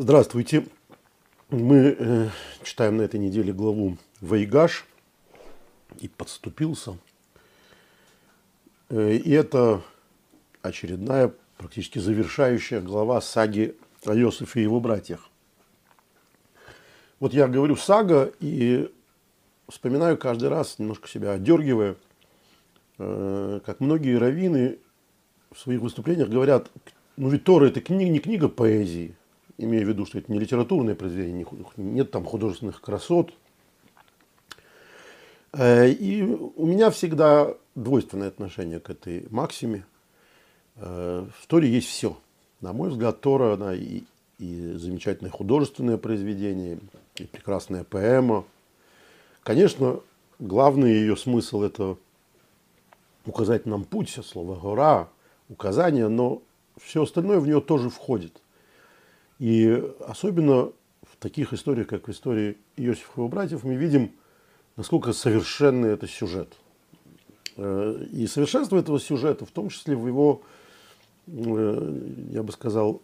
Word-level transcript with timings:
Здравствуйте. 0.00 0.64
Мы 1.50 1.96
э, 1.98 2.28
читаем 2.62 2.98
на 2.98 3.02
этой 3.02 3.18
неделе 3.18 3.52
главу 3.52 3.98
Вайгаш 4.20 4.86
и 5.98 6.06
подступился. 6.06 6.96
Э, 8.90 9.16
и 9.16 9.28
это 9.32 9.82
очередная, 10.62 11.34
практически 11.56 11.98
завершающая 11.98 12.80
глава 12.80 13.20
саги 13.20 13.74
о 14.04 14.14
Иосифе 14.14 14.60
и 14.60 14.62
его 14.62 14.78
братьях. 14.78 15.28
Вот 17.18 17.34
я 17.34 17.48
говорю 17.48 17.74
сага 17.74 18.32
и 18.38 18.94
вспоминаю 19.68 20.16
каждый 20.16 20.48
раз, 20.48 20.78
немножко 20.78 21.08
себя 21.08 21.32
отдергивая, 21.32 21.96
э, 22.98 23.60
как 23.66 23.80
многие 23.80 24.16
раввины 24.16 24.78
в 25.50 25.58
своих 25.58 25.80
выступлениях 25.80 26.28
говорят, 26.28 26.70
ну 27.16 27.30
ведь 27.30 27.42
Тора 27.42 27.66
это 27.66 27.80
книга, 27.80 28.12
не 28.12 28.20
книга 28.20 28.48
поэзии, 28.48 29.16
имея 29.58 29.84
в 29.84 29.88
виду, 29.88 30.06
что 30.06 30.18
это 30.18 30.32
не 30.32 30.38
литературное 30.38 30.94
произведение, 30.94 31.46
нет 31.76 32.10
там 32.10 32.24
художественных 32.24 32.80
красот. 32.80 33.32
Э, 35.52 35.88
и 35.90 36.22
у 36.22 36.66
меня 36.66 36.90
всегда 36.90 37.54
двойственное 37.74 38.28
отношение 38.28 38.80
к 38.80 38.88
этой 38.88 39.26
максиме. 39.30 39.84
Э, 40.76 41.26
в 41.36 41.46
Торе 41.46 41.68
есть 41.68 41.88
все. 41.88 42.16
На 42.60 42.72
мой 42.72 42.90
взгляд, 42.90 43.20
Тора 43.20 43.54
она 43.54 43.74
и, 43.74 44.02
и 44.38 44.72
замечательное 44.76 45.30
художественное 45.30 45.98
произведение, 45.98 46.78
и 47.16 47.24
прекрасная 47.24 47.84
поэма. 47.84 48.44
Конечно, 49.42 50.00
главный 50.38 50.92
ее 50.92 51.16
смысл– 51.16 51.62
это 51.62 51.96
указать 53.26 53.66
нам 53.66 53.84
путь, 53.84 54.10
слово 54.24 54.58
«гора», 54.58 55.08
указание, 55.48 56.08
но 56.08 56.42
все 56.80 57.02
остальное 57.02 57.40
в 57.40 57.46
нее 57.46 57.60
тоже 57.60 57.90
входит. 57.90 58.40
И 59.38 59.82
особенно 60.06 60.72
в 61.02 61.16
таких 61.18 61.52
историях, 61.52 61.86
как 61.86 62.08
в 62.08 62.10
истории 62.10 62.56
Иосифа 62.76 63.12
и 63.16 63.18
его 63.18 63.28
братьев, 63.28 63.64
мы 63.64 63.74
видим, 63.74 64.12
насколько 64.76 65.12
совершенный 65.12 65.90
это 65.90 66.06
сюжет. 66.06 66.54
Э, 67.56 68.04
и 68.12 68.26
совершенство 68.26 68.78
этого 68.78 69.00
сюжета, 69.00 69.44
в 69.44 69.50
том 69.50 69.68
числе 69.68 69.96
в 69.96 70.06
его, 70.06 70.42
э, 71.26 72.10
я 72.30 72.42
бы 72.42 72.52
сказал, 72.52 73.02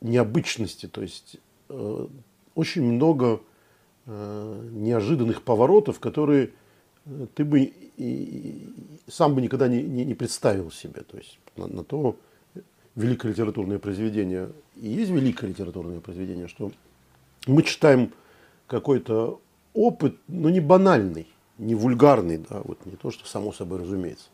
необычности. 0.00 0.86
То 0.86 1.02
есть 1.02 1.36
э, 1.68 2.06
очень 2.54 2.84
много 2.84 3.40
неожиданных 4.06 5.42
поворотов, 5.42 5.98
которые 5.98 6.52
ты 7.34 7.44
бы 7.44 7.72
и, 7.96 8.72
сам 9.08 9.34
бы 9.34 9.42
никогда 9.42 9.66
не, 9.66 9.82
не, 9.82 10.04
не 10.04 10.14
представил 10.14 10.70
себе. 10.70 11.00
То 11.00 11.16
есть 11.16 11.40
на, 11.56 11.66
на 11.66 11.82
то 11.82 12.16
великое 12.96 13.28
литературное 13.28 13.78
произведение 13.78 14.50
и 14.74 14.88
есть 14.88 15.10
великое 15.10 15.48
литературное 15.48 16.00
произведение, 16.00 16.48
что 16.48 16.72
мы 17.46 17.62
читаем 17.62 18.12
какой-то 18.66 19.40
опыт, 19.74 20.16
но 20.26 20.50
не 20.50 20.60
банальный, 20.60 21.28
не 21.58 21.74
вульгарный, 21.74 22.38
да, 22.38 22.62
вот 22.64 22.84
не 22.86 22.96
то, 22.96 23.10
что 23.10 23.26
само 23.26 23.52
собой 23.52 23.80
разумеется. 23.80 24.28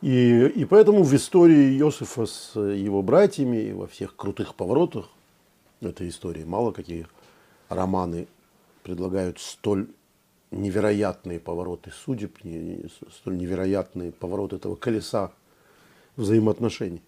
И, 0.00 0.46
и 0.46 0.64
поэтому 0.64 1.02
в 1.02 1.14
истории 1.14 1.78
Иосифа 1.78 2.26
с 2.26 2.58
его 2.58 3.02
братьями 3.02 3.56
и 3.58 3.72
во 3.72 3.86
всех 3.86 4.16
крутых 4.16 4.54
поворотах 4.54 5.08
этой 5.80 6.08
истории 6.08 6.44
мало 6.44 6.72
какие 6.72 7.06
романы 7.68 8.26
предлагают 8.82 9.38
столь 9.38 9.88
невероятные 10.50 11.40
повороты 11.40 11.90
судеб, 11.90 12.38
столь 13.12 13.36
невероятные 13.36 14.12
повороты 14.12 14.56
этого 14.56 14.76
колеса 14.76 15.32
взаимоотношений. 16.16 17.02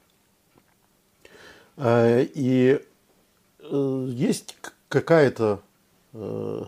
А, 1.77 2.21
и 2.23 2.81
э, 3.61 4.07
есть 4.09 4.57
какая-то 4.89 5.61
э, 6.15 6.63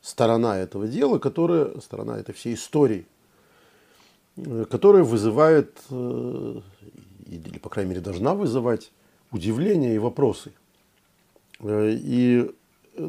сторона 0.00 0.58
этого 0.58 0.88
дела, 0.88 1.18
которая, 1.18 1.78
сторона 1.80 2.18
этой 2.18 2.34
всей 2.34 2.54
истории, 2.54 3.06
э, 4.36 4.64
которая 4.68 5.04
вызывает, 5.04 5.78
или, 5.90 7.58
по 7.62 7.68
крайней 7.68 7.90
мере, 7.90 8.00
должна 8.00 8.34
вызывать 8.34 8.90
удивление 9.30 9.94
и 9.94 9.98
вопросы. 9.98 10.52
И 11.62 12.52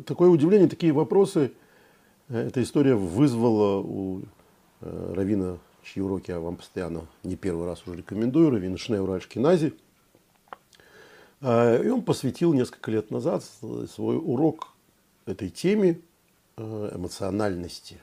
такое 0.06 0.30
удивление, 0.30 0.70
такие 0.70 0.94
вопросы 0.94 1.52
эта 2.30 2.62
история 2.62 2.94
вызвала 2.94 3.82
у 3.82 4.22
Равина, 4.80 5.58
чьи 5.84 6.04
уроки 6.04 6.30
я 6.30 6.40
вам 6.40 6.58
постоянно 6.58 7.08
не 7.24 7.36
первый 7.36 7.66
раз 7.66 7.82
уже 7.88 7.98
рекомендую, 7.98 8.52
Равина 8.52 8.78
Шнеура 8.78 9.16
Ашкинази. 9.16 9.74
И 11.44 11.90
он 11.90 12.04
посвятил 12.04 12.54
несколько 12.54 12.90
лет 12.90 13.12
назад 13.12 13.44
свой 13.94 14.18
урок 14.18 14.70
этой 15.26 15.50
теме 15.50 16.00
эмоциональности, 16.58 17.98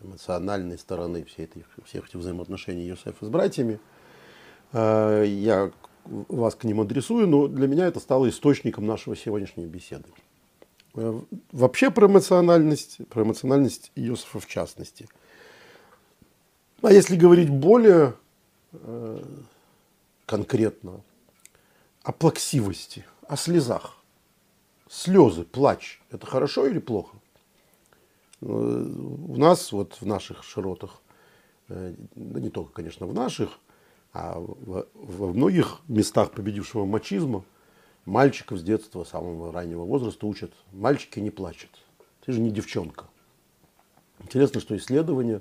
эмоциональной 0.00 0.78
стороны 0.78 1.24
всей 1.24 1.46
этой, 1.46 1.64
всех 1.84 2.08
этих 2.08 2.20
взаимоотношений 2.20 2.88
Иосифа 2.88 3.26
с 3.26 3.28
братьями. 3.28 3.80
Я 4.72 5.72
вас 6.04 6.54
к 6.54 6.64
ним 6.64 6.80
адресую, 6.80 7.26
но 7.26 7.48
для 7.48 7.66
меня 7.66 7.86
это 7.86 8.00
стало 8.00 8.28
источником 8.28 8.86
нашего 8.86 9.16
сегодняшней 9.16 9.66
беседы. 9.66 10.08
Э, 10.94 11.20
вообще 11.52 11.90
про 11.90 12.06
эмоциональность, 12.06 12.98
про 13.08 13.22
эмоциональность 13.22 13.90
Иосифа 13.94 14.40
в 14.40 14.46
частности. 14.46 15.08
А 16.82 16.92
если 16.92 17.16
говорить 17.16 17.48
более 17.48 18.14
э, 18.72 19.22
конкретно, 20.26 21.00
о 22.04 22.12
плаксивости, 22.12 23.04
о 23.26 23.36
слезах. 23.36 23.96
Слезы, 24.88 25.44
плач– 25.44 26.00
это 26.10 26.26
хорошо 26.26 26.66
или 26.66 26.78
плохо? 26.78 27.16
Э, 28.40 28.46
у 28.46 29.36
нас, 29.36 29.72
вот 29.72 29.94
в 30.00 30.06
наших 30.06 30.44
широтах, 30.44 31.00
да 31.66 31.94
не 32.14 32.50
только, 32.50 32.72
конечно, 32.72 33.06
в 33.06 33.14
наших, 33.14 33.58
а 34.12 34.38
во 34.38 35.32
многих 35.32 35.80
местах 35.88 36.30
победившего 36.30 36.84
мачизма– 36.84 37.44
Мальчиков 38.04 38.58
с 38.58 38.62
детства, 38.62 39.04
самого 39.04 39.50
раннего 39.50 39.84
возраста 39.84 40.26
учат, 40.26 40.52
мальчики 40.72 41.20
не 41.20 41.30
плачут. 41.30 41.70
Ты 42.24 42.32
же 42.32 42.40
не 42.40 42.50
девчонка. 42.50 43.06
Интересно, 44.20 44.60
что 44.60 44.76
исследования 44.76 45.40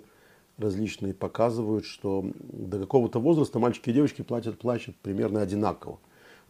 различные 0.57 1.13
показывают, 1.13 1.85
что 1.85 2.25
до 2.35 2.79
какого-то 2.79 3.19
возраста 3.19 3.59
мальчики 3.59 3.89
и 3.89 3.93
девочки 3.93 4.21
платят, 4.21 4.59
плачут 4.59 4.95
примерно 4.97 5.41
одинаково. 5.41 5.99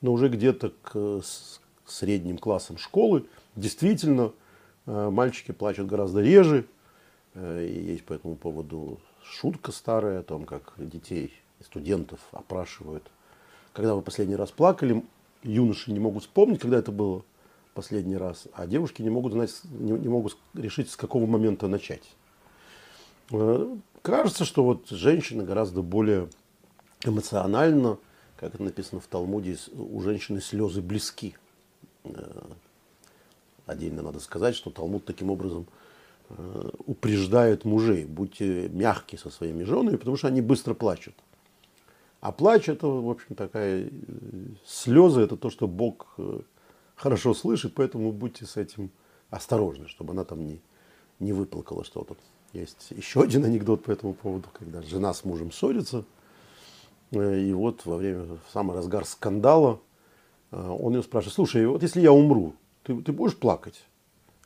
Но 0.04 0.12
уже 0.12 0.28
где-то 0.28 0.74
к 0.84 1.22
средним 1.88 2.38
классам 2.38 2.78
школы 2.78 3.26
действительно 3.56 4.34
э, 4.86 5.10
мальчики 5.10 5.54
плачут 5.54 5.88
гораздо 5.88 6.22
реже. 6.22 6.66
Э, 7.36 7.66
и 7.66 7.92
есть 7.92 8.04
по 8.04 8.12
этому 8.12 8.36
поводу 8.36 9.00
шутка 9.24 9.72
старая 9.72 10.20
о 10.20 10.24
том, 10.24 10.44
как 10.44 10.74
детей, 10.78 11.34
студентов 11.64 12.20
опрашивают. 12.34 13.10
Когда 13.72 13.96
вы 13.96 14.02
последний 14.02 14.36
раз 14.36 14.52
плакали, 14.52 15.06
юноши 15.42 15.94
не 15.94 16.00
могут 16.00 16.24
вспомнить, 16.24 16.60
когда 16.60 16.80
это 16.80 16.92
было 16.92 17.24
последний 17.74 18.18
раз, 18.18 18.48
а 18.54 18.68
девушки 18.68 19.02
не 19.02 19.10
могут 19.10 19.32
знать, 19.32 19.52
не, 19.64 19.94
не 19.94 20.10
могут 20.10 20.38
решить, 20.54 20.92
с 20.92 20.98
какого 20.98 21.26
момента 21.28 21.70
начать. 21.70 22.04
Э, 23.32 23.74
кажется, 24.02 24.44
что 24.44 24.66
вот 24.66 24.90
женщина 24.90 25.46
гораздо 25.46 25.82
более 25.82 26.28
эмоционально, 27.06 28.00
как 28.38 28.56
это 28.56 28.64
написано 28.64 29.02
в 29.02 29.08
Талмуде, 29.08 29.58
у 29.74 30.02
женщины 30.02 30.42
слезы 30.42 30.82
близки. 30.82 31.36
Э, 32.04 32.44
отдельно 33.66 34.02
надо 34.02 34.20
сказать, 34.20 34.56
что 34.56 34.70
Талмуд 34.70 35.06
таким 35.06 35.30
образом 35.30 35.68
э, 36.30 36.70
упреждает 36.86 37.66
мужей, 37.66 38.06
будьте 38.06 38.70
мягкие 38.70 39.20
со 39.20 39.30
своими 39.30 39.64
женами, 39.64 39.98
потому 39.98 40.18
что 40.18 40.28
они 40.28 40.42
быстро 40.42 40.74
плачут. 40.74 41.16
А 42.22 42.32
плач 42.32 42.70
это, 42.70 42.88
в 42.88 43.10
общем, 43.10 43.36
такая 43.36 43.86
э, 43.86 43.90
слезы, 44.66 45.22
это 45.22 45.38
то, 45.38 45.50
что 45.50 45.68
Бог 45.68 46.18
хорошо 46.96 47.34
слышит, 47.34 47.74
поэтому 47.76 48.12
будьте 48.12 48.46
с 48.46 48.58
этим 48.58 48.90
осторожны, 49.30 49.88
чтобы 49.88 50.14
она 50.14 50.24
там 50.24 50.46
не, 50.46 50.62
не 51.20 51.34
выплакала 51.34 51.84
что-то. 51.84 52.16
Есть 52.54 52.92
еще 52.92 53.24
один 53.24 53.44
анекдот 53.46 53.84
по 53.84 53.92
этому 53.92 54.14
поводу, 54.14 54.48
когда 54.54 54.82
жена 54.82 55.14
с 55.14 55.26
мужем 55.26 55.52
ссорится, 55.52 56.06
и 57.14 57.54
вот 57.54 57.86
во 57.86 57.98
время, 57.98 58.24
в 58.24 58.52
самый 58.52 58.76
разгар 58.76 59.06
скандала, 59.06 59.80
он 60.52 60.96
ее 60.96 61.04
спрашивает, 61.04 61.36
слушай, 61.36 61.66
вот 61.66 61.82
если 61.82 62.02
я 62.02 62.12
умру, 62.12 62.54
ты, 62.84 63.00
ты 63.02 63.12
будешь 63.12 63.36
плакать? 63.36 63.84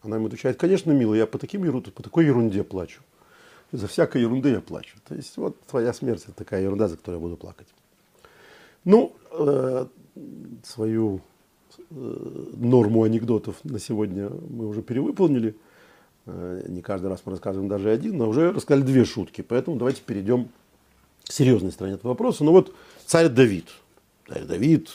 Она 0.02 0.18
ему 0.18 0.28
отвечает, 0.28 0.58
конечно, 0.58 0.92
милый, 0.92 1.20
я 1.20 1.28
по, 1.28 1.38
таким, 1.38 1.82
по 1.82 2.04
такой 2.04 2.26
ерунде 2.26 2.64
плачу 2.64 3.02
за 3.72 3.88
всякой 3.88 4.22
ерунды 4.22 4.50
я 4.50 4.62
плачу. 4.62 4.98
То 5.08 5.16
есть 5.16 5.36
вот 5.38 5.60
твоя 5.62 5.94
смерть 5.94 6.24
это 6.24 6.34
такая 6.34 6.64
ерунда, 6.64 6.88
за 6.88 6.98
которую 6.98 7.20
я 7.20 7.24
буду 7.24 7.38
плакать. 7.38 7.68
Ну, 8.86 9.14
э, 9.32 9.86
свою 10.64 11.22
э, 11.90 12.46
норму 12.56 13.04
анекдотов 13.04 13.58
на 13.64 13.80
сегодня 13.80 14.30
мы 14.30 14.68
уже 14.68 14.82
перевыполнили. 14.82 15.56
Э, 16.26 16.66
не 16.68 16.82
каждый 16.82 17.08
раз 17.08 17.22
мы 17.26 17.32
рассказываем 17.32 17.70
даже 17.70 17.90
один, 17.90 18.18
но 18.18 18.30
уже 18.30 18.52
рассказали 18.52 18.86
две 18.86 19.04
шутки. 19.04 19.42
Поэтому 19.42 19.78
давайте 19.78 20.02
перейдем 20.06 20.50
серьезной 21.34 21.72
стороне 21.72 21.96
этого 21.96 22.12
вопроса. 22.12 22.44
Ну 22.44 22.52
вот 22.52 22.74
царь 23.06 23.30
Давид. 23.30 23.68
Царь 24.28 24.44
Давид, 24.44 24.90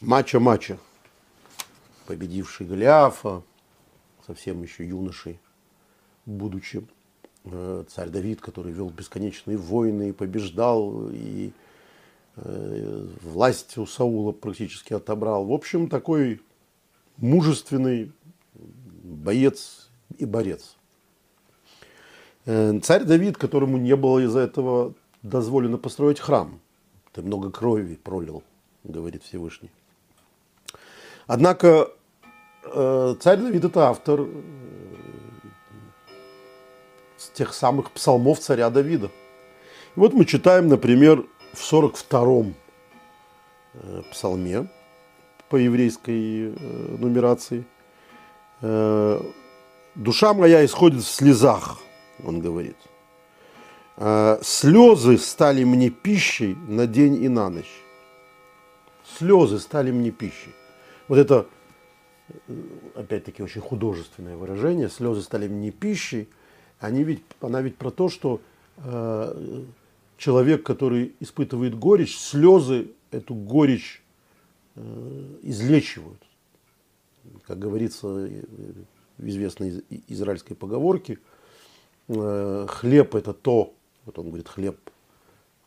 мача-мача. 0.00 0.78
победивший 2.06 2.66
Голиафа, 2.66 3.42
совсем 4.26 4.62
еще 4.62 4.86
юношей, 4.86 5.38
будучи 6.24 6.86
э, 7.44 7.84
царь 7.88 8.08
Давид, 8.08 8.40
который 8.40 8.72
вел 8.72 8.90
бесконечные 8.90 9.56
войны 9.56 10.10
и 10.10 10.12
побеждал, 10.12 11.10
и 11.10 11.52
э, 12.36 13.06
власть 13.22 13.76
у 13.76 13.86
Саула 13.86 14.32
практически 14.32 14.94
отобрал. 14.94 15.44
В 15.44 15.52
общем, 15.52 15.88
такой 15.88 16.40
мужественный 17.18 18.12
боец 18.54 19.88
и 20.16 20.24
борец. 20.24 20.76
Э, 22.46 22.78
царь 22.82 23.04
Давид, 23.04 23.36
которому 23.36 23.76
не 23.76 23.96
было 23.96 24.20
из-за 24.20 24.40
этого 24.40 24.94
дозволено 25.22 25.78
построить 25.78 26.20
храм. 26.20 26.60
Ты 27.12 27.22
много 27.22 27.50
крови 27.50 27.94
пролил, 27.96 28.42
говорит 28.84 29.22
Всевышний. 29.22 29.70
Однако 31.26 31.90
э, 32.64 33.14
царь 33.20 33.38
Давид 33.38 33.64
это 33.64 33.88
автор 33.88 34.20
э, 34.20 34.26
тех 37.34 37.52
самых 37.52 37.90
псалмов 37.90 38.38
царя 38.38 38.70
Давида. 38.70 39.06
И 39.06 40.00
вот 40.00 40.14
мы 40.14 40.24
читаем, 40.24 40.68
например, 40.68 41.24
в 41.52 41.72
42-м 41.72 42.54
э, 43.74 44.02
псалме 44.10 44.68
по 45.48 45.56
еврейской 45.56 46.52
нумерации. 46.98 47.64
«Душа 49.94 50.34
моя 50.34 50.62
исходит 50.62 51.02
в 51.02 51.08
слезах», 51.08 51.78
он 52.22 52.40
говорит. 52.40 52.76
«Слезы 54.42 55.18
стали 55.18 55.64
мне 55.64 55.90
пищей 55.90 56.56
на 56.68 56.86
день 56.86 57.22
и 57.22 57.28
на 57.28 57.50
ночь». 57.50 57.82
Слезы 59.16 59.58
стали 59.58 59.90
мне 59.90 60.10
пищей. 60.10 60.54
Вот 61.08 61.18
это, 61.18 61.46
опять-таки, 62.94 63.42
очень 63.42 63.60
художественное 63.60 64.36
выражение. 64.36 64.88
Слезы 64.88 65.22
стали 65.22 65.48
мне 65.48 65.70
пищей. 65.70 66.28
Они 66.78 67.02
ведь, 67.02 67.22
она 67.40 67.60
ведь 67.60 67.76
про 67.76 67.90
то, 67.90 68.08
что 68.08 68.40
э, 68.76 69.64
человек, 70.16 70.62
который 70.62 71.14
испытывает 71.20 71.74
горечь, 71.76 72.16
слезы 72.16 72.92
эту 73.10 73.34
горечь 73.34 74.02
э, 74.76 75.36
излечивают. 75.42 76.22
Как 77.46 77.58
говорится 77.58 78.06
в 78.06 79.26
известной 79.26 79.82
израильской 80.06 80.54
поговорке, 80.54 81.18
э, 82.08 82.66
хлеб 82.68 83.14
это 83.14 83.32
то, 83.32 83.74
вот 84.08 84.18
он 84.18 84.28
говорит, 84.28 84.48
хлеб, 84.48 84.78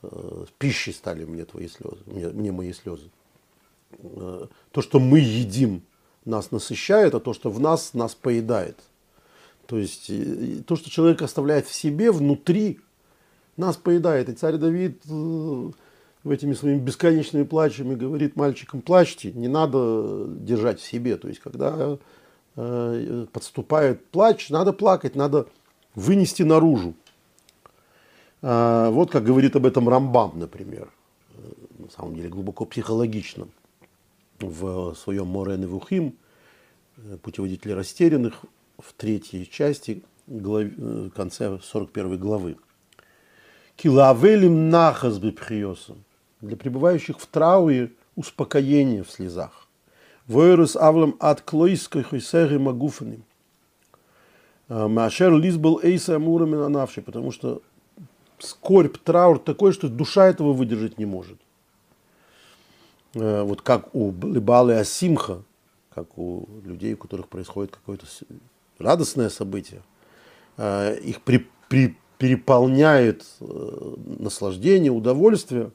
э, 0.04 0.46
пищей 0.58 0.94
стали 0.94 1.26
мне 1.26 1.46
твои 1.46 1.68
слезы, 1.68 2.02
мне, 2.08 2.28
мне 2.30 2.52
мои 2.52 2.74
слезы. 2.74 3.10
Э, 4.00 4.48
то, 4.72 4.82
что 4.82 5.00
мы 5.00 5.20
едим, 5.20 5.84
нас 6.26 6.52
насыщает, 6.52 7.16
а 7.16 7.20
то, 7.20 7.34
что 7.34 7.50
в 7.50 7.60
нас, 7.60 7.94
нас 7.94 8.16
поедает. 8.16 8.78
То 9.68 9.78
есть 9.78 10.12
то, 10.66 10.76
что 10.76 10.90
человек 10.90 11.22
оставляет 11.22 11.68
в 11.68 11.74
себе, 11.74 12.12
внутри, 12.12 12.80
нас 13.58 13.78
поедает. 13.78 14.30
И 14.30 14.34
царь 14.34 14.58
Давид 14.58 15.02
э, 15.08 15.72
этими 16.26 16.54
своими 16.54 16.80
бесконечными 16.80 17.44
плачами 17.44 17.96
говорит 17.96 18.36
мальчикам, 18.36 18.82
плачьте, 18.82 19.32
не 19.32 19.48
надо 19.48 20.26
держать 20.28 20.80
в 20.80 20.86
себе. 20.86 21.18
То 21.18 21.28
есть, 21.28 21.40
когда 21.40 21.98
э, 22.56 23.26
подступает 23.32 24.06
плач, 24.08 24.50
надо 24.50 24.74
плакать, 24.74 25.16
надо 25.16 25.48
вынести 25.96 26.44
наружу. 26.44 26.96
А, 28.42 28.90
вот 28.90 29.12
как 29.12 29.24
говорит 29.24 29.56
об 29.56 29.66
этом 29.66 29.88
Рамбам, 29.88 30.40
например, 30.40 30.90
на 31.78 31.90
самом 31.90 32.16
деле 32.16 32.30
глубоко 32.30 32.66
психологичном 32.66 33.52
в 34.40 34.96
своем 34.96 35.28
Море 35.28 35.58
Невухим, 35.58 36.16
э, 36.98 37.18
путеводитель 37.22 37.74
растерянных, 37.74 38.44
в 38.78 38.94
третьей 38.94 39.50
части. 39.50 40.04
Э, 40.28 41.10
конце 41.16 41.60
41 41.62 42.18
главы. 42.18 42.58
Килавелим 43.76 44.70
нахас 44.70 45.18
бепхиосом. 45.20 46.04
Для 46.42 46.58
пребывающих 46.58 47.20
в 47.20 47.28
трауре 47.28 47.92
успокоение 48.16 49.04
в 49.04 49.12
слезах. 49.12 49.68
Войрус 50.28 50.76
авлам 50.76 51.16
от 51.20 51.42
клойской 51.42 52.04
хойсеры 52.04 52.60
магуфаним. 52.60 53.24
Э, 54.70 54.88
Машер 54.88 55.36
лизбал 55.36 55.80
эйса 55.84 56.16
амурами 56.16 56.56
нанавший, 56.56 57.04
потому 57.04 57.32
что 57.32 57.62
скорбь, 58.44 58.98
траур 58.98 59.40
такой, 59.40 59.74
что 59.74 59.90
душа 59.90 60.28
этого 60.28 60.54
выдержать 60.54 60.98
не 60.98 61.06
может. 61.06 61.38
Э, 63.14 63.44
вот 63.44 63.62
как 63.62 63.94
у 63.94 64.12
Либалы 64.12 64.76
Асимха, 64.76 65.44
как 65.94 66.18
у 66.18 66.48
людей, 66.64 66.94
у 66.94 66.98
которых 66.98 67.28
происходит 67.28 67.72
какое-то 67.72 68.06
радостное 68.80 69.30
событие, 69.30 69.82
э, 70.58 70.98
их 71.00 71.22
при, 71.22 71.48
при, 71.70 71.98
переполняет 72.18 73.26
э, 73.40 73.96
наслаждение, 74.20 74.92
удовольствие, 74.92 75.72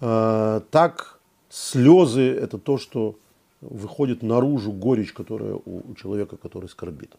так 0.00 1.18
слезы– 1.48 2.20
это 2.42 2.58
то, 2.58 2.76
что 2.76 3.16
выходит 3.62 4.22
наружу 4.22 4.72
горечь, 4.72 5.14
которая 5.14 5.54
у 5.54 5.94
человека, 5.94 6.36
который 6.36 6.68
скорбит. 6.68 7.14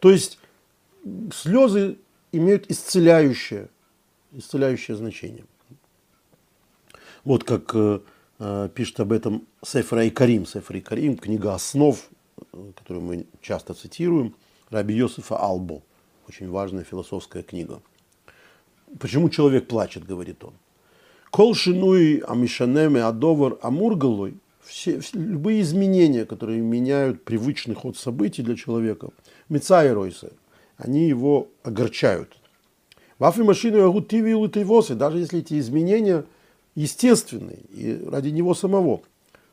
То 0.00 0.10
есть 0.10 0.38
слезы 1.32 1.96
имеют 2.32 2.70
исцеляющее, 2.70 3.68
исцеляющее 4.32 4.96
значение. 4.96 5.44
Вот 7.24 7.44
как 7.44 7.74
Э, 8.42 8.70
пишет 8.74 8.98
об 9.00 9.12
этом 9.12 9.46
Сефра 9.62 10.04
и 10.04 10.10
Карим. 10.10 10.46
Сефра 10.46 10.78
и 10.78 10.80
Карим, 10.80 11.18
книга 11.18 11.54
основ, 11.54 11.94
э, 12.52 12.72
которую 12.74 13.04
мы 13.04 13.26
часто 13.42 13.74
цитируем, 13.74 14.34
Раби 14.70 14.94
Йосифа 14.94 15.36
Албо. 15.36 15.82
Очень 16.26 16.48
важная 16.48 16.84
философская 16.84 17.42
книга. 17.42 17.82
Почему 18.98 19.28
человек 19.28 19.68
плачет, 19.68 20.06
говорит 20.06 20.42
он. 20.42 20.54
Кол 21.30 21.54
шинуи 21.54 22.22
амишанеме 22.26 23.02
адовар 23.02 23.58
амургалой, 23.60 24.34
все, 24.64 25.00
любые 25.12 25.60
изменения, 25.60 26.24
которые 26.24 26.60
меняют 26.60 27.24
привычный 27.24 27.74
ход 27.74 27.98
событий 27.98 28.42
для 28.42 28.56
человека, 28.56 29.10
меца 29.50 29.84
и 29.84 29.90
ройсе, 29.90 30.30
они 30.80 31.08
его 31.08 31.48
огорчают. 31.62 32.36
Вафли 33.18 33.42
машину 33.42 33.78
ягут 33.78 34.08
тиви 34.08 34.32
и 34.32 34.94
даже 34.94 35.18
если 35.18 35.40
эти 35.40 35.58
изменения– 35.58 36.24
естественный 36.74 37.58
и 37.70 38.02
ради 38.10 38.28
него 38.28 38.54
самого. 38.54 39.02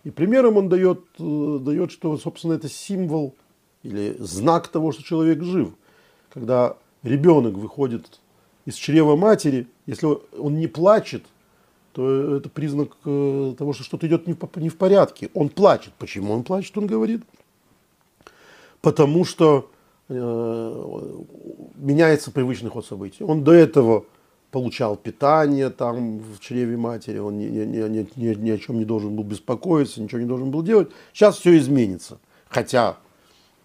И 0.03 0.11
примером 0.11 0.57
он 0.57 0.69
дает, 0.69 1.01
э, 1.19 1.59
дает, 1.61 1.91
что, 1.91 2.17
собственно, 2.17 2.53
это 2.53 2.69
символ 2.69 3.35
или 3.83 4.15
знак 4.19 4.67
того, 4.69 4.91
что 4.91 5.03
человек 5.03 5.43
жив. 5.43 5.69
Когда 6.33 6.77
ребенок 7.03 7.55
выходит 7.55 8.19
из 8.65 8.75
чрева 8.75 9.15
матери, 9.15 9.67
если 9.85 10.07
он 10.37 10.57
не 10.57 10.67
плачет, 10.67 11.23
то 11.93 12.37
это 12.37 12.49
признак 12.49 12.95
э, 13.05 13.55
того, 13.57 13.73
что 13.73 13.83
что-то 13.83 14.07
идет 14.07 14.27
не 14.27 14.69
в 14.69 14.77
порядке. 14.77 15.29
Он 15.33 15.49
плачет. 15.49 15.93
Почему 15.97 16.33
он 16.33 16.43
плачет, 16.43 16.77
он 16.77 16.87
говорит? 16.87 17.23
Потому 18.81 19.25
что 19.25 19.69
меняется 20.09 22.31
привычный 22.31 22.69
ход 22.69 22.85
событий. 22.85 23.23
Он 23.23 23.43
до 23.43 23.51
этого 23.51 24.05
получал 24.51 24.95
питание 24.95 25.69
там 25.69 26.19
в 26.19 26.39
чреве 26.39 26.77
матери, 26.77 27.17
он 27.17 27.37
ни, 27.37 27.45
ни, 27.45 27.65
ни, 27.65 28.07
ни, 28.15 28.33
ни 28.33 28.49
о 28.49 28.57
чем 28.57 28.79
не 28.79 28.85
должен 28.85 29.15
был 29.15 29.23
беспокоиться, 29.23 30.01
ничего 30.01 30.21
не 30.21 30.27
должен 30.27 30.51
был 30.51 30.63
делать. 30.63 30.89
Сейчас 31.13 31.37
все 31.37 31.57
изменится. 31.57 32.19
Хотя 32.47 32.97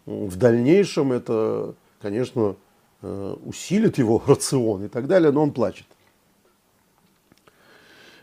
в 0.06 0.37
дальнейшем 0.37 1.12
это, 1.12 1.75
конечно, 2.00 2.56
э, 3.02 3.37
усилит 3.44 3.99
его 3.99 4.22
рацион 4.26 4.84
и 4.84 4.88
так 4.88 5.06
далее, 5.06 5.30
но 5.30 5.42
он 5.42 5.52
плачет. 5.52 5.87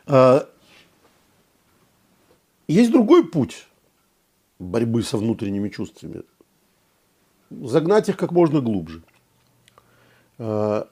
А, 0.06 0.50
есть 2.68 2.92
другой 2.92 3.26
путь 3.26 3.68
борьбы 4.58 5.04
со 5.04 5.18
внутренними 5.18 5.70
чувствами. 5.70 6.24
Загнать 7.50 8.10
их 8.10 8.18
как 8.18 8.32
можно 8.32 8.62
глубже. 8.62 9.02
А, 10.38 10.88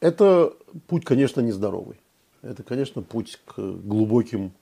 это 0.00 0.54
путь, 0.86 1.04
конечно, 1.04 1.40
нездоровый. 1.40 2.00
Это, 2.42 2.62
конечно, 2.62 3.02
путь 3.02 3.40
к 3.44 3.60
глубоким 3.60 4.52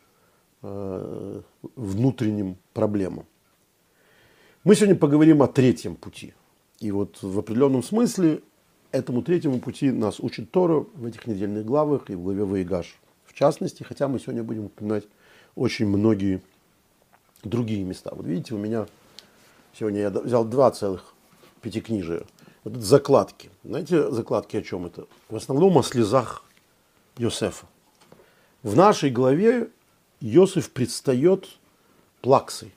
э, 0.62 1.40
внутренним 1.76 2.58
проблемам. 2.74 3.24
Мы 4.64 4.74
сегодня 4.74 4.96
поговорим 4.96 5.42
о 5.42 5.46
третьем 5.46 5.96
пути. 5.96 6.34
И 6.78 6.90
вот 6.90 7.22
в 7.22 7.38
определенном 7.38 7.82
смысле 7.82 8.42
этому 8.92 9.22
третьему 9.22 9.60
пути 9.60 9.90
нас 9.90 10.20
учит 10.20 10.50
Тора 10.50 10.84
в 10.94 11.06
этих 11.06 11.26
недельных 11.26 11.64
главах 11.64 12.10
и 12.10 12.14
в 12.14 12.22
главе 12.22 12.44
Ваигаш 12.44 12.98
в 13.30 13.34
частности, 13.34 13.84
хотя 13.84 14.08
мы 14.08 14.18
сегодня 14.18 14.42
будем 14.42 14.66
упоминать 14.66 15.04
очень 15.54 15.86
многие 15.86 16.42
другие 17.44 17.84
места. 17.84 18.10
Вот 18.12 18.26
видите, 18.26 18.54
у 18.54 18.58
меня 18.58 18.86
сегодня 19.78 20.00
я 20.00 20.10
взял 20.10 20.44
два 20.44 20.70
целых 20.70 21.14
пятикнижия– 21.60 22.22
вот 22.64 22.74
это 22.74 22.82
закладки. 22.82 23.50
Знаете, 23.64 24.10
закладки 24.10 24.56
о 24.56 24.62
чем 24.62 24.86
это? 24.86 25.06
В 25.28 25.36
основном 25.36 25.78
о 25.78 25.82
слезах 25.82 26.44
Йосефа. 27.16 27.66
В 28.62 28.76
нашей 28.76 29.10
главе 29.10 29.70
Йосиф 30.20 30.70
предстает 30.70 31.48
плаксой. 32.20 32.72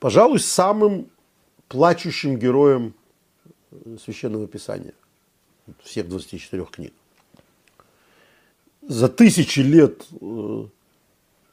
пожалуй, 0.00 0.40
самым 0.40 1.10
плачущим 1.68 2.38
героем 2.38 2.94
Священного 4.02 4.46
Писания 4.46 4.94
всех 5.82 6.08
24 6.08 6.64
книг. 6.64 6.94
За 8.80 9.10
тысячи 9.10 9.60
лет, 9.60 10.06
э, 10.18 10.66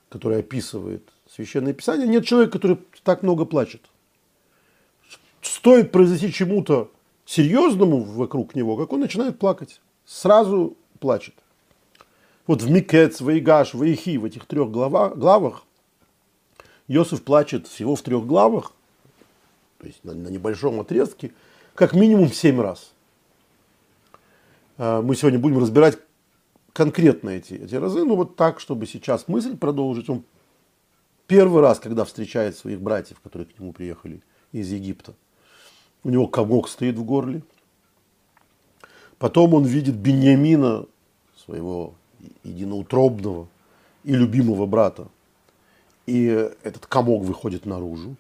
которые 0.07 0.39
описывает 0.39 1.03
Священное 1.36 1.74
Писание, 1.74 2.08
нет 2.08 2.25
человека, 2.25 2.54
который 2.54 2.80
так 3.04 3.22
много 3.22 3.44
плачет. 3.44 3.82
Стоит 5.42 5.92
произойти 5.92 6.32
чему-то 6.32 6.92
серьезному 7.25 8.04
вокруг 8.04 8.56
него, 8.56 8.77
как 8.77 8.94
он 8.94 9.01
начинает 9.01 9.38
плакать. 9.38 9.82
Сразу 10.06 10.77
плачет. 11.01 11.34
Вот 12.48 12.62
в 12.62 12.70
Микец, 12.70 13.20
Ваигаш, 13.20 13.74
Ваихи, 13.74 14.18
в 14.18 14.24
этих 14.24 14.46
трех 14.46 14.72
главах, 14.72 15.18
главах 15.18 15.63
Иосиф 16.88 17.22
плачет 17.22 17.68
всего 17.68 17.98
в 17.98 18.01
трех 18.01 18.25
главах, 18.25 18.72
то 19.80 19.88
есть 19.88 20.04
на, 20.06 20.13
на 20.13 20.30
небольшом 20.30 20.80
отрезке, 20.80 21.34
как 21.74 21.94
минимум 21.94 22.32
семь 22.32 22.62
раз. 22.62 22.94
А, 24.77 25.01
мы 25.01 25.15
сегодня 25.15 25.39
будем 25.39 25.58
разбирать 25.58 25.98
конкретно 26.72 27.32
эти, 27.32 27.56
эти 27.56 27.75
разы, 27.75 28.06
но 28.06 28.15
вот 28.15 28.38
так, 28.38 28.62
чтобы 28.62 28.86
сейчас 28.86 29.27
мысль 29.27 29.58
продолжить. 29.58 30.10
Он 30.10 30.24
первый 31.27 31.62
раз, 31.62 31.79
когда 31.79 32.05
встречает 32.05 32.58
своих 32.58 32.82
братьев, 32.82 33.20
которые 33.22 33.48
к 33.48 33.60
нему 33.60 33.74
приехали 33.74 34.22
из 34.51 34.72
Египта, 34.72 35.13
у 36.03 36.10
него 36.10 36.27
комок 36.27 36.70
стоит 36.70 36.96
в 36.98 37.03
горле. 37.03 37.41
Потом 39.17 39.53
он 39.53 39.65
видит 39.65 39.96
Беньямина, 39.96 40.86
своего 41.46 41.96
единоутробного 42.44 43.48
и 44.03 44.13
любимого 44.13 44.65
брата. 44.65 45.08
И 46.05 46.25
этот 46.63 46.86
комок 46.86 47.24
выходит 47.24 47.65
наружу. 47.65 48.15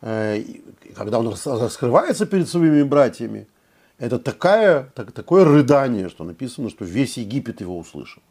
Э, 0.00 0.38
и 0.38 0.62
когда 0.94 1.18
он 1.18 1.28
раскрывается 1.28 2.26
перед 2.26 2.48
своими 2.48 2.82
братьями, 2.82 3.46
это 3.98 4.18
такая, 4.18 4.90
так, 4.94 5.12
такое 5.12 5.44
рыдание, 5.44 6.08
что 6.08 6.24
написано, 6.24 6.70
что 6.70 6.84
весь 6.84 7.16
Египет 7.18 7.60
его 7.60 7.78
услышал. 7.78 8.22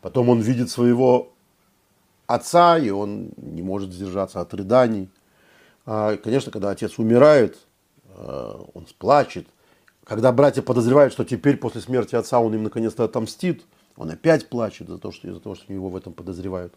Потом 0.00 0.28
он 0.28 0.40
видит 0.40 0.70
своего 0.70 1.32
отца, 2.28 2.78
и 2.78 2.90
он 2.90 3.30
не 3.36 3.62
может 3.62 3.92
сдержаться 3.92 4.40
от 4.40 4.54
рыданий. 4.54 5.08
А, 5.86 6.16
конечно, 6.18 6.52
когда 6.52 6.70
отец 6.70 6.98
умирает, 6.98 7.58
э, 8.04 8.54
он 8.74 8.86
сплачет. 8.86 9.48
Когда 10.04 10.30
братья 10.30 10.62
подозревают, 10.62 11.12
что 11.12 11.24
теперь 11.24 11.56
после 11.56 11.80
смерти 11.80 12.14
отца 12.14 12.38
он 12.38 12.54
им 12.54 12.62
наконец-то 12.62 13.04
отомстит, 13.04 13.64
он 13.96 14.10
опять 14.10 14.48
плачет 14.48 14.88
за 14.88 14.98
то, 14.98 15.10
что, 15.10 15.26
из-за 15.26 15.40
того, 15.40 15.54
что 15.54 15.72
его 15.72 15.88
в 15.88 15.96
этом 15.96 16.12
подозревают. 16.12 16.74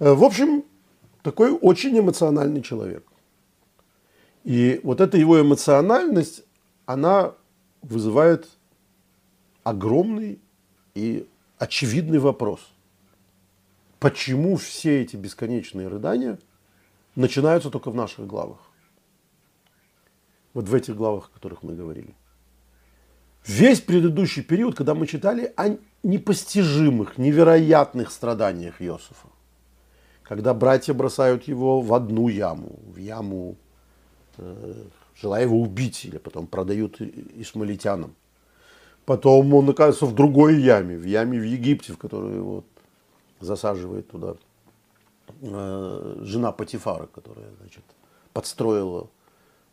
Э, 0.00 0.12
в 0.12 0.24
общем, 0.24 0.64
такой 1.22 1.52
очень 1.52 1.96
эмоциональный 1.96 2.62
человек. 2.62 3.06
И 4.42 4.80
вот 4.82 5.00
эта 5.00 5.16
его 5.16 5.40
эмоциональность, 5.40 6.42
она 6.86 7.34
вызывает 7.82 8.48
огромный 9.62 10.40
и 10.94 11.28
очевидный 11.58 12.18
вопрос. 12.18 12.60
Почему 13.98 14.56
все 14.56 15.02
эти 15.02 15.16
бесконечные 15.16 15.88
рыдания 15.88 16.38
начинаются 17.14 17.70
только 17.70 17.90
в 17.90 17.94
наших 17.94 18.26
главах? 18.26 18.58
Вот 20.54 20.68
в 20.68 20.74
этих 20.74 20.96
главах, 20.96 21.28
о 21.30 21.34
которых 21.34 21.62
мы 21.62 21.74
говорили. 21.74 22.14
Весь 23.46 23.80
предыдущий 23.80 24.42
период, 24.42 24.74
когда 24.74 24.94
мы 24.94 25.06
читали 25.06 25.52
о 25.56 25.76
непостижимых, 26.02 27.18
невероятных 27.18 28.10
страданиях 28.10 28.82
Иосифа, 28.82 29.28
когда 30.22 30.52
братья 30.52 30.94
бросают 30.94 31.44
его 31.44 31.80
в 31.80 31.94
одну 31.94 32.28
яму, 32.28 32.80
в 32.86 32.96
яму 32.96 33.56
Э, 34.38 34.74
желая 35.14 35.44
его 35.44 35.60
убить, 35.60 36.04
или 36.04 36.18
потом 36.18 36.46
продают 36.46 37.00
исмалитянам. 37.00 38.14
Потом 39.06 39.54
он 39.54 39.70
оказывается 39.70 40.04
в 40.04 40.14
другой 40.14 40.60
яме, 40.60 40.98
в 40.98 41.04
яме 41.04 41.38
в 41.38 41.44
Египте, 41.44 41.94
в 41.94 41.98
которую 41.98 42.36
его 42.36 42.64
засаживает 43.40 44.08
туда 44.08 44.36
э, 45.40 46.18
жена 46.22 46.52
Патифара, 46.52 47.06
которая 47.06 47.48
значит, 47.60 47.84
подстроила 48.32 49.08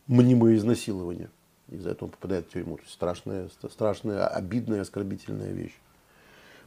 мнимое 0.06 0.56
изнасилование. 0.56 1.30
Из-за 1.68 1.90
этого 1.90 2.08
он 2.08 2.12
попадает 2.12 2.46
в 2.46 2.50
тюрьму. 2.50 2.76
То 2.76 2.82
есть 2.82 2.94
страшная, 2.94 3.48
страшная, 3.70 4.26
обидная, 4.26 4.82
оскорбительная 4.82 5.52
вещь. 5.52 5.78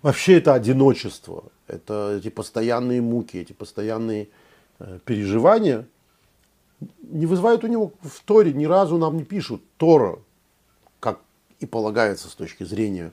Вообще 0.02 0.38
это 0.38 0.54
одиночество, 0.54 1.46
это 1.68 2.18
эти 2.18 2.30
постоянные 2.30 3.02
муки, 3.02 3.38
эти 3.38 3.54
постоянные 3.54 4.30
э, 4.80 5.00
переживания– 5.06 5.88
не 7.02 7.26
вызывают 7.26 7.64
у 7.64 7.68
него 7.68 7.94
в 8.02 8.24
Торе, 8.24 8.54
ни 8.54 8.66
разу 8.66 8.98
нам 8.98 9.18
не 9.18 9.24
пишут 9.24 9.62
Тора, 9.78 10.20
как 11.00 11.20
и 11.60 11.66
полагается 11.66 12.30
с 12.30 12.36
точки 12.36 12.64
зрения 12.64 13.12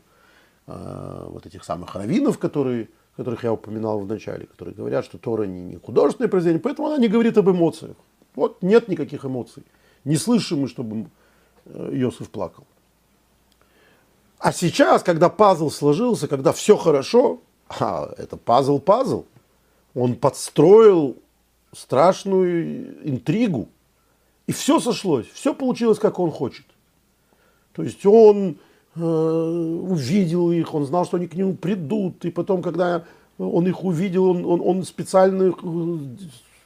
э, 0.66 1.26
вот 1.28 1.46
этих 1.46 1.64
самых 1.64 1.94
раввинов, 1.94 2.38
которые, 2.38 2.88
которых 3.16 3.44
я 3.44 3.52
упоминал 3.52 4.00
в 4.00 4.06
начале, 4.06 4.46
которые 4.46 4.74
говорят, 4.74 5.04
что 5.04 5.18
Тора 5.18 5.44
не, 5.44 5.60
не 5.62 5.76
художественное 5.76 6.28
произведение, 6.28 6.60
поэтому 6.60 6.88
она 6.88 6.98
не 6.98 7.08
говорит 7.08 7.38
об 7.38 7.48
эмоциях. 7.48 7.96
Вот 8.34 8.62
нет 8.62 8.88
никаких 8.88 9.24
эмоций. 9.24 9.62
Не 10.04 10.16
слышим 10.16 10.60
мы, 10.60 10.68
чтобы 10.68 11.06
э, 11.66 11.90
Иосиф 11.92 12.28
плакал. 12.30 12.64
А 14.38 14.52
сейчас, 14.52 15.02
когда 15.02 15.30
пазл 15.30 15.70
сложился, 15.70 16.28
когда 16.28 16.52
все 16.52 16.76
хорошо, 16.76 17.40
а, 17.68 18.12
это 18.18 18.36
пазл-пазл, 18.36 19.24
он 19.94 20.16
подстроил 20.16 21.16
страшную 21.72 23.08
интригу. 23.08 23.68
И 24.46 24.52
все 24.52 24.80
сошлось, 24.80 25.26
все 25.32 25.54
получилось, 25.54 25.98
как 25.98 26.18
он 26.18 26.30
хочет. 26.30 26.66
То 27.72 27.82
есть 27.82 28.04
он 28.04 28.58
увидел 28.96 30.52
их, 30.52 30.72
он 30.74 30.86
знал, 30.86 31.04
что 31.04 31.16
они 31.16 31.26
к 31.26 31.34
нему 31.34 31.54
придут. 31.54 32.24
И 32.24 32.30
потом, 32.30 32.62
когда 32.62 33.04
он 33.38 33.66
их 33.66 33.84
увидел, 33.84 34.26
он, 34.26 34.44
он, 34.44 34.60
он 34.60 34.84
специально 34.84 35.52
э, 35.52 35.98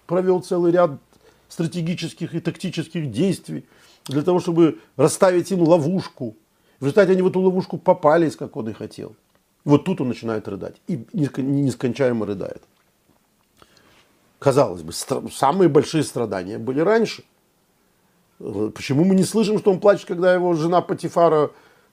провел 0.07 0.41
целый 0.41 0.73
ряд 0.73 0.91
стратегических 1.49 2.35
и 2.35 2.41
тактических 2.41 3.11
действий 3.11 3.65
для 4.07 4.23
того, 4.23 4.41
чтобы 4.41 4.79
расставить 4.97 5.51
им 5.51 5.63
ловушку. 5.63 6.37
В 6.81 6.85
результате 6.85 7.13
они 7.13 7.23
в 7.23 7.29
эту 7.29 7.41
ловушку 7.41 7.79
попались, 7.79 8.37
как 8.37 8.57
он 8.57 8.69
и 8.69 8.73
хотел. 8.73 9.17
Вот 9.65 9.85
тут 9.85 10.01
он 10.01 10.09
начинает 10.09 10.47
рыдать. 10.49 10.77
И 10.87 11.05
нескончаемо 11.13 12.27
рыдает. 12.27 12.63
Казалось 14.39 14.83
бы, 14.83 14.93
самые 14.93 15.69
большие 15.69 16.05
страдания 16.05 16.59
были 16.59 16.81
раньше. 16.81 17.25
Почему 18.39 19.05
мы 19.05 19.17
не 19.17 19.25
слышим, 19.25 19.59
что 19.59 19.73
он 19.73 19.81
плачет, 19.81 20.07
когда 20.07 20.33
его 20.33 20.55
жена 20.55 20.81
Патифара 20.81 21.51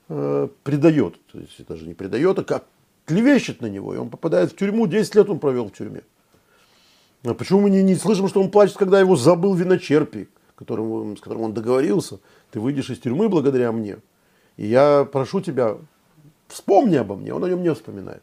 э, 0.08 0.48
предает? 0.62 1.24
То 1.26 1.38
есть 1.38 1.58
это 1.58 1.76
же 1.76 1.86
не 1.86 1.94
предает, 1.94 2.38
а 2.38 2.44
как 2.44 2.64
клевещет 3.06 3.60
на 3.60 3.66
него, 3.66 3.94
и 3.94 3.98
он 3.98 4.10
попадает 4.10 4.52
в 4.52 4.56
тюрьму, 4.56 4.86
10 4.86 5.14
лет 5.14 5.30
он 5.30 5.38
провел 5.38 5.68
в 5.68 5.72
тюрьме. 5.72 6.02
А 7.24 7.34
почему 7.34 7.60
мы 7.60 7.70
не, 7.70 7.82
не 7.82 7.94
слышим, 7.94 8.28
что 8.28 8.42
он 8.42 8.50
плачет, 8.50 8.76
когда 8.76 9.00
его 9.00 9.16
забыл 9.16 9.54
виночерпий, 9.54 10.28
которым, 10.54 11.16
с 11.16 11.20
которым 11.20 11.44
он 11.44 11.54
договорился? 11.54 12.20
Ты 12.50 12.60
выйдешь 12.60 12.90
из 12.90 12.98
тюрьмы 12.98 13.28
благодаря 13.28 13.72
мне. 13.72 13.98
И 14.56 14.66
я 14.66 15.04
прошу 15.10 15.40
тебя, 15.40 15.76
вспомни 16.48 16.96
обо 16.96 17.16
мне. 17.16 17.32
Он 17.34 17.44
о 17.44 17.48
нем 17.48 17.62
не 17.62 17.72
вспоминает. 17.74 18.22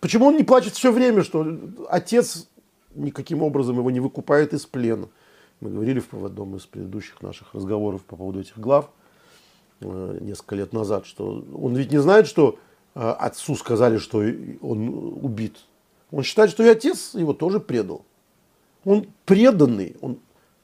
Почему 0.00 0.26
он 0.26 0.36
не 0.36 0.44
плачет 0.44 0.74
все 0.74 0.92
время, 0.92 1.22
что 1.24 1.46
отец 1.88 2.48
никаким 2.94 3.42
образом 3.42 3.78
его 3.78 3.90
не 3.90 4.00
выкупает 4.00 4.52
из 4.52 4.66
плена? 4.66 5.08
Мы 5.60 5.70
говорили 5.70 6.00
в 6.00 6.24
одном 6.24 6.56
из 6.56 6.66
предыдущих 6.66 7.22
наших 7.22 7.54
разговоров 7.54 8.04
по 8.04 8.16
поводу 8.16 8.40
этих 8.40 8.58
глав 8.58 8.90
несколько 9.80 10.54
лет 10.54 10.72
назад, 10.72 11.06
что 11.06 11.44
он 11.54 11.74
ведь 11.74 11.92
не 11.92 11.98
знает, 11.98 12.26
что 12.26 12.58
э, 12.94 13.00
отцу 13.00 13.54
сказали, 13.56 13.98
что 13.98 14.22
он 14.62 14.88
убит. 15.22 15.56
Он 16.10 16.22
считает, 16.22 16.50
что 16.50 16.62
и 16.62 16.68
отец 16.68 17.14
его 17.14 17.32
тоже 17.32 17.60
предал. 17.60 18.04
Он 18.84 19.06
преданный. 19.24 19.96
Он 20.00 20.18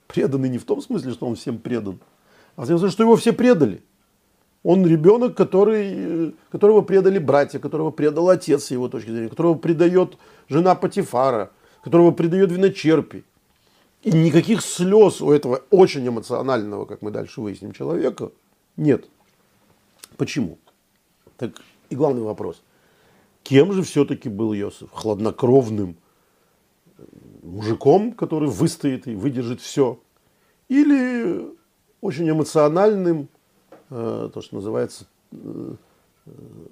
преданный 0.07 0.49
не 0.49 0.59
в 0.59 0.65
том 0.65 0.81
смысле, 0.81 1.13
что 1.13 1.27
он 1.27 1.37
всем 1.37 1.59
предан, 1.59 1.99
а 2.57 2.63
в 2.63 2.69
том 2.69 2.79
смысле, 2.79 2.93
что 2.93 3.03
его 3.03 3.17
все 3.17 3.33
предали. 3.33 3.83
Он 4.63 4.87
ребенок, 4.87 5.37
который, 5.37 6.37
которого 6.51 6.83
предали 6.83 7.19
братья, 7.19 7.59
которого 7.59 7.91
предал 7.91 8.29
отец 8.29 8.65
с 8.65 8.71
его 8.71 8.89
точки 8.89 9.11
зрения, 9.11 9.29
которого 9.29 9.55
предает 9.55 10.17
жена 10.49 10.77
Патифара, 10.77 11.51
которого 11.83 12.13
предает 12.13 12.53
виночерпий. 12.53 13.25
И 14.03 14.13
никаких 14.13 14.63
слез 14.63 15.21
у 15.21 15.33
этого 15.33 15.63
очень 15.71 16.07
эмоционального, 16.07 16.85
как 16.85 17.03
мы 17.03 17.11
дальше 17.11 17.41
выясним, 17.41 17.73
человека 17.73 18.31
нет. 18.77 19.09
Почему? 20.17 20.59
Так 21.37 21.61
и 21.91 21.97
главный 21.97 22.23
вопрос. 22.23 22.63
Кем 23.43 23.73
же 23.73 23.83
все-таки 23.83 24.29
был 24.29 24.55
Иосиф? 24.55 24.91
Хладнокровным 24.93 25.97
мужиком, 27.43 28.13
который 28.13 28.49
выстоит 28.49 29.07
и 29.07 29.15
выдержит 29.15 29.61
все? 29.61 30.01
Или 30.69 31.45
очень 32.01 32.31
эмоциональным 32.31 33.29
Э, 33.95 34.31
то, 34.33 34.41
что 34.41 34.55
называется 34.55 35.05
э, 35.33 35.75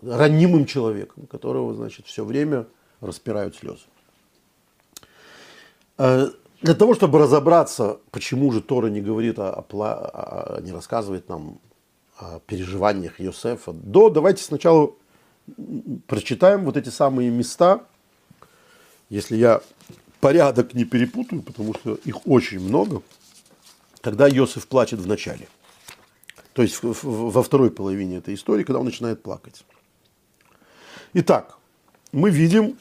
ранимым 0.01 0.65
человеком, 0.65 1.27
которого, 1.27 1.75
значит, 1.75 2.07
все 2.07 2.25
время 2.25 2.67
распирают 3.03 3.55
слезы. 3.55 3.85
Э, 5.99 6.31
для 6.63 6.75
того, 6.75 6.95
чтобы 6.95 7.19
разобраться, 7.19 7.99
почему 8.11 8.51
же 8.53 8.63
Тора 8.63 8.87
не 8.87 9.03
говорит 9.03 9.39
о 9.39 10.61
не 10.63 10.73
рассказывает 10.73 11.29
нам 11.29 11.59
переживаниях 12.47 13.21
Йосефа, 13.21 13.73
до 13.73 14.11
давайте 14.11 14.43
сначала 14.43 14.93
прочитаем 16.07 16.65
вот 16.65 16.77
эти 16.77 16.89
самые 16.89 17.31
места, 17.31 17.85
если 19.09 19.37
я 19.37 19.61
порядок 20.21 20.75
не 20.75 20.85
перепутаю, 20.85 21.43
потому 21.43 21.75
что 21.75 21.95
их 22.05 22.27
очень 22.27 22.61
много, 22.61 23.03
когда 24.01 24.29
Йосеф 24.29 24.67
плачет 24.67 25.01
в 25.01 25.07
начале. 25.07 25.49
То 26.53 26.63
есть 26.63 26.81
во 26.83 27.43
второй 27.43 27.71
половине 27.71 28.19
этой 28.19 28.35
истории, 28.35 28.65
когда 28.65 28.81
он 28.81 28.85
начинает 28.85 29.23
плакать. 29.23 29.65
Итак, 31.15 31.59
мы 32.13 32.31
видим, 32.31 32.77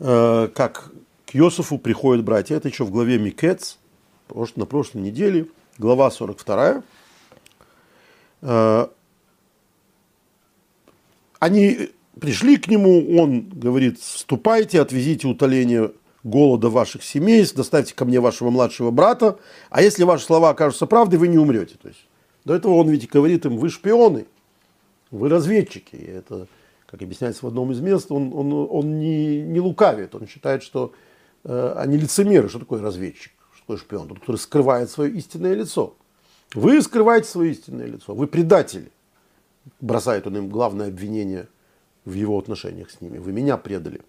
э, 0.00 0.48
как 0.54 0.90
к 1.26 1.34
Йосифу 1.34 1.78
приходят 1.78 2.24
братья. 2.24 2.56
Это 2.56 2.68
еще 2.68 2.84
в 2.84 2.90
главе 2.90 3.18
Микец, 3.18 3.78
на 4.56 4.66
прошлой 4.66 5.02
неделе, 5.02 5.48
глава 5.78 6.10
42. 6.10 6.82
Они 11.38 11.90
пришли 12.20 12.56
к 12.56 12.68
нему, 12.68 13.18
он 13.18 13.48
говорит, 13.48 13.98
вступайте, 13.98 14.80
отвезите 14.80 15.26
утоление 15.26 15.92
голода 16.22 16.70
ваших 16.70 17.02
семейств, 17.02 17.56
доставьте 17.56 17.94
ко 17.94 18.04
мне 18.04 18.20
вашего 18.20 18.50
младшего 18.50 18.90
брата, 18.90 19.38
а 19.70 19.82
если 19.82 20.04
ваши 20.04 20.24
слова 20.24 20.50
окажутся 20.50 20.86
правдой, 20.86 21.18
вы 21.18 21.28
не 21.28 21.38
умрете. 21.38 21.76
То 21.80 21.88
есть, 21.88 22.06
до 22.44 22.54
этого 22.54 22.74
он 22.74 22.88
ведь 22.88 23.08
говорит 23.08 23.44
им, 23.46 23.56
вы 23.58 23.68
шпионы, 23.68 24.26
вы 25.10 25.28
разведчики. 25.28 25.96
И 25.96 26.04
это, 26.04 26.46
как 26.86 27.02
объясняется 27.02 27.44
в 27.44 27.48
одном 27.48 27.72
из 27.72 27.80
мест, 27.80 28.10
он, 28.10 28.32
он, 28.34 28.52
он 28.70 28.98
не, 28.98 29.42
не 29.42 29.60
лукавит, 29.60 30.14
он 30.14 30.26
считает, 30.26 30.62
что 30.62 30.92
э, 31.44 31.74
они 31.76 31.98
лицемеры. 31.98 32.48
Что 32.48 32.58
такое 32.58 32.80
разведчик? 32.80 33.32
Что 33.52 33.60
такое 33.60 33.76
шпион? 33.76 34.08
Тот, 34.08 34.20
который 34.20 34.36
скрывает 34.36 34.90
свое 34.90 35.12
истинное 35.12 35.54
лицо. 35.54 35.94
Вы 36.54 36.80
скрываете 36.82 37.28
свое 37.28 37.52
истинное 37.52 37.86
лицо, 37.86 38.14
вы 38.14 38.26
предатели. 38.26 38.90
Бросает 39.80 40.26
он 40.26 40.36
им 40.36 40.48
главное 40.48 40.88
обвинение 40.88 41.48
в 42.04 42.12
его 42.12 42.38
отношениях 42.38 42.90
с 42.90 43.00
ними. 43.00 43.18
Вы 43.18 43.32
меня 43.32 43.56
предали. 43.56 44.00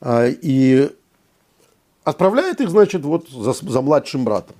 А, 0.00 0.26
и 0.28 0.90
отправляет 2.04 2.60
их, 2.60 2.70
значит, 2.70 3.02
вот 3.02 3.28
за, 3.28 3.52
за 3.52 3.80
младшим 3.80 4.24
братом. 4.24 4.54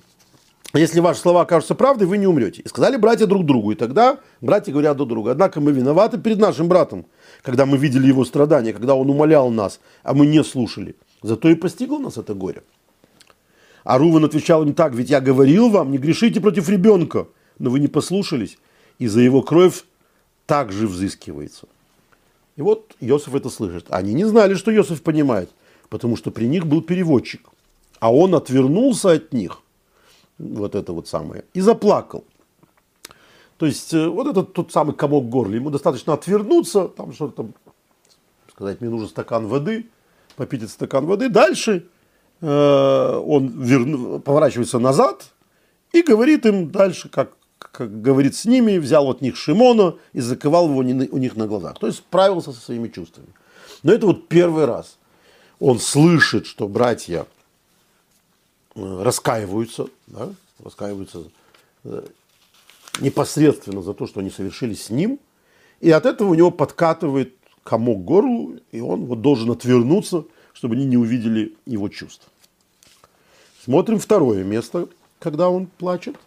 Если 0.73 0.99
ваши 1.01 1.19
слова 1.19 1.41
окажутся 1.41 1.75
правдой, 1.75 2.07
вы 2.07 2.17
не 2.17 2.25
умрете. 2.25 2.63
И 2.63 2.67
сказали 2.67 2.97
братья 2.97 3.27
друг 3.27 3.45
другу. 3.45 3.71
И 3.71 3.75
тогда 3.75 4.17
братья 4.41 4.71
говорят 4.71 4.97
друг 4.97 5.09
другу. 5.09 5.29
Однако 5.29 5.61
мы 5.61 5.71
виноваты 5.71 6.17
перед 6.17 6.39
нашим 6.39 6.67
братом, 6.67 7.05
когда 7.43 7.67
мы 7.67 7.77
видели 7.77 8.07
его 8.07 8.25
страдания, 8.25 8.73
когда 8.73 8.95
он 8.95 9.07
умолял 9.07 9.51
нас, 9.51 9.79
а 10.01 10.15
мы 10.15 10.25
не 10.25 10.43
слушали. 10.43 10.95
Зато 11.21 11.49
и 11.49 11.55
постигло 11.55 11.99
нас 11.99 12.17
это 12.17 12.33
горе. 12.33 12.63
А 13.83 13.97
Руван 13.97 14.25
отвечал 14.25 14.63
им 14.63 14.73
так, 14.73 14.93
ведь 14.95 15.09
я 15.09 15.19
говорил 15.19 15.69
вам, 15.69 15.91
не 15.91 15.97
грешите 15.97 16.39
против 16.39 16.69
ребенка, 16.69 17.27
но 17.59 17.69
вы 17.69 17.79
не 17.79 17.87
послушались, 17.87 18.57
и 18.97 19.07
за 19.07 19.19
его 19.21 19.41
кровь 19.41 19.83
также 20.45 20.87
взыскивается. 20.87 21.67
И 22.55 22.61
вот 22.61 22.95
Иосиф 22.99 23.35
это 23.35 23.49
слышит. 23.49 23.87
Они 23.89 24.13
не 24.13 24.25
знали, 24.25 24.53
что 24.53 24.73
Иосиф 24.73 25.01
понимает, 25.01 25.49
потому 25.89 26.15
что 26.15 26.31
при 26.31 26.45
них 26.45 26.65
был 26.65 26.81
переводчик. 26.81 27.49
А 27.99 28.13
он 28.13 28.35
отвернулся 28.35 29.11
от 29.11 29.33
них, 29.33 29.61
вот 30.37 30.75
это 30.75 30.93
вот 30.93 31.07
самое, 31.07 31.45
и 31.53 31.61
заплакал. 31.61 32.23
То 33.57 33.65
есть 33.65 33.93
э, 33.93 34.07
вот 34.07 34.27
этот 34.27 34.53
тот 34.53 34.71
самый 34.71 34.93
комок 34.95 35.25
в 35.25 35.29
горле, 35.29 35.55
ему 35.55 35.69
достаточно 35.69 36.13
отвернуться, 36.13 36.87
там 36.87 37.13
что-то 37.13 37.43
там, 37.43 37.53
сказать, 38.51 38.81
мне 38.81 38.89
нужен 38.89 39.07
стакан 39.07 39.47
воды, 39.47 39.87
попить 40.35 40.61
этот 40.63 40.73
стакан 40.73 41.05
воды. 41.05 41.29
Дальше 41.29 41.87
он 42.41 43.47
верну, 43.61 44.19
поворачивается 44.19 44.79
назад 44.79 45.31
и 45.93 46.01
говорит 46.01 46.45
им 46.45 46.71
дальше, 46.71 47.09
как 47.09 47.31
как 47.71 48.01
говорит 48.01 48.35
с 48.35 48.45
ними, 48.45 48.77
взял 48.77 49.09
от 49.09 49.21
них 49.21 49.35
Шимона 49.35 49.95
и 50.13 50.19
заковал 50.19 50.69
его 50.69 50.79
у 50.79 51.17
них 51.17 51.35
на 51.35 51.47
глазах. 51.47 51.79
То 51.79 51.87
есть 51.87 51.99
справился 51.99 52.51
со 52.51 52.59
своими 52.59 52.87
чувствами. 52.87 53.27
Но 53.81 53.91
это 53.91 54.05
вот 54.05 54.27
первый 54.27 54.65
раз. 54.65 54.97
Он 55.59 55.79
слышит, 55.79 56.45
что 56.45 56.67
братья 56.67 57.25
э, 58.75 59.03
раскаиваются, 59.03 59.87
да, 60.07 60.29
раскаиваются 60.63 61.23
э, 61.85 62.03
непосредственно 62.99 63.81
за 63.81 63.93
то, 63.93 64.07
что 64.07 64.19
они 64.19 64.29
совершили 64.29 64.73
с 64.73 64.89
ним. 64.89 65.19
И 65.79 65.89
от 65.89 66.05
этого 66.05 66.29
у 66.29 66.35
него 66.35 66.51
подкатывает 66.51 67.33
комок 67.63 68.03
горлу, 68.03 68.57
и 68.71 68.81
он 68.81 69.05
вот 69.05 69.21
должен 69.21 69.51
отвернуться, 69.51 70.25
чтобы 70.53 70.75
они 70.75 70.85
не 70.85 70.97
увидели 70.97 71.55
его 71.65 71.89
чувств. 71.89 72.29
Смотрим 73.63 73.99
второе 73.99 74.43
место, 74.43 74.87
когда 75.19 75.49
он 75.49 75.67
плачет– 75.67 76.15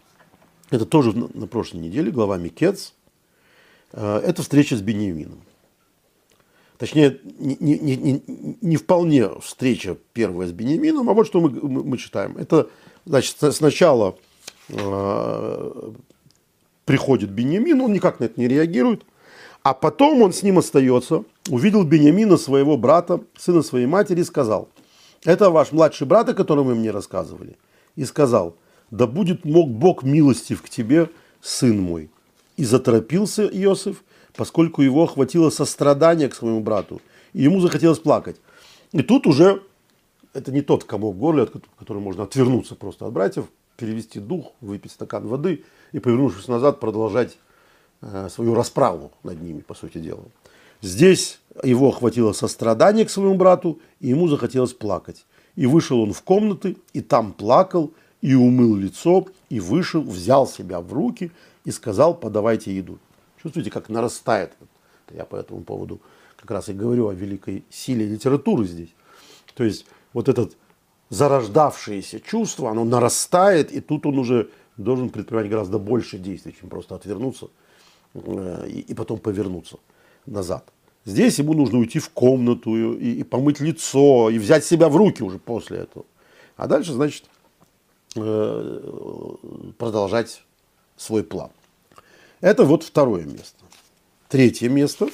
это 0.70 0.84
тоже 0.84 1.12
на 1.16 1.46
прошлой 1.46 1.78
неделе, 1.78 2.10
глава 2.10 2.38
Микец. 2.38 2.94
Э, 3.92 4.18
это 4.18 4.42
встреча 4.42 4.76
с 4.76 4.82
Бениамином. 4.82 5.40
Точнее, 6.78 7.20
не, 7.38 7.56
не, 7.60 7.96
не, 7.96 8.22
не 8.60 8.76
вполне 8.76 9.28
встреча 9.40 9.96
первая 10.12 10.48
с 10.48 10.52
Бениамином, 10.52 11.08
а 11.08 11.14
вот 11.14 11.26
что 11.26 11.40
мы, 11.40 11.50
мы, 11.50 11.84
мы 11.84 11.98
читаем. 11.98 12.36
Это, 12.36 12.68
значит, 13.04 13.36
сначала 13.54 14.18
э, 14.68 15.92
приходит 16.84 17.30
Бениамин, 17.30 17.80
он 17.80 17.92
никак 17.92 18.18
на 18.18 18.24
это 18.24 18.38
не 18.40 18.48
реагирует, 18.48 19.04
а 19.66 19.74
потом 19.74 20.22
он 20.22 20.32
с 20.32 20.42
ним 20.42 20.58
остается, 20.58 21.24
увидел 21.48 21.84
Бениамина, 21.84 22.36
своего 22.36 22.76
брата, 22.76 23.20
сына 23.36 23.62
своей 23.62 23.86
матери, 23.86 24.20
и 24.20 24.24
сказал, 24.24 24.68
это 25.24 25.50
ваш 25.50 25.72
младший 25.72 26.06
брат, 26.06 26.28
о 26.28 26.34
котором 26.34 26.66
вы 26.66 26.74
мне 26.74 26.90
рассказывали, 26.90 27.56
и 27.96 28.04
сказал– 28.04 28.56
да 28.90 29.06
будет 29.06 29.44
мог 29.44 29.70
Бог 29.70 30.02
милостив 30.02 30.62
к 30.62 30.68
тебе, 30.68 31.10
сын 31.40 31.78
мой. 31.78 32.10
И 32.56 32.64
заторопился 32.64 33.46
Иосиф, 33.46 34.04
поскольку 34.34 34.82
его 34.82 35.04
охватило 35.04 35.50
сострадание 35.50 36.28
к 36.28 36.34
своему 36.34 36.60
брату, 36.60 37.00
и 37.32 37.42
ему 37.42 37.60
захотелось 37.60 37.98
плакать. 37.98 38.36
И 38.92 39.02
тут 39.02 39.26
уже, 39.26 39.62
это 40.32 40.52
не 40.52 40.62
тот 40.62 40.84
комок 40.84 41.16
в 41.16 41.18
горле, 41.18 41.42
от 41.42 41.52
которого 41.78 42.02
можно 42.02 42.22
отвернуться 42.24 42.74
просто 42.74 43.06
от 43.06 43.12
братьев, 43.12 43.46
перевести 43.76 44.20
дух, 44.20 44.52
выпить 44.60 44.92
стакан 44.92 45.26
воды 45.26 45.64
и, 45.92 45.98
повернувшись 45.98 46.48
назад, 46.48 46.80
продолжать 46.80 47.36
свою 48.28 48.54
расправу 48.54 49.12
над 49.22 49.40
ними, 49.40 49.60
по 49.60 49.74
сути 49.74 49.98
дела. 49.98 50.24
Здесь 50.82 51.40
его 51.62 51.88
охватило 51.88 52.32
сострадание 52.32 53.04
к 53.06 53.10
своему 53.10 53.34
брату, 53.34 53.80
и 54.00 54.08
ему 54.08 54.28
захотелось 54.28 54.72
плакать. 54.72 55.24
И 55.54 55.66
вышел 55.66 56.00
он 56.00 56.12
в 56.12 56.22
комнаты, 56.22 56.76
и 56.92 57.00
там 57.00 57.32
плакал, 57.32 57.92
и 58.20 58.34
умыл 58.34 58.76
лицо, 58.76 59.26
и 59.48 59.60
вышел, 59.60 60.02
взял 60.02 60.46
себя 60.46 60.80
в 60.80 60.92
руки 60.92 61.32
и 61.64 61.70
сказал, 61.70 62.14
подавайте 62.14 62.76
еду. 62.76 62.98
Чувствуете, 63.42 63.70
как 63.70 63.88
нарастает. 63.88 64.52
Я 65.12 65.24
по 65.24 65.36
этому 65.36 65.62
поводу 65.62 66.00
как 66.36 66.50
раз 66.50 66.68
и 66.68 66.72
говорю 66.72 67.08
о 67.08 67.14
великой 67.14 67.64
силе 67.70 68.06
литературы 68.06 68.66
здесь. 68.66 68.94
То 69.54 69.64
есть 69.64 69.86
вот 70.12 70.28
этот 70.28 70.56
зарождавшееся 71.08 72.20
чувство, 72.20 72.70
оно 72.70 72.84
нарастает, 72.84 73.72
и 73.72 73.80
тут 73.80 74.06
он 74.06 74.18
уже 74.18 74.50
должен 74.76 75.08
предпринимать 75.08 75.48
гораздо 75.48 75.78
больше 75.78 76.18
действий, 76.18 76.54
чем 76.58 76.68
просто 76.68 76.94
отвернуться 76.94 77.48
э, 78.14 78.68
и 78.68 78.94
потом 78.94 79.18
повернуться 79.18 79.78
назад. 80.26 80.72
Здесь 81.04 81.38
ему 81.38 81.54
нужно 81.54 81.78
уйти 81.78 81.98
в 81.98 82.10
комнату 82.10 82.96
и, 82.96 83.20
и 83.20 83.22
помыть 83.22 83.60
лицо, 83.60 84.30
и 84.30 84.38
взять 84.38 84.64
себя 84.64 84.88
в 84.88 84.96
руки 84.96 85.22
уже 85.22 85.38
после 85.38 85.78
этого. 85.78 86.04
А 86.56 86.66
дальше, 86.66 86.92
значит, 86.92 87.24
Э, 88.16 88.80
продолжать 89.76 90.42
свой 90.96 91.22
план. 91.22 91.50
Это 92.40 92.64
вот 92.64 92.82
второе 92.82 93.24
место. 93.24 93.62
Третье 94.28 94.70
место, 94.70 95.08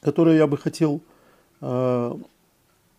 которое 0.00 0.36
я 0.36 0.46
бы 0.46 0.58
хотел 0.58 1.00
э, 1.62 2.14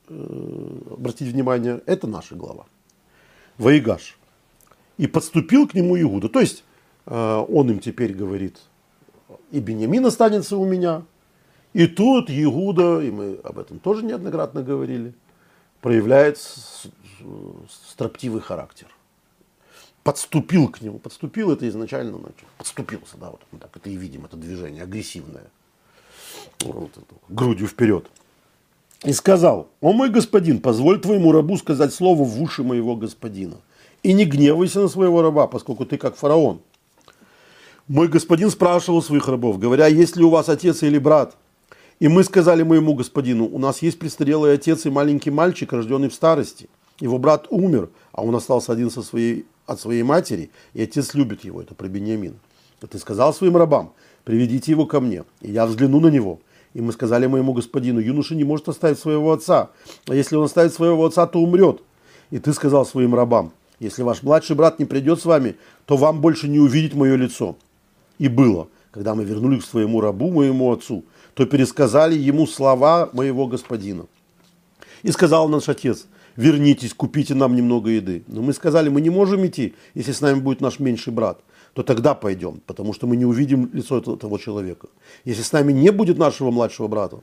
обратить 0.08 1.32
внимание, 1.32 1.82
это 1.86 2.08
наша 2.08 2.36
глава. 2.36 2.66
Ваигаш. 3.60 4.18
И 4.98 5.06
подступил 5.06 5.68
к 5.68 5.76
нему 5.76 6.00
Иуда. 6.02 6.30
То 6.30 6.40
есть 6.40 6.64
он 7.06 7.70
им 7.70 7.80
теперь 7.80 8.14
говорит, 8.14 8.58
и 9.52 9.60
Бениамин 9.60 10.06
останется 10.06 10.58
у 10.58 10.66
меня. 10.66 11.04
И 11.74 11.88
тут 11.88 12.30
Иуда, 12.30 13.02
и 13.02 13.12
мы 13.12 13.40
об 13.44 13.60
этом 13.60 13.80
тоже 13.80 14.04
неоднократно 14.04 14.64
говорили, 14.64 15.14
проявляет 15.82 16.40
строптивый 17.70 18.42
характер 18.42 18.88
подступил 20.06 20.70
к 20.70 20.82
нему. 20.82 21.00
Подступил 21.00 21.52
это 21.52 21.68
изначально, 21.68 22.20
значит, 22.20 22.46
подступился, 22.60 23.18
да, 23.20 23.32
вот 23.32 23.42
мы 23.52 23.58
так 23.58 23.76
это 23.76 23.90
и 23.90 23.96
видим, 23.98 24.24
это 24.24 24.38
движение 24.38 24.84
агрессивное. 24.84 25.46
Вот 26.62 26.92
грудью 27.28 27.68
вперед. 27.68 28.06
И 29.04 29.14
сказал, 29.14 29.68
о 29.82 29.94
мой 29.94 30.12
господин, 30.12 30.62
позволь 30.62 31.02
твоему 31.02 31.32
рабу 31.32 31.58
сказать 31.58 31.92
слово 31.92 32.24
в 32.24 32.40
уши 32.40 32.64
моего 32.64 32.96
господина. 32.96 33.58
И 34.04 34.14
не 34.14 34.26
гневайся 34.26 34.82
на 34.82 34.90
своего 34.90 35.24
раба, 35.24 35.48
поскольку 35.48 35.88
ты 35.88 35.98
как 35.98 36.16
фараон. 36.16 36.62
Мой 37.88 38.08
господин 38.08 38.50
спрашивал 38.50 39.04
своих 39.04 39.28
рабов, 39.28 39.60
говоря, 39.60 39.86
есть 39.86 40.16
ли 40.16 40.24
у 40.24 40.32
вас 40.32 40.50
отец 40.50 40.82
или 40.82 40.98
брат? 40.98 41.38
И 42.00 42.08
мы 42.08 42.24
сказали 42.24 42.64
моему 42.64 42.96
господину, 42.96 43.46
у 43.46 43.60
нас 43.60 43.84
есть 43.84 44.00
престарелый 44.00 44.56
отец 44.56 44.88
и 44.88 44.90
маленький 44.90 45.30
мальчик, 45.30 45.72
рожденный 45.72 46.10
в 46.10 46.16
старости. 46.16 46.68
Его 47.00 47.20
брат 47.20 47.46
умер, 47.52 47.90
а 48.12 48.24
он 48.24 48.34
остался 48.34 48.72
один 48.72 48.90
со 48.90 49.04
своей, 49.04 49.46
от 49.68 49.80
своей 49.80 50.02
матери, 50.02 50.50
и 50.74 50.82
отец 50.82 51.14
любит 51.14 51.44
его, 51.44 51.62
это 51.62 51.76
про 51.76 51.88
Бениамина. 51.88 52.34
И 52.82 52.88
ты 52.88 52.98
сказал 52.98 53.36
своим 53.36 53.56
рабам, 53.56 53.94
приведите 54.24 54.72
его 54.72 54.88
ко 54.88 55.00
мне, 55.00 55.24
и 55.42 55.52
я 55.52 55.68
взгляну 55.68 56.00
на 56.00 56.08
него. 56.08 56.40
И 56.74 56.82
мы 56.82 56.92
сказали 56.92 57.28
моему 57.28 57.54
господину, 57.54 58.00
юноша 58.00 58.34
не 58.34 58.46
может 58.46 58.68
оставить 58.68 58.98
своего 58.98 59.32
отца, 59.32 59.70
а 60.08 60.16
если 60.16 60.38
он 60.38 60.46
оставит 60.46 60.74
своего 60.74 61.06
отца, 61.06 61.28
то 61.28 61.40
умрет. 61.40 61.84
И 62.32 62.40
ты 62.40 62.52
сказал 62.54 62.84
своим 62.84 63.14
рабам, 63.14 63.52
если 63.80 64.02
ваш 64.02 64.24
младший 64.24 64.56
брат 64.56 64.80
не 64.80 64.86
придет 64.86 65.20
с 65.22 65.26
вами, 65.26 65.58
то 65.86 65.98
вам 65.98 66.20
больше 66.20 66.48
не 66.48 66.60
увидеть 66.60 66.96
мое 66.96 67.16
лицо. 67.16 67.56
И 68.18 68.28
было, 68.28 68.68
когда 68.92 69.16
мы 69.16 69.24
вернулись 69.24 69.64
к 69.64 69.68
своему 69.68 70.02
рабу, 70.02 70.32
моему 70.32 70.72
отцу, 70.72 71.04
то 71.34 71.46
пересказали 71.46 72.18
ему 72.18 72.48
слова 72.48 73.10
моего 73.14 73.48
господина. 73.48 74.06
И 75.04 75.12
сказал 75.12 75.50
наш 75.50 75.70
отец, 75.70 76.08
вернитесь, 76.36 76.94
купите 76.94 77.36
нам 77.36 77.56
немного 77.56 77.90
еды. 77.90 78.24
Но 78.28 78.42
мы 78.42 78.54
сказали, 78.54 78.90
мы 78.90 79.02
не 79.02 79.10
можем 79.10 79.46
идти, 79.46 79.76
если 79.94 80.12
с 80.12 80.22
нами 80.22 80.40
будет 80.40 80.62
наш 80.62 80.80
меньший 80.80 81.14
брат. 81.14 81.40
То 81.74 81.84
тогда 81.84 82.14
пойдем, 82.14 82.62
потому 82.66 82.94
что 82.94 83.06
мы 83.06 83.18
не 83.18 83.26
увидим 83.26 83.70
лицо 83.74 84.00
этого 84.00 84.40
человека. 84.40 84.88
Если 85.26 85.42
с 85.42 85.52
нами 85.52 85.74
не 85.74 85.92
будет 85.92 86.18
нашего 86.18 86.52
младшего 86.52 86.88
брата, 86.88 87.20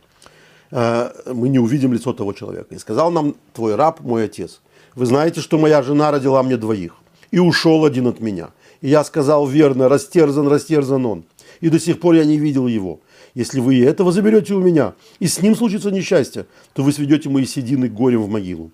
э, 0.70 1.11
мы 1.33 1.48
не 1.48 1.59
увидим 1.59 1.94
лицо 1.94 2.12
того 2.12 2.35
человека. 2.35 2.74
И 2.74 2.78
сказал 2.78 3.11
нам 3.11 3.35
твой 3.55 3.76
раб, 3.76 4.00
мой 4.00 4.24
отец, 4.24 4.61
вы 4.94 5.07
знаете, 5.07 5.40
что 5.40 5.59
моя 5.59 5.83
жена 5.83 6.11
родила 6.11 6.42
мне 6.42 6.59
двоих, 6.59 6.96
и 7.31 7.38
ушел 7.38 7.85
один 7.87 8.07
от 8.07 8.20
меня. 8.20 8.50
И 8.83 8.88
я 8.88 9.05
сказал 9.05 9.47
верно, 9.47 9.88
растерзан, 9.88 10.49
растерзан 10.49 11.07
он. 11.07 11.25
И 11.61 11.71
до 11.71 11.79
сих 11.79 12.01
пор 12.01 12.16
я 12.16 12.25
не 12.25 12.37
видел 12.37 12.66
его. 12.66 13.01
Если 13.35 13.61
вы 13.61 13.77
и 13.77 13.81
этого 13.81 14.12
заберете 14.12 14.55
у 14.55 14.61
меня, 14.61 14.95
и 15.21 15.27
с 15.27 15.40
ним 15.40 15.57
случится 15.57 15.90
несчастье, 15.90 16.47
то 16.75 16.83
вы 16.83 16.92
сведете 16.92 17.31
мои 17.31 17.47
седины 17.47 17.88
горем 17.88 18.23
в 18.23 18.29
могилу. 18.29 18.71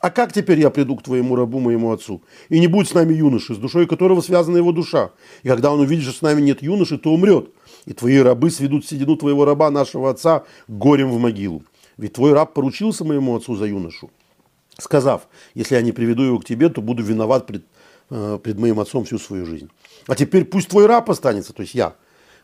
А 0.00 0.10
как 0.10 0.32
теперь 0.32 0.58
я 0.58 0.68
приду 0.70 0.96
к 0.96 1.04
твоему 1.04 1.36
рабу, 1.36 1.60
моему 1.60 1.92
отцу? 1.92 2.22
И 2.48 2.58
не 2.58 2.66
будет 2.66 2.88
с 2.88 2.94
нами 2.94 3.14
юноши, 3.14 3.54
с 3.54 3.58
душой 3.58 3.86
которого 3.86 4.20
связана 4.20 4.56
его 4.56 4.72
душа. 4.72 5.12
И 5.44 5.48
когда 5.48 5.72
он 5.72 5.78
увидит, 5.78 6.02
что 6.04 6.12
с 6.12 6.22
нами 6.22 6.40
нет 6.40 6.60
юноши, 6.60 6.98
то 6.98 7.10
умрет. 7.10 7.50
И 7.86 7.92
твои 7.92 8.18
рабы 8.18 8.50
сведут 8.50 8.84
седину 8.84 9.16
твоего 9.16 9.44
раба, 9.44 9.70
нашего 9.70 10.10
отца, 10.10 10.42
горем 10.66 11.12
в 11.12 11.20
могилу. 11.20 11.62
Ведь 11.98 12.14
твой 12.14 12.32
раб 12.32 12.52
поручился 12.52 13.04
моему 13.04 13.36
отцу 13.36 13.54
за 13.54 13.66
юношу, 13.66 14.10
сказав, 14.76 15.28
если 15.54 15.76
я 15.76 15.82
не 15.82 15.92
приведу 15.92 16.24
его 16.24 16.40
к 16.40 16.44
тебе, 16.44 16.68
то 16.68 16.82
буду 16.82 17.04
виноват 17.04 17.46
пред, 17.46 17.64
пред 18.12 18.58
моим 18.58 18.78
отцом 18.78 19.04
всю 19.04 19.18
свою 19.18 19.46
жизнь. 19.46 19.70
А 20.06 20.14
теперь 20.14 20.44
пусть 20.44 20.68
твой 20.68 20.86
раб 20.86 21.08
останется, 21.08 21.52
то 21.52 21.62
есть 21.62 21.74
я, 21.74 21.94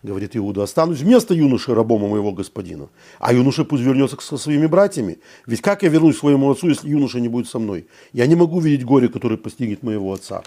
говорит 0.03 0.37
Иуда, 0.37 0.63
останусь 0.63 1.01
вместо 1.01 1.35
юноши 1.35 1.75
рабом 1.75 2.09
моего 2.09 2.33
господина. 2.33 2.89
А 3.19 3.33
юноша 3.33 3.65
пусть 3.65 3.83
вернется 3.83 4.17
со 4.21 4.39
своими 4.39 4.67
братьями. 4.67 5.19
Ведь 5.47 5.61
как 5.61 5.83
я 5.83 5.89
вернусь 5.89 6.19
своему 6.19 6.51
отцу, 6.51 6.69
если 6.69 6.89
юноша 6.89 7.21
не 7.21 7.29
будет 7.29 7.49
со 7.49 7.59
мной? 7.59 7.87
Я 8.13 8.27
не 8.27 8.35
могу 8.35 8.61
видеть 8.61 8.85
горе, 8.85 9.09
которое 9.09 9.37
постигнет 9.37 9.83
моего 9.83 10.13
отца. 10.13 10.43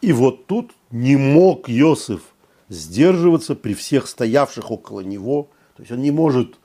И 0.00 0.12
вот 0.12 0.46
тут 0.46 0.72
не 0.90 1.16
мог 1.16 1.68
Иосиф 1.68 2.22
сдерживаться 2.68 3.54
при 3.54 3.74
всех 3.74 4.08
стоявших 4.08 4.70
около 4.70 5.00
него. 5.00 5.50
То 5.76 5.82
есть 5.82 5.92
он 5.92 6.00
не 6.00 6.10
может 6.10 6.56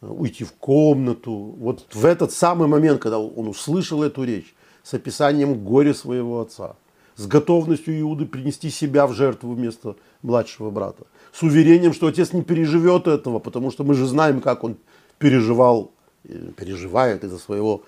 э, 0.00 0.06
уйти 0.06 0.44
в 0.44 0.52
комнату. 0.52 1.32
Вот 1.32 1.86
в 1.92 2.04
этот 2.04 2.32
самый 2.32 2.68
момент, 2.68 3.00
когда 3.00 3.18
он 3.18 3.48
услышал 3.48 4.02
эту 4.02 4.24
речь 4.24 4.54
с 4.82 4.94
описанием 4.94 5.64
горя 5.64 5.94
своего 5.94 6.40
отца– 6.40 6.76
с 7.16 7.26
готовностью 7.26 7.98
Иуды 8.00 8.26
принести 8.26 8.70
себя 8.70 9.06
в 9.06 9.14
жертву 9.14 9.52
вместо 9.52 9.96
младшего 10.22 10.70
брата, 10.70 11.04
с 11.32 11.42
уверением, 11.42 11.92
что 11.92 12.06
отец 12.06 12.32
не 12.32 12.42
переживет 12.42 13.06
этого, 13.06 13.38
потому 13.38 13.70
что 13.70 13.84
мы 13.84 13.94
же 13.94 14.06
знаем, 14.06 14.40
как 14.40 14.64
он 14.64 14.76
переживал, 15.18 15.92
э, 16.24 16.50
переживает 16.56 17.24
из-за 17.24 17.38
своего 17.38 17.82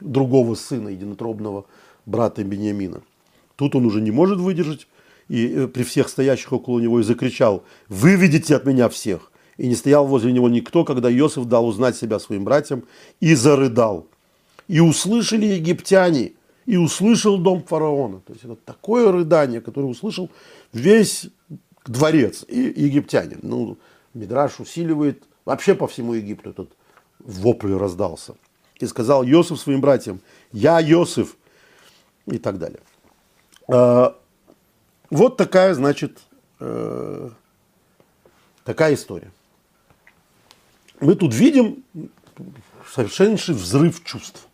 другого 0.00 0.54
сына, 0.54 0.88
единотробного 0.88 1.64
брата 2.06 2.42
Бениамина. 2.42 3.02
Тут 3.56 3.74
он 3.76 3.86
уже 3.86 4.00
не 4.00 4.10
может 4.10 4.38
выдержать, 4.38 4.86
и 5.28 5.46
э, 5.46 5.68
при 5.68 5.82
всех 5.82 6.08
стоящих 6.08 6.52
около 6.52 6.80
него 6.80 7.00
и 7.00 7.04
закричал, 7.04 7.62
«Выведите 7.88 8.56
от 8.56 8.66
меня 8.66 8.88
всех!» 8.88 9.30
И 9.56 9.68
не 9.68 9.76
стоял 9.76 10.04
возле 10.04 10.32
него 10.32 10.48
никто, 10.48 10.84
когда 10.84 11.12
Иосиф 11.12 11.44
дал 11.44 11.68
узнать 11.68 11.96
себя 11.96 12.18
своим 12.18 12.44
братьям 12.44 12.82
и 13.20 13.36
зарыдал. 13.36 14.08
И 14.68 14.80
услышали 14.80 15.46
египтяне– 15.46 16.32
и 16.66 16.76
услышал 16.76 17.38
дом 17.38 17.62
фараона. 17.62 18.20
То 18.20 18.32
есть 18.32 18.44
это 18.44 18.56
такое 18.56 19.12
рыдание, 19.12 19.60
которое 19.60 19.86
услышал 19.86 20.30
весь 20.72 21.28
дворец 21.86 22.44
и 22.48 22.60
египтянин. 22.60 23.40
Ну, 23.42 23.78
Мидраш 24.14 24.60
усиливает, 24.60 25.24
вообще 25.44 25.74
по 25.74 25.86
всему 25.86 26.14
Египту 26.14 26.50
этот 26.50 26.70
вопль 27.18 27.74
раздался. 27.74 28.36
И 28.80 28.86
сказал 28.86 29.24
Иосиф 29.24 29.60
своим 29.60 29.80
братьям, 29.80 30.20
я 30.52 30.80
Иосиф, 30.82 31.36
и 32.26 32.38
так 32.38 32.58
далее. 32.58 32.80
А, 33.68 34.16
вот 35.10 35.36
такая, 35.36 35.74
значит, 35.74 36.20
э, 36.58 37.30
такая 38.64 38.94
история. 38.94 39.30
Мы 41.00 41.14
тут 41.16 41.34
видим 41.34 41.84
совершеннейший 42.90 43.54
взрыв 43.54 44.02
чувств. 44.04 44.48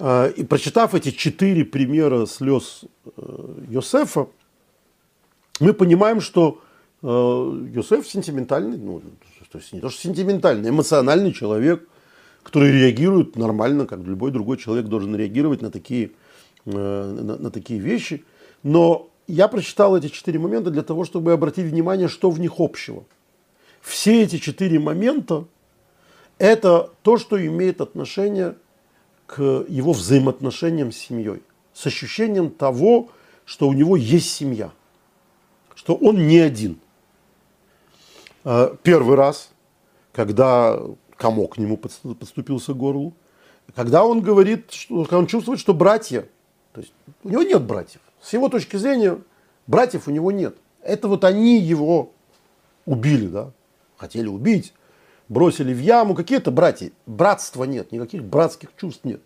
А, 0.00 0.28
и 0.28 0.44
прочитав 0.44 0.94
эти 0.94 1.10
четыре 1.10 1.64
примера 1.64 2.26
слез 2.26 2.84
э, 3.16 3.54
Йосефа, 3.68 4.28
мы 5.60 5.72
понимаем, 5.72 6.20
что 6.20 6.60
э, 7.02 7.06
Йосеф 7.06 8.06
сентиментальный, 8.08 8.76
ну, 8.76 9.02
то 9.50 9.58
есть 9.58 9.72
не 9.72 9.80
то, 9.80 9.88
что 9.88 10.00
сентиментальный, 10.00 10.70
эмоциональный 10.70 11.32
человек, 11.32 11.88
который 12.42 12.72
реагирует 12.72 13.36
нормально, 13.36 13.86
как 13.86 14.00
любой 14.00 14.32
другой 14.32 14.56
человек 14.56 14.86
должен 14.86 15.14
реагировать 15.14 15.62
на 15.62 15.70
такие, 15.70 16.10
э, 16.66 16.70
на, 16.72 17.36
на 17.36 17.50
такие 17.52 17.78
вещи. 17.78 18.24
Но 18.64 19.10
я 19.28 19.46
прочитал 19.46 19.96
эти 19.96 20.08
четыре 20.08 20.40
момента 20.40 20.70
для 20.70 20.82
того, 20.82 21.04
чтобы 21.04 21.32
обратить 21.32 21.66
внимание, 21.66 22.08
что 22.08 22.30
в 22.30 22.40
них 22.40 22.54
общего. 22.58 23.04
Все 23.80 24.22
эти 24.22 24.38
четыре 24.38 24.80
момента– 24.80 25.44
это 26.38 26.90
то, 27.02 27.16
что 27.16 27.44
имеет 27.44 27.80
отношение 27.80 28.56
к 29.26 29.64
его 29.68 29.92
взаимоотношениям 29.92 30.92
с 30.92 30.96
семьей, 30.96 31.42
с 31.72 31.86
ощущением 31.86 32.50
того, 32.50 33.08
что 33.44 33.68
у 33.68 33.72
него 33.72 33.96
есть 33.96 34.30
семья, 34.32 34.70
что 35.74 35.94
он 35.94 36.26
не 36.26 36.38
один. 36.38 36.78
А, 38.44 38.76
первый 38.82 39.16
раз, 39.16 39.50
когда 40.12 40.80
комок 41.16 41.54
к 41.54 41.58
нему 41.58 41.76
подступился 41.76 42.74
к 42.74 42.76
горлу, 42.76 43.14
когда 43.74 44.04
он 44.04 44.20
говорит, 44.20 44.70
что 44.72 45.06
он 45.10 45.26
чувствует, 45.26 45.58
что 45.58 45.72
братья, 45.72 46.28
то 46.72 46.80
есть 46.80 46.92
у 47.22 47.30
него 47.30 47.42
нет 47.42 47.62
братьев. 47.62 48.00
С 48.20 48.32
его 48.32 48.48
точки 48.48 48.76
зрения, 48.76 49.18
братьев 49.66 50.06
у 50.06 50.10
него 50.10 50.32
нет. 50.32 50.56
Это 50.82 51.08
вот 51.08 51.24
они 51.24 51.58
его 51.58 52.12
убили, 52.84 53.26
да, 53.26 53.52
хотели 53.96 54.28
убить, 54.28 54.74
бросили 55.28 55.72
в 55.72 55.80
яму, 55.80 56.14
какие-то 56.14 56.50
братья. 56.50 56.90
Братства 57.06 57.64
нет, 57.64 57.92
никаких 57.92 58.24
братских 58.24 58.70
чувств 58.76 59.04
нет. 59.04 59.20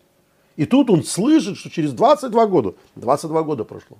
И 0.55 0.65
тут 0.65 0.89
он 0.89 1.03
слышит, 1.03 1.57
что 1.57 1.69
через 1.69 1.93
22 1.93 2.45
года, 2.47 2.73
22 2.95 3.43
года 3.43 3.63
прошло, 3.63 3.97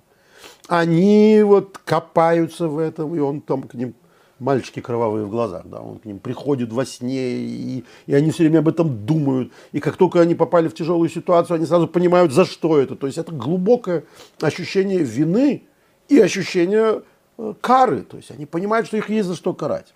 они 0.68 1.40
вот 1.42 1.78
копаются 1.78 2.68
в 2.68 2.78
этом, 2.78 3.14
и 3.14 3.18
он 3.18 3.40
там 3.40 3.62
к 3.62 3.74
ним, 3.74 3.94
мальчики 4.38 4.80
кровавые 4.80 5.24
в 5.24 5.30
глазах, 5.30 5.62
да, 5.66 5.80
он 5.80 5.98
к 5.98 6.04
ним 6.04 6.18
приходит 6.18 6.72
во 6.72 6.84
сне, 6.84 7.38
и, 7.38 7.84
и 8.06 8.14
они 8.14 8.30
все 8.30 8.44
время 8.44 8.58
об 8.58 8.68
этом 8.68 9.06
думают. 9.06 9.52
И 9.72 9.80
как 9.80 9.96
только 9.96 10.20
они 10.20 10.34
попали 10.34 10.68
в 10.68 10.74
тяжелую 10.74 11.08
ситуацию, 11.08 11.56
они 11.56 11.66
сразу 11.66 11.88
понимают, 11.88 12.32
за 12.32 12.44
что 12.44 12.78
это. 12.78 12.94
То 12.94 13.06
есть 13.06 13.18
это 13.18 13.32
глубокое 13.32 14.04
ощущение 14.40 14.98
вины 14.98 15.62
и 16.08 16.18
ощущение 16.18 17.02
э, 17.38 17.54
кары. 17.60 18.02
То 18.02 18.16
есть 18.16 18.30
они 18.30 18.46
понимают, 18.46 18.86
что 18.86 18.96
их 18.96 19.08
есть 19.08 19.28
за 19.28 19.34
что 19.34 19.54
карать. 19.54 19.94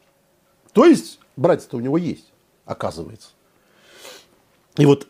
То 0.72 0.84
есть 0.84 1.20
Братья-то 1.36 1.76
у 1.76 1.80
него 1.80 1.98
есть, 1.98 2.32
оказывается. 2.64 3.30
И 4.76 4.86
вот 4.86 5.08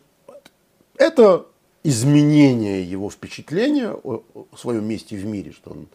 это 0.97 1.45
изменение 1.83 2.83
его 2.83 3.09
впечатления 3.09 3.91
о, 3.91 4.23
своем 4.55 4.85
месте 4.85 5.15
в 5.15 5.25
мире, 5.25 5.51
что 5.51 5.71
он 5.71 5.87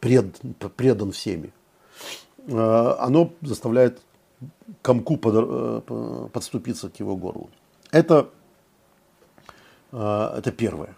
пред, 0.00 0.40
предан 0.76 1.12
всеми, 1.12 1.52
э, 2.46 2.94
оно 2.98 3.32
заставляет 3.42 4.00
комку 4.82 5.16
под, 5.16 5.34
э, 5.36 6.28
подступиться 6.32 6.88
к 6.88 6.98
его 6.98 7.16
горлу. 7.16 7.50
Это, 7.92 8.30
э, 9.92 10.34
это 10.38 10.50
первое. 10.50 10.96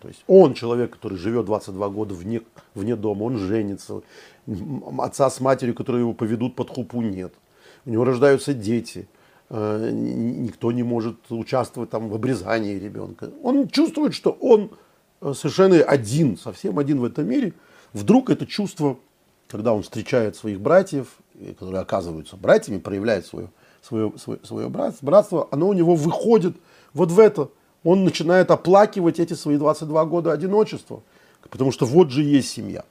То 0.00 0.08
есть 0.08 0.24
он 0.26 0.54
человек, 0.54 0.92
который 0.94 1.18
живет 1.18 1.46
22 1.46 1.88
года 1.90 2.14
вне, 2.14 2.42
вне 2.74 2.96
дома, 2.96 3.24
он 3.24 3.36
женится, 3.36 4.02
отца 4.98 5.28
с 5.28 5.40
матерью, 5.40 5.74
которые 5.74 6.02
его 6.02 6.14
поведут 6.14 6.54
под 6.56 6.70
хупу, 6.70 7.02
нет 7.02 7.32
у 7.86 7.90
него 7.90 8.04
рождаются 8.04 8.54
дети, 8.54 9.08
э, 9.48 9.90
никто 9.92 10.72
не 10.72 10.82
может 10.82 11.16
участвовать 11.30 11.90
там 11.90 12.08
в 12.08 12.14
обрезании 12.14 12.78
ребенка. 12.78 13.30
Он 13.42 13.68
чувствует, 13.68 14.14
что 14.14 14.30
он 14.30 14.70
э, 15.20 15.32
совершенно 15.34 15.76
один, 15.82 16.36
совсем 16.36 16.78
один 16.78 17.00
в 17.00 17.04
этом 17.04 17.26
мире. 17.28 17.54
Вдруг 17.92 18.30
это 18.30 18.46
чувство, 18.46 18.98
когда 19.48 19.72
он 19.72 19.82
встречает 19.82 20.36
своих 20.36 20.60
братьев, 20.60 21.08
которые 21.58 21.80
оказываются 21.80 22.36
братьями, 22.36 22.78
проявляют 22.78 23.26
свое, 23.26 23.50
свое, 23.82 24.12
свое, 24.18 24.38
свое 24.44 24.68
братство, 24.68 25.48
оно 25.50 25.68
у 25.68 25.72
него 25.72 25.94
выходит 25.94 26.56
вот 26.92 27.10
в 27.10 27.18
это. 27.18 27.48
Он 27.82 28.04
начинает 28.04 28.50
оплакивать 28.50 29.18
эти 29.18 29.34
свои 29.34 29.56
22 29.56 30.04
года 30.04 30.32
одиночества, 30.32 31.02
потому 31.48 31.72
что 31.72 31.86
вот 31.86 32.10
же 32.10 32.22
есть 32.22 32.50
семья. 32.50 32.84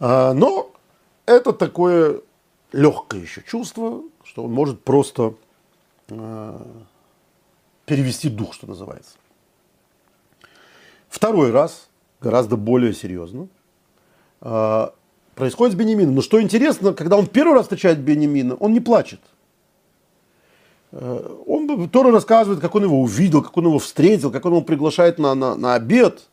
А, 0.00 0.34
но 0.34 0.70
это 1.24 1.52
такое 1.52 2.20
легкое 2.74 3.20
еще 3.20 3.42
чувство, 3.42 4.02
что 4.24 4.44
он 4.44 4.52
может 4.52 4.82
просто 4.82 5.34
а, 6.10 6.66
перевести 7.86 8.28
дух, 8.28 8.52
что 8.52 8.66
называется. 8.66 9.12
Второй 11.08 11.50
раз, 11.50 11.88
гораздо 12.20 12.56
более 12.56 12.92
серьезно, 12.92 13.48
а, 14.40 14.92
происходит 15.36 15.74
с 15.74 15.78
Бенемином. 15.78 16.16
Но 16.16 16.22
что 16.22 16.42
интересно, 16.42 16.92
когда 16.92 17.16
он 17.16 17.26
первый 17.26 17.54
раз 17.54 17.62
встречает 17.62 18.00
Бенемина, 18.00 18.56
он 18.56 18.72
не 18.72 18.80
плачет. 18.80 19.20
А, 20.90 21.42
он 21.46 21.88
Тора 21.88 22.10
рассказывает, 22.10 22.60
как 22.60 22.74
он 22.74 22.82
его 22.84 23.00
увидел, 23.00 23.42
как 23.42 23.56
он 23.56 23.66
его 23.66 23.78
встретил, 23.78 24.32
как 24.32 24.44
он 24.44 24.52
его 24.52 24.62
приглашает 24.62 25.18
на, 25.18 25.34
на, 25.34 25.54
на 25.54 25.74
обед. 25.74 26.28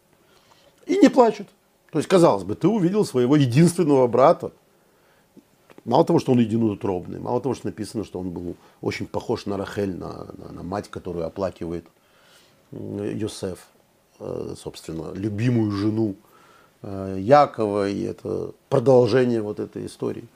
И 0.87 0.97
не 0.97 1.09
плачет. 1.09 1.47
То 1.91 1.99
есть, 1.99 2.09
казалось 2.09 2.43
бы, 2.43 2.55
ты 2.55 2.67
увидел 2.67 3.05
своего 3.05 3.35
единственного 3.35 4.07
брата. 4.07 4.51
Мало 5.85 6.05
того, 6.05 6.19
что 6.19 6.31
он 6.31 6.39
единоутробный, 6.39 7.19
мало 7.19 7.41
того, 7.41 7.55
что 7.55 7.67
написано, 7.67 8.03
что 8.03 8.19
он 8.19 8.29
был 8.29 8.55
очень 8.81 9.07
похож 9.07 9.45
на 9.45 9.57
Рахель, 9.57 9.95
на, 9.95 10.27
на, 10.37 10.51
на 10.51 10.63
мать, 10.63 10.89
которую 10.89 11.25
оплакивает 11.25 11.85
Йосеф. 12.71 13.67
Э, 14.23 14.53
собственно, 14.55 15.11
любимую 15.15 15.71
жену 15.71 16.15
э, 16.83 17.17
Якова, 17.19 17.89
и 17.89 18.03
это 18.03 18.51
продолжение 18.69 19.41
вот 19.41 19.59
этой 19.59 19.87
истории. 19.87 20.27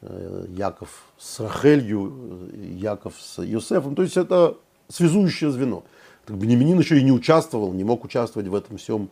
Э, 0.00 0.46
Яков 0.48 1.04
с 1.18 1.40
Рахелью, 1.40 2.50
Яков 2.54 3.14
с 3.20 3.42
Йосефом. 3.42 3.94
То 3.94 4.02
есть 4.02 4.16
это 4.16 4.56
связующее 4.88 5.50
звено. 5.50 5.84
Бенеминин 6.26 6.78
еще 6.78 6.98
и 6.98 7.02
не 7.02 7.12
участвовал, 7.12 7.74
не 7.74 7.84
мог 7.84 8.04
участвовать 8.04 8.48
в 8.48 8.54
этом 8.54 8.78
всем 8.78 9.10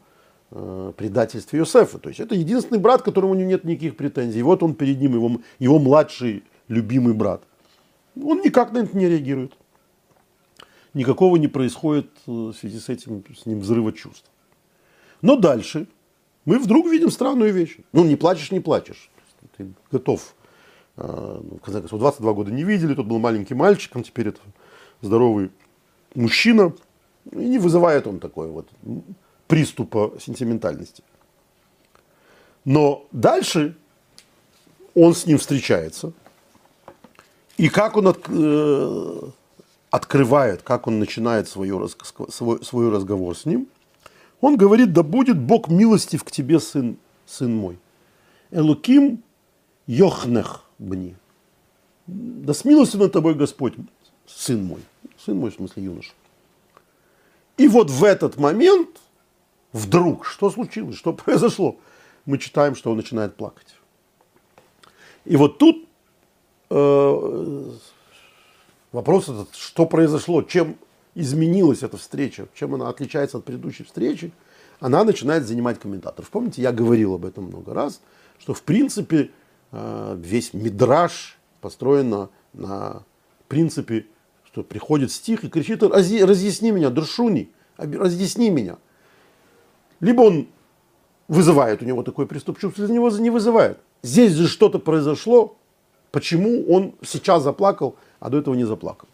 предательстве 0.96 1.60
Йосефа. 1.60 1.98
То 1.98 2.08
есть 2.08 2.20
это 2.20 2.34
единственный 2.34 2.78
брат, 2.78 3.02
которому 3.02 3.32
у 3.32 3.36
него 3.36 3.48
нет 3.48 3.64
никаких 3.64 3.96
претензий. 3.96 4.40
И 4.40 4.42
вот 4.42 4.62
он 4.62 4.74
перед 4.74 5.00
ним, 5.00 5.14
его, 5.14 5.40
его 5.58 5.78
младший 5.78 6.44
любимый 6.68 7.14
брат. 7.14 7.42
Он 8.22 8.40
никак 8.42 8.72
на 8.72 8.78
это 8.78 8.96
не 8.96 9.08
реагирует 9.08 9.54
никакого 10.94 11.36
не 11.36 11.48
происходит 11.48 12.10
э, 12.26 12.30
в 12.30 12.52
связи 12.52 12.78
с 12.78 12.88
этим, 12.88 13.24
с 13.36 13.46
ним 13.46 13.60
взрыва 13.60 13.92
чувств. 13.92 14.30
Но 15.20 15.36
дальше 15.36 15.86
мы 16.44 16.58
вдруг 16.58 16.86
видим 16.86 17.10
странную 17.10 17.52
вещь. 17.52 17.78
Ну, 17.92 18.04
не 18.04 18.16
плачешь, 18.16 18.50
не 18.50 18.60
плачешь. 18.60 19.10
Ты 19.56 19.72
готов. 19.90 20.34
Э, 20.96 21.40
ну, 21.42 21.56
в 21.56 21.60
конце 21.60 21.80
концов, 21.80 22.00
22 22.00 22.32
года 22.32 22.50
не 22.50 22.64
видели, 22.64 22.94
тот 22.94 23.06
был 23.06 23.18
маленьким 23.18 23.58
мальчиком, 23.58 24.02
теперь 24.02 24.28
это 24.28 24.40
здоровый 25.00 25.50
мужчина. 26.14 26.74
И 27.30 27.36
не 27.36 27.58
вызывает 27.58 28.06
он 28.06 28.18
такой 28.18 28.48
вот 28.48 28.68
приступа 29.52 30.14
сентиментальности. 30.18 31.02
Но 32.64 33.06
дальше 33.12 33.76
он 34.94 35.14
с 35.14 35.26
ним 35.26 35.36
встречается. 35.36 36.14
И 37.58 37.68
как 37.68 37.98
он 37.98 38.08
от, 38.08 38.24
э, 38.28 39.20
открывает, 39.90 40.62
как 40.62 40.86
он 40.86 40.98
начинает 40.98 41.48
свою, 41.48 41.86
свой, 42.30 42.64
свой 42.64 42.90
разговор 42.90 43.36
с 43.36 43.44
ним, 43.44 43.66
он 44.40 44.56
говорит, 44.56 44.94
да 44.94 45.02
будет 45.02 45.38
Бог 45.38 45.68
милостив 45.68 46.24
к 46.24 46.30
тебе, 46.30 46.58
сын, 46.58 46.96
сын 47.26 47.54
мой. 47.54 47.78
Элуким 48.52 49.22
йохнех 49.86 50.64
бни. 50.78 51.14
Да 52.06 52.54
смилостив 52.54 53.00
над 53.00 53.12
тобой 53.12 53.34
Господь, 53.34 53.74
сын 54.26 54.64
мой. 54.64 54.80
Сын 55.18 55.36
мой, 55.36 55.50
в 55.50 55.54
смысле 55.56 55.84
юноша. 55.84 56.12
И 57.58 57.68
вот 57.68 57.90
в 57.90 58.02
этот 58.02 58.38
момент, 58.38 58.88
вдруг, 59.72 60.26
что 60.26 60.50
случилось, 60.50 60.96
что 60.96 61.12
произошло? 61.12 61.76
Мы 62.24 62.38
читаем, 62.38 62.74
что 62.74 62.90
он 62.90 62.96
начинает 62.96 63.36
плакать. 63.36 63.74
И 65.24 65.36
вот 65.36 65.58
тут 65.58 65.88
э, 66.70 67.72
Вопрос 68.92 69.24
этот, 69.24 69.54
что 69.54 69.86
произошло, 69.86 70.42
чем 70.42 70.76
изменилась 71.14 71.82
эта 71.82 71.96
встреча, 71.96 72.46
чем 72.54 72.74
она 72.74 72.90
отличается 72.90 73.38
от 73.38 73.44
предыдущей 73.44 73.84
встречи, 73.84 74.32
она 74.80 75.02
начинает 75.04 75.46
занимать 75.46 75.80
комментаторов. 75.80 76.28
Помните, 76.28 76.60
я 76.60 76.72
говорил 76.72 77.14
об 77.14 77.24
этом 77.24 77.44
много 77.44 77.72
раз, 77.72 78.02
что 78.38 78.52
в 78.52 78.62
принципе 78.62 79.30
э, 79.70 80.16
весь 80.20 80.52
мидраж 80.52 81.38
построен 81.62 82.10
на, 82.10 82.28
на 82.52 83.02
принципе, 83.48 84.06
что 84.44 84.62
приходит 84.62 85.10
стих 85.10 85.44
и 85.44 85.48
кричит, 85.48 85.82
разъясни 85.82 86.70
меня, 86.70 86.90
Друшуни, 86.90 87.50
разъясни 87.78 88.50
меня. 88.50 88.76
Либо 90.02 90.22
он 90.22 90.48
вызывает 91.28 91.80
у 91.80 91.86
него 91.86 92.02
такой 92.02 92.26
приступ 92.26 92.58
чувств, 92.58 92.78
из 92.78 92.90
него 92.90 93.08
не 93.10 93.30
вызывает. 93.30 93.78
Здесь 94.02 94.32
же 94.32 94.48
что-то 94.48 94.78
произошло, 94.78 95.56
почему 96.10 96.64
он 96.68 96.94
сейчас 97.02 97.44
заплакал, 97.44 97.96
а 98.20 98.28
до 98.28 98.38
этого 98.38 98.54
не 98.54 98.64
заплакал. 98.64 99.08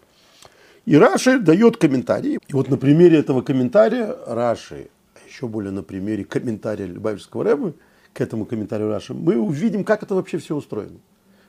И 0.87 0.97
Раши 0.97 1.39
дает 1.39 1.77
комментарий. 1.77 2.39
И 2.49 2.55
вот 2.55 2.71
на 2.71 2.79
примере 2.79 3.19
этого 3.19 3.43
комментария 3.43 4.17
Раши, 4.27 4.89
а 5.15 5.29
еще 5.29 5.47
более 5.47 5.71
на 5.71 5.83
примере 5.83 6.25
комментария 6.25 6.87
Любавичского 6.87 7.45
Рэбы, 7.45 7.75
к 8.15 8.23
этому 8.23 8.47
комментарию 8.47 8.89
Раши, 8.89 9.13
мы 9.13 9.37
увидим, 9.37 9.85
как 9.85 10.03
это 10.03 10.15
вообще 10.15 10.39
все 10.39 10.57
устроено. 10.57 10.99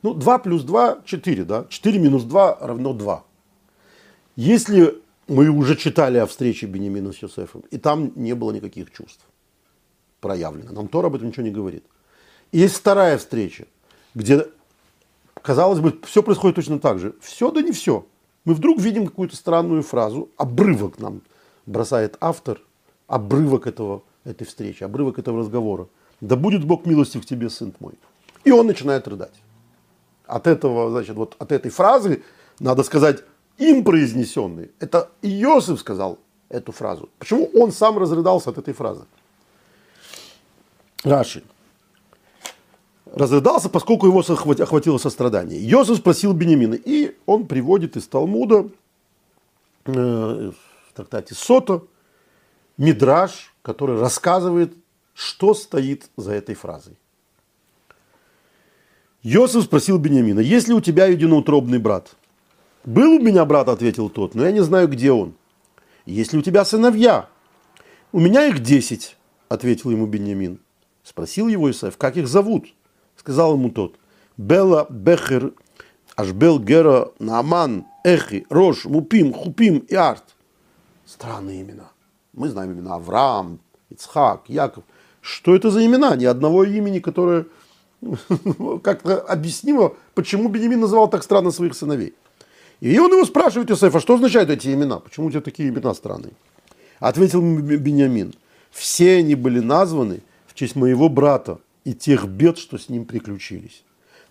Ну, 0.03 0.13
2 0.13 0.39
плюс 0.39 0.63
2– 0.63 0.99
4, 1.05 1.45
да? 1.45 1.65
4 1.69 1.99
минус 1.99 2.23
2 2.23 2.57
равно 2.59 2.93
2. 2.93 3.23
Если 4.35 4.95
мы 5.29 5.47
уже 5.49 5.77
читали 5.77 6.17
о 6.17 6.25
встрече 6.25 6.65
Бенемина 6.65 7.13
с 7.13 7.21
Йосефом, 7.21 7.63
и 7.71 7.77
там 7.77 8.11
не 8.15 8.35
было 8.35 8.51
никаких 8.51 8.91
чувств 8.91 9.28
проявлено. 10.19 10.71
Нам 10.71 10.87
Тор 10.87 11.05
об 11.05 11.15
этом 11.15 11.27
ничего 11.27 11.43
не 11.43 11.51
говорит. 11.51 11.83
И 12.51 12.59
есть 12.59 12.75
вторая 12.75 13.17
встреча, 13.17 13.65
где 14.15 14.45
Казалось 15.41 15.79
бы, 15.79 15.97
все 16.05 16.21
происходит 16.21 16.55
точно 16.55 16.79
так 16.79 16.99
же. 16.99 17.15
Все, 17.21 17.51
да 17.51 17.61
не 17.61 17.71
все. 17.71 18.05
Мы 18.45 18.53
вдруг 18.53 18.79
видим 18.79 19.07
какую-то 19.07 19.35
странную 19.35 19.83
фразу, 19.83 20.29
обрывок 20.37 20.99
нам 20.99 21.21
бросает 21.65 22.17
автор, 22.19 22.61
обрывок 23.07 23.67
этого, 23.67 24.03
этой 24.23 24.45
встречи, 24.45 24.83
обрывок 24.83 25.19
этого 25.19 25.39
разговора. 25.39 25.87
Да 26.21 26.35
будет 26.35 26.65
Бог 26.65 26.85
милостив 26.85 27.21
к 27.21 27.25
тебе, 27.25 27.49
сын 27.49 27.73
мой. 27.79 27.93
И 28.43 28.51
он 28.51 28.67
начинает 28.67 29.07
рыдать. 29.07 29.33
От 30.25 30.47
этого, 30.47 30.89
значит, 30.89 31.15
вот 31.15 31.35
от 31.39 31.51
этой 31.51 31.71
фразы, 31.71 32.23
надо 32.59 32.83
сказать, 32.83 33.23
им 33.57 33.83
произнесенной. 33.83 34.71
Это 34.79 35.09
Иосиф 35.21 35.79
сказал 35.79 36.19
эту 36.49 36.71
фразу. 36.71 37.09
Почему 37.19 37.49
он 37.55 37.71
сам 37.71 37.97
разрыдался 37.97 38.49
от 38.49 38.57
этой 38.57 38.73
фразы? 38.73 39.05
Раши 41.03 41.43
разрыдался, 43.13 43.69
поскольку 43.69 44.07
его 44.07 44.19
охватило 44.19 44.97
сострадание. 44.97 45.59
Йосиф 45.59 45.97
спросил 45.97 46.33
Бенемина, 46.33 46.75
и 46.75 47.15
он 47.25 47.47
приводит 47.47 47.97
из 47.97 48.07
Талмуда 48.07 48.69
э, 49.85 49.91
в 49.91 50.93
трактате 50.93 51.35
Сота 51.35 51.81
мидраж, 52.77 53.53
который 53.61 53.99
рассказывает, 53.99 54.73
что 55.13 55.53
стоит 55.53 56.09
за 56.17 56.33
этой 56.33 56.55
фразой. 56.55 56.97
Йосиф 59.21 59.63
спросил 59.63 59.97
Бенемина, 59.97 60.39
есть 60.39 60.67
ли 60.67 60.73
у 60.73 60.79
тебя 60.79 61.07
единоутробный 61.07 61.79
брат? 61.79 62.15
Был 62.85 63.17
у 63.17 63.19
меня 63.19 63.43
брат, 63.43 63.67
ответил 63.67 64.09
тот, 64.09 64.33
но 64.33 64.45
я 64.45 64.51
не 64.51 64.61
знаю, 64.63 64.87
где 64.87 65.11
он. 65.11 65.33
Есть 66.05 66.31
ли 66.31 66.39
у 66.39 66.41
тебя 66.41 66.63
сыновья? 66.63 67.27
У 68.13 68.19
меня 68.19 68.47
их 68.47 68.63
десять, 68.63 69.17
ответил 69.49 69.91
ему 69.91 70.05
Бенемин. 70.05 70.59
Спросил 71.03 71.47
его 71.47 71.69
Исаев, 71.71 71.97
как 71.97 72.17
их 72.17 72.27
зовут? 72.27 72.67
сказал 73.19 73.53
ему 73.53 73.69
тот, 73.69 73.95
Бела 74.37 74.87
Бехер, 74.89 75.53
Ашбел 76.15 76.59
Гера, 76.59 77.11
Нааман, 77.19 77.85
Эхи, 78.03 78.45
Рош, 78.49 78.85
Мупим, 78.85 79.33
Хупим 79.33 79.79
и 79.79 79.95
Арт. 79.95 80.23
Странные 81.05 81.61
имена. 81.61 81.91
Мы 82.33 82.49
знаем 82.49 82.73
имена 82.73 82.95
Авраам, 82.95 83.59
Ицхак, 83.89 84.43
Яков. 84.47 84.83
Что 85.21 85.55
это 85.55 85.69
за 85.69 85.85
имена? 85.85 86.15
Ни 86.15 86.25
одного 86.25 86.63
имени, 86.63 86.99
которое 86.99 87.45
как-то 88.83 89.19
объяснимо, 89.19 89.93
почему 90.15 90.49
Бенемин 90.49 90.79
называл 90.79 91.09
так 91.09 91.23
странно 91.23 91.51
своих 91.51 91.75
сыновей. 91.75 92.13
И 92.79 92.97
он 92.97 93.11
его 93.11 93.25
спрашивает, 93.25 93.69
Иосиф, 93.69 93.93
а 93.93 93.99
что 93.99 94.15
означают 94.15 94.49
эти 94.49 94.73
имена? 94.73 94.99
Почему 94.99 95.27
у 95.27 95.31
тебя 95.31 95.41
такие 95.41 95.69
имена 95.69 95.93
странные? 95.93 96.33
Ответил 96.99 97.41
Бенямин, 97.41 98.33
все 98.71 99.17
они 99.17 99.35
были 99.35 99.59
названы 99.59 100.21
честь 100.59 100.75
моего 100.75 101.07
брата, 101.07 101.59
и 101.85 101.93
тех 101.93 102.27
бед, 102.27 102.57
что 102.57 102.77
с 102.77 102.89
ним 102.89 103.05
приключились. 103.05 103.83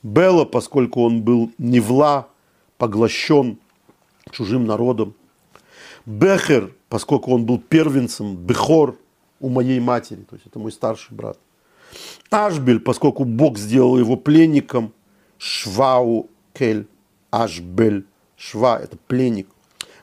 Бела, 0.03 0.45
поскольку 0.45 1.03
он 1.03 1.23
был 1.23 1.51
невла, 1.57 2.29
поглощен 2.77 3.59
чужим 4.31 4.67
народом. 4.67 5.15
Бехер, 6.05 6.75
поскольку 6.91 7.33
он 7.33 7.47
был 7.47 7.59
первенцем, 7.59 8.37
Бехор 8.37 8.99
у 9.41 9.49
моей 9.49 9.81
матери, 9.81 10.21
то 10.29 10.37
есть 10.37 10.47
это 10.47 10.59
мой 10.59 10.71
старший 10.71 11.17
брат. 11.17 11.39
Ашбель, 12.31 12.81
поскольку 12.81 13.25
Бог 13.25 13.57
сделал 13.57 13.99
его 13.99 14.17
пленником. 14.17 14.93
Швау 15.39 16.29
кель, 16.53 16.87
Ашбель. 17.31 18.05
Шва– 18.37 18.79
это 18.83 18.99
пленник. 19.07 19.49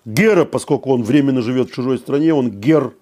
Гера, 0.06 0.46
поскольку 0.46 0.92
он 0.92 1.04
временно 1.04 1.42
живет 1.42 1.70
в 1.70 1.74
чужой 1.74 2.00
стране, 2.00 2.34
он 2.34 2.50
гер, 2.50 2.96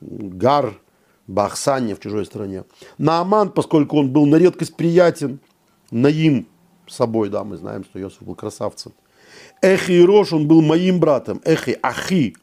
гар, 0.00 0.78
бахсанья 1.26 1.94
в 1.94 2.00
чужой 2.00 2.26
стране. 2.26 2.64
Нааман, 2.98 3.50
поскольку 3.50 3.98
он 3.98 4.10
был 4.10 4.26
на 4.26 4.36
редкость 4.36 4.76
приятен, 4.76 5.40
Наим 5.90 6.46
собой, 6.86 7.30
да, 7.30 7.44
мы 7.44 7.56
знаем, 7.56 7.84
что 7.84 8.00
Иосиф 8.00 8.22
был 8.22 8.34
красавцем. 8.34 8.92
Эхи 9.62 9.92
и 9.92 10.04
Рош, 10.04 10.32
он 10.32 10.48
был 10.48 10.60
моим 10.60 10.98
братом, 11.00 11.40
Эхи, 11.44 11.78
Ахи, 11.82 12.36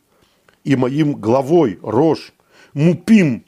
и 0.63 0.75
моим 0.75 1.15
главой, 1.15 1.79
Рош. 1.81 2.33
Мупим, 2.73 3.43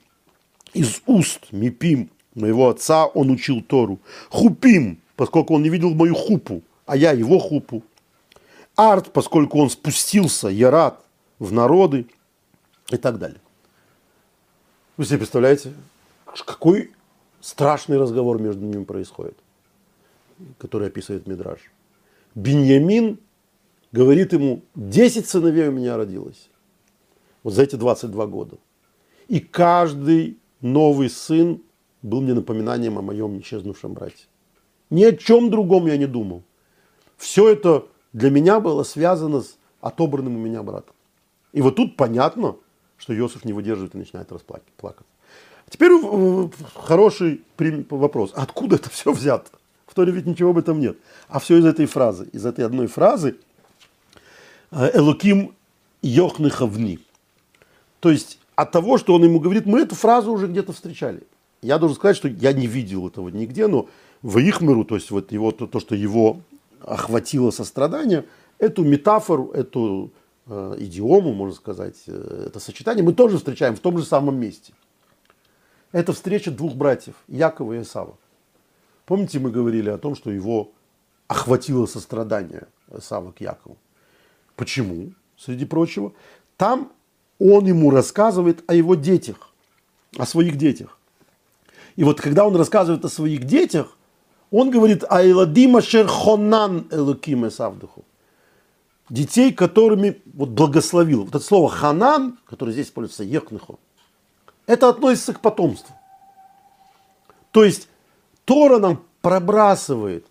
из 0.74 1.02
уст, 1.06 1.52
Мипим, 1.52 2.10
моего 2.36 2.70
отца, 2.70 3.06
он 3.06 3.30
учил 3.30 3.62
Тору. 3.62 4.00
Хупим, 4.30 5.00
поскольку 5.16 5.56
он 5.56 5.64
не 5.64 5.70
видел 5.70 5.94
мою 5.94 6.16
хупу, 6.16 6.64
а 6.86 6.98
я 6.98 7.12
его 7.12 7.40
хупу. 7.40 7.84
Арт, 8.76 9.14
поскольку 9.14 9.60
он 9.60 9.70
спустился, 9.70 10.48
Ярат, 10.48 11.06
в 11.40 11.54
народы 11.54 12.08
и 12.90 12.98
так 12.98 13.20
далее. 13.20 13.40
Вы 14.96 15.06
себе 15.06 15.20
представляете, 15.20 15.74
какой 16.46 16.92
страшный 17.42 17.98
разговор 17.98 18.40
между 18.40 18.64
ними 18.64 18.84
происходит, 18.84 19.36
который 20.60 20.88
описывает 20.88 21.26
Мидраж. 21.26 21.60
Беньямин 22.36 23.20
говорит 23.92 24.34
ему, 24.34 24.62
10 24.76 25.28
сыновей 25.28 25.70
у 25.70 25.72
меня 25.72 25.98
родилось. 25.98 26.50
Вот 27.42 27.54
за 27.54 27.64
эти 27.64 27.76
22 27.76 28.26
года. 28.28 28.58
И 29.28 29.40
каждый 29.40 30.38
новый 30.62 31.10
сын 31.10 31.62
был 32.04 32.22
мне 32.22 32.36
напоминанием 32.36 32.98
о 33.00 33.02
моем 33.02 33.40
исчезнувшем 33.40 33.94
брате. 33.94 34.26
Ни 34.92 35.04
о 35.06 35.16
чем 35.16 35.50
другом 35.50 35.88
я 35.88 35.98
не 35.98 36.06
думал. 36.06 36.44
Все 37.18 37.50
это 37.50 37.88
для 38.14 38.30
меня 38.30 38.60
было 38.60 38.84
связано 38.84 39.42
с 39.42 39.58
отобранным 39.82 40.36
у 40.36 40.40
меня 40.40 40.62
братом. 40.62 40.94
И 41.52 41.62
вот 41.62 41.76
тут 41.76 41.98
понятно, 41.98 42.58
что 42.98 43.18
Иосиф 43.18 43.46
не 43.46 43.54
выдерживает 43.54 43.96
и 43.96 43.98
начинает 43.98 44.32
расплакаться. 44.32 45.04
Теперь 45.70 45.92
э, 45.92 46.50
хороший 46.76 47.42
вопрос. 47.90 48.32
Откуда 48.36 48.76
это 48.76 48.90
все 48.90 49.12
взято? 49.12 49.50
В 49.88 49.94
Торе 49.94 50.12
ведь 50.12 50.26
ничего 50.26 50.52
об 50.52 50.58
этом 50.58 50.80
нет. 50.80 50.98
А 51.28 51.40
все 51.40 51.58
из 51.58 51.66
этой 51.66 51.86
фразы. 51.86 52.30
Из 52.34 52.46
этой 52.46 52.66
одной 52.66 52.88
фразы 52.88 53.38
э, 54.72 54.92
Элуким 54.94 55.54
Йохныхавни. 56.02 57.00
То 58.00 58.12
есть 58.12 58.40
от 58.56 58.72
того, 58.72 58.98
что 58.98 59.16
он 59.16 59.24
ему 59.24 59.40
говорит, 59.40 59.66
мы 59.66 59.82
эту 59.82 59.96
фразу 59.96 60.32
уже 60.32 60.48
где-то 60.48 60.74
встречали. 60.74 61.24
Я 61.62 61.80
должен 61.80 61.96
сказать, 61.96 62.18
что 62.18 62.28
я 62.28 62.54
не 62.54 62.68
видел 62.68 63.08
этого 63.08 63.30
нигде, 63.30 63.68
но 63.68 63.88
в 64.22 64.38
Ихмеру, 64.38 64.84
то 64.84 64.96
есть 64.96 65.12
вот 65.12 65.32
его, 65.32 65.52
то, 65.52 65.66
то 65.66 65.80
что 65.80 65.96
его 65.96 66.42
охватило 66.82 67.52
сострадание, 67.52 68.26
эту 68.60 68.84
метафору, 68.84 69.52
эту 69.52 70.12
идиому, 70.48 71.34
можно 71.34 71.56
сказать, 71.56 72.04
э, 72.08 72.46
это 72.48 72.60
сочетание 72.60 73.04
мы 73.04 73.14
тоже 73.14 73.38
встречаем 73.38 73.76
в 73.76 73.80
том 73.80 73.98
же 73.98 74.06
самом 74.06 74.38
месте. 74.38 74.74
Это 75.92 76.12
встреча 76.12 76.52
двух 76.52 76.76
братьев, 76.76 77.16
Якова 77.28 77.74
и 77.74 77.82
Исава. 77.82 78.18
Помните, 79.06 79.40
мы 79.40 79.52
говорили 79.52 79.90
о 79.90 79.98
том, 79.98 80.16
что 80.16 80.32
его 80.32 80.72
охватило 81.28 81.86
сострадание 81.86 82.68
Исава 82.92 83.32
к 83.32 83.42
Якову. 83.42 83.78
Почему? 84.56 85.14
Среди 85.38 85.66
прочего, 85.66 86.14
там 86.58 86.92
он 87.40 87.66
ему 87.66 87.90
рассказывает 87.90 88.64
о 88.68 88.74
его 88.74 88.96
детях, 88.96 89.54
о 90.18 90.26
своих 90.26 90.58
детях. 90.58 90.98
И 91.96 92.04
вот 92.04 92.22
когда 92.22 92.46
он 92.46 92.56
рассказывает 92.56 93.06
о 93.06 93.10
своих 93.10 93.46
детях, 93.46 93.98
он 94.52 94.72
говорит 94.72 95.04
«Айладима 95.10 95.82
шерхонан 95.82 96.88
элуким 96.92 97.48
эсавдуху» 97.48 98.06
детей, 99.10 99.54
которыми 99.54 100.22
вот 100.34 100.50
благословил. 100.50 101.22
Вот 101.22 101.30
это 101.30 101.40
слово 101.40 101.70
ханан, 101.70 102.40
которое 102.46 102.72
здесь 102.72 102.88
используется, 102.88 103.24
ехнехо, 103.24 103.76
это 104.66 104.90
относится 104.90 105.34
к 105.34 105.42
потомству. 105.42 105.96
То 107.52 107.64
есть 107.64 107.90
Тора 108.46 108.80
нам 108.80 109.04
пробрасывает 109.22 110.26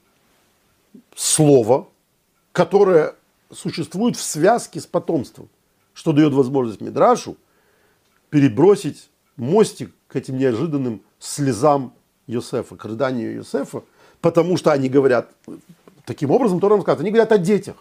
слово, 1.15 1.89
которое 2.53 3.15
существует 3.51 4.17
в 4.17 4.23
связке 4.23 4.81
с 4.81 4.87
потомством, 4.87 5.49
что 5.95 6.13
дает 6.13 6.33
возможность 6.33 6.81
Мидрашу 6.81 7.37
перебросить 8.31 9.11
мостик 9.37 9.95
к 10.09 10.17
этим 10.17 10.39
неожиданным 10.39 11.03
слезам 11.19 11.95
Йосефа, 12.27 12.77
к 12.77 12.85
рыданию 12.85 13.35
Йосефа, 13.35 13.83
потому 14.21 14.57
что 14.57 14.73
они 14.73 14.89
говорят, 14.89 15.31
таким 16.05 16.31
образом 16.31 16.61
Тора 16.61 16.73
нам 16.73 16.81
рассказывает, 16.81 17.03
они 17.03 17.11
говорят 17.11 17.33
о 17.33 17.39
детях. 17.39 17.77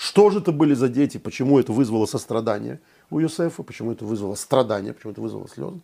Что 0.00 0.30
же 0.30 0.38
это 0.38 0.50
были 0.50 0.72
за 0.72 0.88
дети, 0.88 1.18
почему 1.18 1.58
это 1.58 1.72
вызвало 1.72 2.06
сострадание 2.06 2.80
у 3.10 3.18
Йосефа, 3.18 3.62
почему 3.62 3.92
это 3.92 4.04
вызвало 4.04 4.34
страдания, 4.34 4.94
почему 4.94 5.12
это 5.12 5.20
вызвало 5.20 5.46
слезы? 5.48 5.80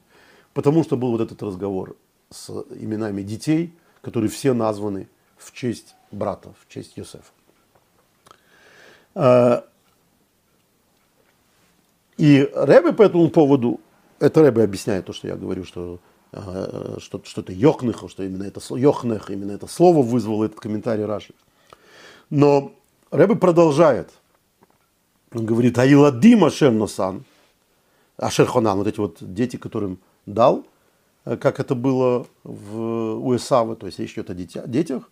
Потому 0.54 0.82
что 0.84 0.96
был 0.96 1.10
вот 1.10 1.20
этот 1.20 1.42
разговор 1.42 1.96
с 2.30 2.48
именами 2.70 3.20
детей, 3.20 3.74
которые 4.00 4.30
все 4.30 4.54
названы 4.54 5.08
в 5.36 5.52
честь 5.52 5.94
брата, 6.10 6.54
в 6.60 6.72
честь 6.72 6.96
Йосефа. 6.96 7.30
А, 9.14 9.66
и 12.16 12.50
Рэбе 12.54 12.94
по 12.94 13.02
этому 13.02 13.28
поводу, 13.28 13.80
это 14.18 14.40
Рэбе 14.40 14.62
объясняет 14.62 15.04
то, 15.04 15.12
что 15.12 15.28
я 15.28 15.36
говорю, 15.36 15.64
что 15.64 16.00
Э, 16.32 16.96
что, 16.98 17.22
что 17.24 17.40
это 17.40 17.52
что 18.08 18.22
именно 18.22 18.44
это 18.44 18.60
Йохнех, 18.74 19.30
именно 19.30 19.52
это 19.52 19.66
слово 19.66 20.02
вызвало 20.02 20.44
этот 20.44 20.60
комментарий 20.60 21.04
Раши. 21.04 21.32
Но 22.30 22.72
Рэбе 23.10 23.36
продолжает. 23.36 24.10
Он 25.32 25.46
говорит, 25.46 25.78
Аиладим 25.78 26.44
Ашер 26.44 26.72
Носан, 26.72 27.24
Ашер 28.16 28.46
Хонан, 28.46 28.78
вот 28.78 28.86
эти 28.86 28.98
вот 28.98 29.16
дети, 29.20 29.56
которым 29.56 29.98
дал, 30.24 30.64
э, 31.24 31.36
как 31.36 31.60
это 31.60 31.74
было 31.74 32.26
в 32.42 33.26
УСАВе, 33.26 33.74
то 33.74 33.86
есть 33.86 33.98
речь 33.98 34.14
идет 34.14 34.30
о 34.30 34.34
детях. 34.34 35.10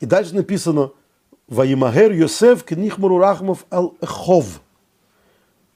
И 0.00 0.06
дальше 0.06 0.34
написано, 0.34 0.92
Ваимагер 1.48 2.12
Йосеф 2.12 2.62
книхмуру 2.64 3.18
рахмов 3.18 3.64
ал 3.70 3.94
эхов. 4.00 4.60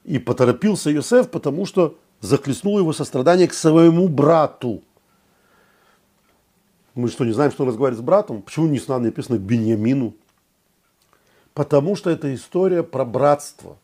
И 0.03 0.19
поторопился 0.19 0.89
Йосеф, 0.89 1.29
потому 1.29 1.65
что 1.65 1.97
захлестнуло 2.21 2.79
его 2.79 2.93
сострадание 2.93 3.47
к 3.47 3.53
своему 3.53 4.07
брату. 4.07 4.81
Мы 6.93 7.09
что, 7.09 7.25
не 7.25 7.31
знаем, 7.31 7.51
что 7.51 7.63
он 7.63 7.69
разговаривает 7.69 7.99
с 7.99 8.05
братом? 8.05 8.41
Почему 8.43 8.67
не 8.67 8.79
написано 8.87 9.37
к 9.37 9.41
Беньямину? 9.41 10.13
Потому 11.53 11.95
что 11.95 12.09
это 12.09 12.33
история 12.33 12.83
про 12.83 13.05
братство. 13.05 13.77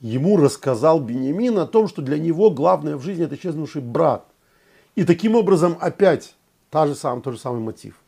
Ему 0.00 0.36
рассказал 0.36 1.00
Беньямин 1.00 1.58
о 1.58 1.66
том, 1.66 1.88
что 1.88 2.02
для 2.02 2.18
него 2.18 2.50
главное 2.50 2.96
в 2.96 3.02
жизни 3.02 3.24
это 3.24 3.36
исчезнувший 3.36 3.82
брат. 3.82 4.26
И 4.96 5.04
таким 5.04 5.34
образом 5.34 5.76
опять 5.80 6.34
та 6.70 6.86
же 6.86 6.94
сам, 6.94 7.22
тот 7.22 7.34
же 7.34 7.40
самый 7.40 7.60
мотив. 7.60 8.00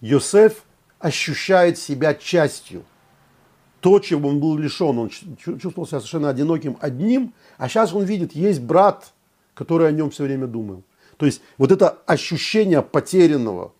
Йосеф 0.00 0.64
ощущает 0.98 1.78
себя 1.78 2.14
частью. 2.14 2.84
То, 3.80 3.98
чего 3.98 4.30
он 4.30 4.40
был 4.40 4.56
лишен, 4.56 4.98
он 4.98 5.10
чувствовал 5.10 5.86
себя 5.86 6.00
совершенно 6.00 6.30
одиноким 6.30 6.78
одним, 6.80 7.34
а 7.58 7.68
сейчас 7.68 7.92
он 7.92 8.04
видит, 8.04 8.34
есть 8.34 8.62
брат, 8.62 9.12
который 9.52 9.88
о 9.88 9.92
нем 9.92 10.10
все 10.10 10.24
время 10.24 10.46
думал. 10.46 10.82
То 11.18 11.26
есть 11.26 11.42
вот 11.58 11.70
это 11.70 11.90
ощущение 12.06 12.80
потерянного, 12.80 13.72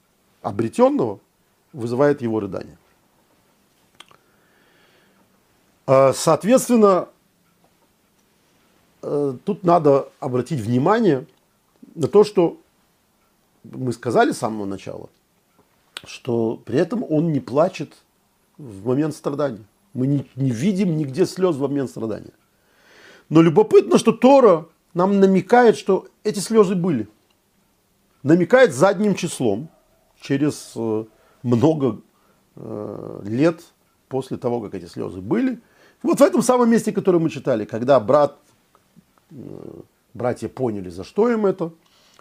обретенного 0.42 1.20
вызывает 1.72 2.20
его 2.20 2.38
рыдание. 2.38 2.68
А, 2.68 2.84
соответственно, 5.86 7.08
э, 9.02 9.36
тут 9.44 9.64
надо 9.64 10.08
обратить 10.20 10.60
внимание 10.60 11.26
на 11.94 12.08
то, 12.08 12.24
что 12.24 12.58
мы 13.62 13.92
сказали 13.92 14.32
с 14.32 14.38
самого 14.38 14.66
начала, 14.66 15.08
что 16.04 16.56
при 16.64 16.78
этом 16.78 17.04
он 17.08 17.32
не 17.32 17.40
плачет 17.40 17.94
в 18.58 18.86
момент 18.86 19.14
страдания. 19.14 19.64
Мы 19.92 20.06
не, 20.06 20.30
не 20.36 20.50
видим 20.50 20.96
нигде 20.96 21.26
слез 21.26 21.56
в 21.56 21.60
момент 21.60 21.90
страдания. 21.90 22.32
Но 23.28 23.42
любопытно, 23.42 23.98
что 23.98 24.12
Тора 24.12 24.66
нам 24.92 25.20
намекает, 25.20 25.76
что 25.76 26.06
эти 26.24 26.38
слезы 26.38 26.74
были. 26.74 27.08
Намекает 28.22 28.74
задним 28.74 29.14
числом, 29.14 29.68
через 30.20 30.72
э, 30.76 31.04
много 31.42 32.00
э, 32.56 33.20
лет 33.24 33.62
после 34.08 34.36
того, 34.36 34.60
как 34.60 34.74
эти 34.74 34.86
слезы 34.86 35.20
были. 35.20 35.60
Вот 36.04 36.20
в 36.20 36.22
этом 36.22 36.42
самом 36.42 36.70
месте, 36.70 36.92
которое 36.92 37.18
мы 37.18 37.30
читали, 37.30 37.64
когда 37.64 37.98
брат, 37.98 38.36
э, 39.30 39.36
братья 40.12 40.50
поняли, 40.50 40.90
за 40.90 41.02
что 41.02 41.30
им 41.30 41.46
это, 41.46 41.72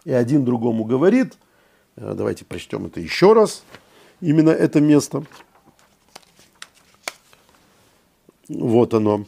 и 0.06 0.14
один 0.14 0.46
другому 0.46 0.86
говорит, 0.86 1.34
давайте 1.98 2.46
прочтем 2.46 2.86
это 2.86 3.02
еще 3.02 3.34
раз, 3.34 3.66
именно 4.22 4.52
это 4.52 4.80
место. 4.80 5.26
Вот 8.48 8.94
оно. 8.94 9.26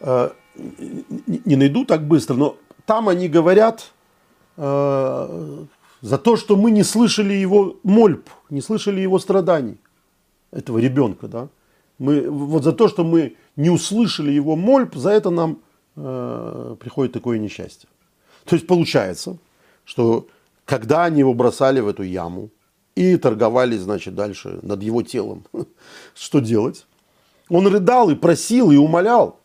Э, 0.00 0.30
не 1.26 1.56
найду 1.56 1.86
так 1.86 2.06
быстро, 2.06 2.34
но 2.34 2.58
там 2.84 3.08
они 3.08 3.28
говорят 3.28 3.92
э, 4.58 5.64
за 6.02 6.18
то, 6.18 6.36
что 6.36 6.56
мы 6.56 6.70
не 6.70 6.82
слышали 6.82 7.32
его 7.32 7.76
мольб, 7.82 8.28
не 8.50 8.60
слышали 8.60 9.00
его 9.00 9.18
страданий, 9.18 9.78
этого 10.50 10.78
ребенка, 10.78 11.28
да. 11.28 11.48
Мы, 11.98 12.28
вот 12.28 12.64
за 12.64 12.72
то, 12.72 12.88
что 12.88 13.04
мы 13.04 13.36
не 13.56 13.70
услышали 13.70 14.30
его 14.30 14.54
мольб, 14.54 14.94
за 14.94 15.10
это 15.10 15.30
нам 15.30 15.60
э, 15.96 16.76
приходит 16.78 17.12
такое 17.12 17.38
несчастье. 17.38 17.88
То 18.44 18.54
есть 18.54 18.66
получается, 18.66 19.38
что 19.84 20.28
когда 20.64 21.04
они 21.04 21.20
его 21.20 21.32
бросали 21.32 21.80
в 21.80 21.88
эту 21.88 22.02
яму 22.02 22.50
и 22.94 23.16
торговали, 23.16 23.78
значит, 23.78 24.14
дальше 24.14 24.58
над 24.62 24.82
его 24.82 25.02
телом, 25.02 25.44
что 26.14 26.40
делать? 26.40 26.86
Он 27.48 27.66
рыдал 27.66 28.10
и 28.10 28.14
просил, 28.14 28.70
и 28.72 28.76
умолял, 28.76 29.38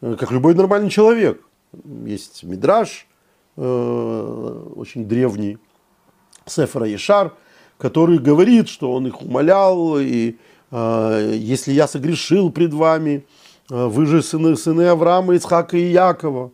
э, 0.00 0.16
как 0.18 0.30
любой 0.30 0.54
нормальный 0.54 0.90
человек. 0.90 1.42
Есть 2.06 2.42
мидраж, 2.42 3.06
э, 3.56 4.72
очень 4.76 5.06
древний, 5.06 5.58
Сефера 6.46 6.86
Ешар, 6.86 7.34
который 7.78 8.18
говорит, 8.18 8.68
что 8.68 8.92
он 8.92 9.06
их 9.06 9.22
умолял, 9.22 9.98
и 9.98 10.36
э, 10.70 11.32
если 11.36 11.72
я 11.72 11.86
согрешил 11.86 12.50
пред 12.50 12.72
вами, 12.72 13.24
э, 13.70 13.86
вы 13.86 14.06
же 14.06 14.22
сыны, 14.22 14.56
сыны 14.56 14.88
Авраама, 14.88 15.34
Ицхака 15.34 15.76
и 15.76 15.90
Якова, 15.90 16.50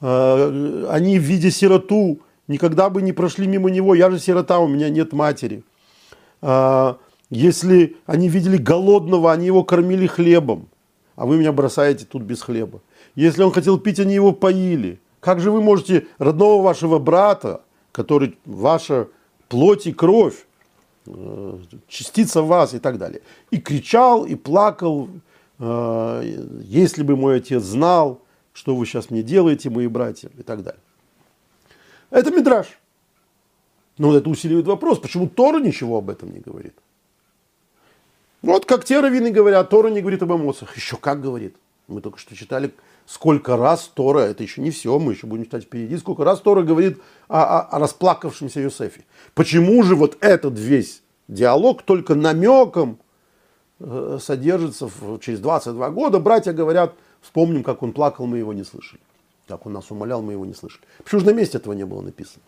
э, 0.00 0.86
они 0.90 1.18
в 1.18 1.22
виде 1.22 1.50
сироту, 1.50 2.18
никогда 2.48 2.90
бы 2.90 3.02
не 3.02 3.12
прошли 3.12 3.46
мимо 3.46 3.70
него, 3.70 3.94
я 3.94 4.10
же 4.10 4.18
сирота, 4.18 4.58
у 4.58 4.68
меня 4.68 4.88
нет 4.90 5.12
матери. 5.12 5.62
Э, 6.42 6.94
если 7.30 7.96
они 8.06 8.28
видели 8.28 8.56
голодного, 8.56 9.32
они 9.32 9.46
его 9.46 9.64
кормили 9.64 10.06
хлебом, 10.06 10.68
а 11.16 11.26
вы 11.26 11.36
меня 11.38 11.52
бросаете 11.52 12.04
тут 12.04 12.22
без 12.22 12.42
хлеба. 12.42 12.80
Если 13.14 13.42
он 13.42 13.52
хотел 13.52 13.78
пить, 13.78 14.00
они 14.00 14.14
его 14.14 14.32
поили. 14.32 15.00
Как 15.20 15.40
же 15.40 15.50
вы 15.50 15.62
можете 15.62 16.06
родного 16.18 16.62
вашего 16.62 16.98
брата, 16.98 17.62
который 17.92 18.36
ваша 18.44 19.08
плоть 19.48 19.86
и 19.86 19.92
кровь, 19.92 20.46
частица 21.88 22.42
вас 22.42 22.74
и 22.74 22.78
так 22.78 22.98
далее. 22.98 23.20
И 23.50 23.58
кричал, 23.58 24.24
и 24.24 24.34
плакал, 24.34 25.08
э, 25.58 26.36
если 26.62 27.02
бы 27.02 27.16
мой 27.16 27.36
отец 27.36 27.62
знал, 27.62 28.20
что 28.52 28.74
вы 28.74 28.86
сейчас 28.86 29.10
мне 29.10 29.22
делаете, 29.22 29.70
мои 29.70 29.86
братья, 29.86 30.30
и 30.38 30.42
так 30.42 30.62
далее. 30.62 30.80
Это 32.10 32.30
мидраж. 32.30 32.66
Но 33.98 34.16
это 34.16 34.28
усиливает 34.28 34.66
вопрос, 34.66 34.98
почему 34.98 35.28
Тора 35.28 35.60
ничего 35.60 35.98
об 35.98 36.10
этом 36.10 36.32
не 36.32 36.40
говорит. 36.40 36.74
Вот 38.42 38.66
как 38.66 38.84
те 38.84 39.00
раввины 39.00 39.30
говорят, 39.30 39.70
Тора 39.70 39.88
не 39.88 40.00
говорит 40.00 40.22
об 40.22 40.32
эмоциях. 40.32 40.76
Еще 40.76 40.96
как 40.96 41.20
говорит. 41.20 41.56
Мы 41.86 42.00
только 42.00 42.18
что 42.18 42.34
читали, 42.34 42.72
сколько 43.06 43.56
раз 43.56 43.90
Тора, 43.92 44.20
это 44.20 44.42
еще 44.42 44.60
не 44.60 44.70
все, 44.70 44.98
мы 44.98 45.12
еще 45.12 45.26
будем 45.26 45.44
читать 45.44 45.64
впереди, 45.64 45.96
сколько 45.96 46.24
раз 46.24 46.40
Тора 46.40 46.62
говорит 46.62 47.00
о, 47.28 47.42
о, 47.42 47.60
о 47.60 47.78
расплакавшемся 47.78 48.60
Юсефе. 48.60 49.04
Почему 49.34 49.82
же 49.82 49.94
вот 49.94 50.16
этот 50.20 50.58
весь 50.58 51.02
диалог 51.28 51.82
только 51.82 52.14
намеком 52.14 52.98
э, 53.80 54.18
содержится 54.20 54.88
в, 54.88 55.18
через 55.20 55.40
22 55.40 55.90
года? 55.90 56.18
Братья 56.18 56.52
говорят, 56.52 56.94
вспомним, 57.20 57.62
как 57.62 57.82
он 57.82 57.92
плакал, 57.92 58.26
мы 58.26 58.38
его 58.38 58.52
не 58.52 58.64
слышали. 58.64 59.00
Как 59.46 59.66
он 59.66 59.74
нас 59.74 59.90
умолял, 59.90 60.22
мы 60.22 60.32
его 60.32 60.46
не 60.46 60.54
слышали. 60.54 60.84
Почему 61.02 61.20
же 61.20 61.26
на 61.26 61.32
месте 61.32 61.58
этого 61.58 61.74
не 61.74 61.84
было 61.84 62.00
написано? 62.00 62.42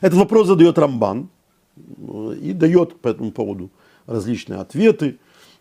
Этот 0.00 0.18
вопрос 0.18 0.46
задает 0.46 0.78
Рамбан 0.78 1.28
э, 1.76 2.34
и 2.40 2.52
дает 2.52 3.00
по 3.00 3.08
этому 3.08 3.32
поводу 3.32 3.70
различные 4.06 4.60
ответы. 4.60 5.18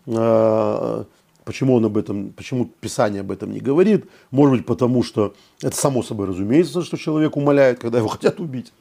А, 0.07 1.05
почему 1.50 1.74
он 1.74 1.86
об 1.86 1.97
этом, 1.97 2.32
почему 2.34 2.66
Писание 2.66 3.22
об 3.22 3.32
этом 3.32 3.52
не 3.52 3.60
говорит? 3.60 4.06
Может 4.30 4.58
быть, 4.58 4.66
потому 4.68 5.02
что 5.02 5.34
это 5.64 5.76
само 5.76 6.04
собой 6.04 6.28
разумеется, 6.28 6.84
что 6.84 6.95
человек 6.95 7.36
умоляет, 7.38 7.80
когда 7.80 7.97
его 7.97 8.08
хотят 8.16 8.39
убить. 8.39 8.72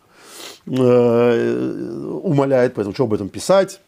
А, 0.66 2.20
умоляет, 2.22 2.74
поэтому 2.74 2.92
что 2.92 3.04
об 3.04 3.14
этом 3.14 3.30
писать? 3.30 3.80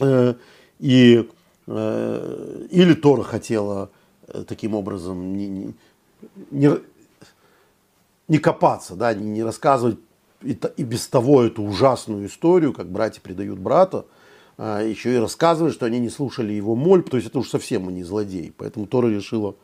А, 0.00 0.34
и, 0.78 1.28
или 1.66 2.94
Тора 2.94 3.22
хотела 3.22 3.90
таким 4.46 4.74
образом 4.74 5.36
не, 5.36 5.74
не, 6.50 6.70
не 8.28 8.38
копаться, 8.38 8.94
да, 8.94 9.12
не, 9.12 9.28
не 9.28 9.42
рассказывать 9.42 9.98
и, 10.42 10.58
и 10.78 10.84
без 10.84 11.06
того 11.06 11.42
эту 11.42 11.62
ужасную 11.62 12.28
историю, 12.28 12.72
как 12.72 12.90
братья 12.90 13.20
предают 13.20 13.58
брата, 13.58 14.06
еще 14.58 15.14
и 15.14 15.18
рассказывает, 15.18 15.74
что 15.74 15.86
они 15.86 16.00
не 16.00 16.10
слушали 16.10 16.52
его 16.52 16.74
мольб, 16.74 17.08
то 17.08 17.16
есть 17.16 17.28
это 17.28 17.38
уж 17.38 17.48
совсем 17.48 17.88
они 17.88 18.02
злодеи. 18.02 18.52
Поэтому 18.56 18.86
Тора 18.86 19.06
решила 19.06 19.54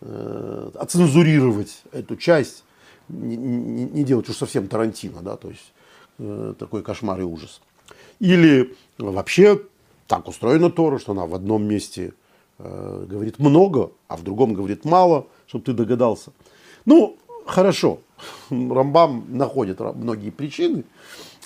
э, 0.00 0.70
оцензурировать 0.74 1.82
эту 1.92 2.16
часть, 2.16 2.64
не, 3.08 3.36
не, 3.36 3.84
не 3.84 4.04
делать 4.04 4.28
уж 4.28 4.36
совсем 4.36 4.66
Тарантино, 4.66 5.22
да, 5.22 5.36
то 5.36 5.50
есть 5.50 5.72
э, 6.18 6.54
такой 6.58 6.82
кошмар 6.82 7.20
и 7.20 7.24
ужас. 7.24 7.60
Или 8.18 8.74
вообще 8.98 9.60
так 10.08 10.26
устроена 10.28 10.70
Тора, 10.70 10.98
что 10.98 11.12
она 11.12 11.26
в 11.26 11.34
одном 11.34 11.64
месте 11.64 12.14
э, 12.58 13.06
говорит 13.08 13.38
много, 13.38 13.92
а 14.08 14.16
в 14.16 14.24
другом 14.24 14.54
говорит 14.54 14.84
мало, 14.84 15.26
чтобы 15.46 15.64
ты 15.64 15.72
догадался. 15.72 16.32
Ну, 16.86 17.16
хорошо, 17.46 18.00
Рамбам 18.50 19.26
находит 19.28 19.80
многие 19.80 20.30
причины, 20.30 20.84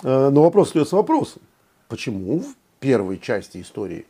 э, 0.02 0.30
но 0.30 0.42
вопрос 0.42 0.68
остается 0.68 0.96
вопросом. 0.96 1.42
Почему 1.88 2.44
первой 2.80 3.18
части 3.18 3.60
истории 3.60 4.06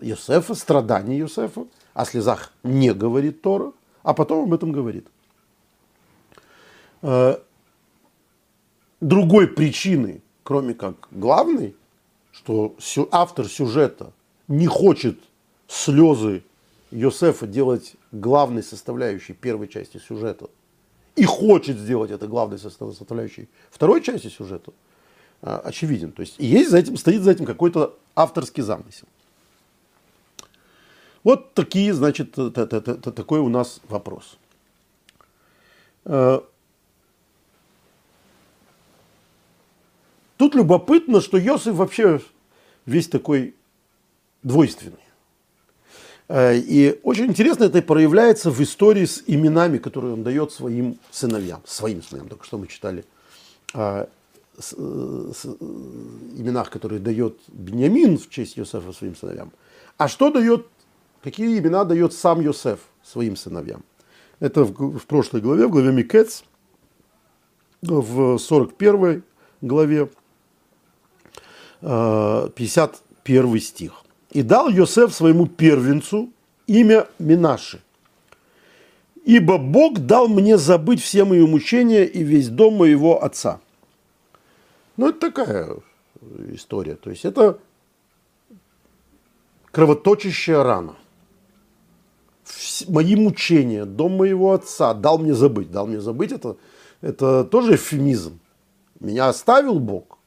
Йосефа, 0.00 0.54
страданий 0.54 1.18
Йосефа, 1.18 1.66
о 1.94 2.04
слезах 2.04 2.52
не 2.62 2.92
говорит 2.92 3.42
Тора, 3.42 3.72
а 4.02 4.14
потом 4.14 4.44
об 4.44 4.54
этом 4.54 4.72
говорит. 4.72 5.06
Э, 7.02 7.38
другой 9.00 9.48
причины, 9.48 10.22
кроме 10.42 10.74
как 10.74 11.08
главной, 11.10 11.74
что 12.32 12.76
автор 13.10 13.46
сюжета 13.48 14.12
не 14.46 14.66
хочет 14.66 15.18
слезы 15.68 16.42
Йосефа 16.90 17.46
делать 17.46 17.94
главной 18.12 18.62
составляющей 18.62 19.32
первой 19.32 19.68
части 19.68 19.98
сюжета 19.98 20.50
и 21.16 21.24
хочет 21.24 21.78
сделать 21.78 22.10
это 22.10 22.26
главной 22.26 22.58
составляющей 22.58 23.48
второй 23.70 24.02
части 24.02 24.28
сюжета– 24.28 24.72
очевиден. 25.42 26.12
То 26.12 26.20
есть 26.20 26.34
есть 26.38 26.70
за 26.70 26.78
этим, 26.78 26.96
стоит 26.96 27.22
за 27.22 27.32
этим 27.32 27.46
какой-то 27.46 27.98
авторский 28.14 28.62
замысел. 28.62 29.06
Вот 31.22 31.54
такие, 31.54 31.92
значит, 31.92 32.32
такой 32.32 33.40
у 33.40 33.48
нас 33.48 33.80
вопрос. 33.88 34.38
Э, 36.06 36.40
тут 40.38 40.54
любопытно, 40.54 41.20
что 41.20 41.36
Йосиф 41.36 41.74
вообще 41.74 42.20
весь 42.86 43.08
такой 43.08 43.54
двойственный. 44.42 44.96
Э, 46.28 46.56
и 46.56 46.98
очень 47.02 47.26
интересно 47.26 47.64
это 47.64 47.82
проявляется 47.82 48.50
в 48.50 48.62
истории 48.62 49.04
с 49.04 49.22
именами, 49.26 49.76
которые 49.76 50.14
он 50.14 50.22
дает 50.22 50.52
своим 50.52 50.98
сыновьям. 51.10 51.60
Своим 51.66 52.02
сыновьям, 52.02 52.28
только 52.28 52.44
что 52.44 52.56
мы 52.56 52.66
читали 52.66 53.04
а, 53.74 54.08
с, 54.60 54.72
с, 54.72 55.44
именах, 56.36 56.70
которые 56.70 57.00
дает 57.00 57.38
Беньямин 57.48 58.18
в 58.18 58.28
честь 58.28 58.56
Йосефа 58.56 58.92
своим 58.92 59.16
сыновьям, 59.16 59.52
а 59.96 60.08
что 60.08 60.30
дает, 60.30 60.66
какие 61.22 61.58
имена 61.58 61.84
дает 61.84 62.12
сам 62.12 62.40
Йосеф 62.40 62.80
своим 63.02 63.36
сыновьям. 63.36 63.82
Это 64.38 64.64
в, 64.64 64.98
в 64.98 65.06
прошлой 65.06 65.40
главе, 65.40 65.66
в 65.66 65.70
главе 65.70 65.92
Микец, 65.92 66.44
в 67.82 68.38
41 68.38 69.22
главе, 69.60 70.10
51 71.80 73.54
э, 73.54 73.58
стих. 73.58 74.04
«И 74.30 74.42
дал 74.42 74.68
Йосеф 74.68 75.14
своему 75.14 75.46
первенцу 75.46 76.30
имя 76.66 77.06
Минаши, 77.18 77.80
ибо 79.24 79.58
Бог 79.58 79.98
дал 79.98 80.28
мне 80.28 80.56
забыть 80.56 81.02
все 81.02 81.24
мои 81.24 81.44
мучения 81.44 82.04
и 82.04 82.22
весь 82.22 82.48
дом 82.48 82.74
моего 82.74 83.22
отца». 83.22 83.60
Ну, 85.00 85.08
это 85.08 85.18
такая 85.18 85.76
история. 86.52 86.94
То 86.94 87.08
есть 87.08 87.24
это 87.24 87.58
кровоточащая 89.72 90.62
рана. 90.62 90.94
Мои 92.86 93.16
мучения, 93.16 93.86
дом 93.86 94.18
моего 94.18 94.52
отца 94.52 94.92
дал 94.92 95.18
мне 95.18 95.32
забыть. 95.32 95.70
Дал 95.70 95.86
мне 95.86 96.02
забыть, 96.02 96.32
это, 96.32 96.58
это 97.00 97.44
тоже 97.44 97.76
эвфемизм. 97.76 98.40
Меня 99.00 99.30
оставил 99.30 99.80
Бог. 99.80 100.18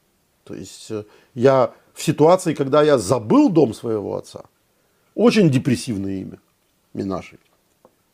То 0.42 0.54
есть 0.54 0.90
э, 0.90 1.04
я 1.34 1.72
в 1.92 2.02
ситуации, 2.02 2.52
когда 2.52 2.82
я 2.82 2.98
забыл 2.98 3.50
дом 3.50 3.74
своего 3.74 4.16
отца, 4.16 4.42
очень 5.14 5.50
депрессивное 5.50 6.14
имя 6.14 6.40
Минаши. 6.94 7.38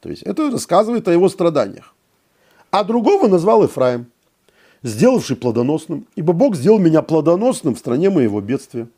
То 0.00 0.10
есть 0.10 0.24
это 0.24 0.50
рассказывает 0.50 1.08
о 1.08 1.12
его 1.12 1.30
страданиях. 1.30 1.94
А 2.70 2.84
другого 2.84 3.28
назвал 3.28 3.62
Ефраим 3.62 4.12
сделавший 4.82 5.36
плодоносным, 5.36 6.06
ибо 6.16 6.32
Бог 6.32 6.56
сделал 6.56 6.78
меня 6.78 7.02
плодоносным 7.02 7.74
в 7.74 7.78
стране 7.78 8.10
моего 8.10 8.40
бедствия. 8.40 8.88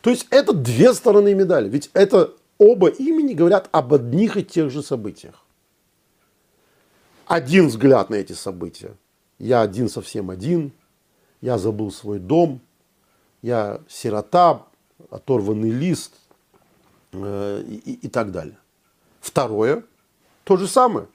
То 0.00 0.10
есть 0.10 0.26
это 0.30 0.52
две 0.52 0.92
стороны 0.92 1.34
медали, 1.34 1.68
ведь 1.68 1.90
это 1.94 2.34
оба 2.58 2.88
имени 2.88 3.34
говорят 3.34 3.68
об 3.72 3.94
одних 3.94 4.36
и 4.36 4.44
тех 4.44 4.70
же 4.70 4.82
событиях. 4.82 5.44
один 7.26 7.68
взгляд 7.68 8.10
на 8.10 8.16
эти 8.16 8.32
события. 8.32 8.94
Я 9.38 9.62
один 9.62 9.88
совсем 9.88 10.30
один, 10.30 10.72
я 11.40 11.58
забыл 11.58 11.90
свой 11.90 12.18
дом, 12.18 12.60
я 13.42 13.80
сирота, 13.88 14.62
оторванный 15.10 15.70
лист 15.70 16.12
э, 17.12 17.62
и, 17.66 17.94
и 17.94 18.08
так 18.08 18.30
далее. 18.30 18.58
Второе, 19.20 19.84
то 20.44 20.56
же 20.56 20.68
самое. 20.68 21.08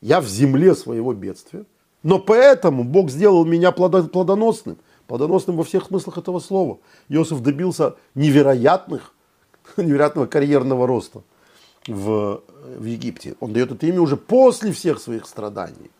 Я 0.00 0.20
в 0.20 0.26
земле 0.26 0.74
своего 0.74 1.12
бедствия, 1.12 1.64
но 2.02 2.18
поэтому 2.18 2.84
Бог 2.84 3.10
сделал 3.10 3.44
меня 3.44 3.72
плодоносным, 3.72 4.78
плодоносным 5.06 5.56
во 5.56 5.64
всех 5.64 5.86
смыслах 5.86 6.18
этого 6.18 6.40
слова. 6.40 6.78
Иосиф 7.08 7.40
добился 7.40 7.96
невероятных, 8.14 9.12
невероятного 9.76 10.26
карьерного 10.26 10.86
роста 10.86 11.22
в, 11.86 12.42
в 12.78 12.84
Египте. 12.84 13.34
Он 13.40 13.52
дает 13.52 13.72
это 13.72 13.86
имя 13.86 14.00
уже 14.00 14.16
после 14.16 14.72
всех 14.72 15.00
своих 15.00 15.26
страданий. 15.26 15.90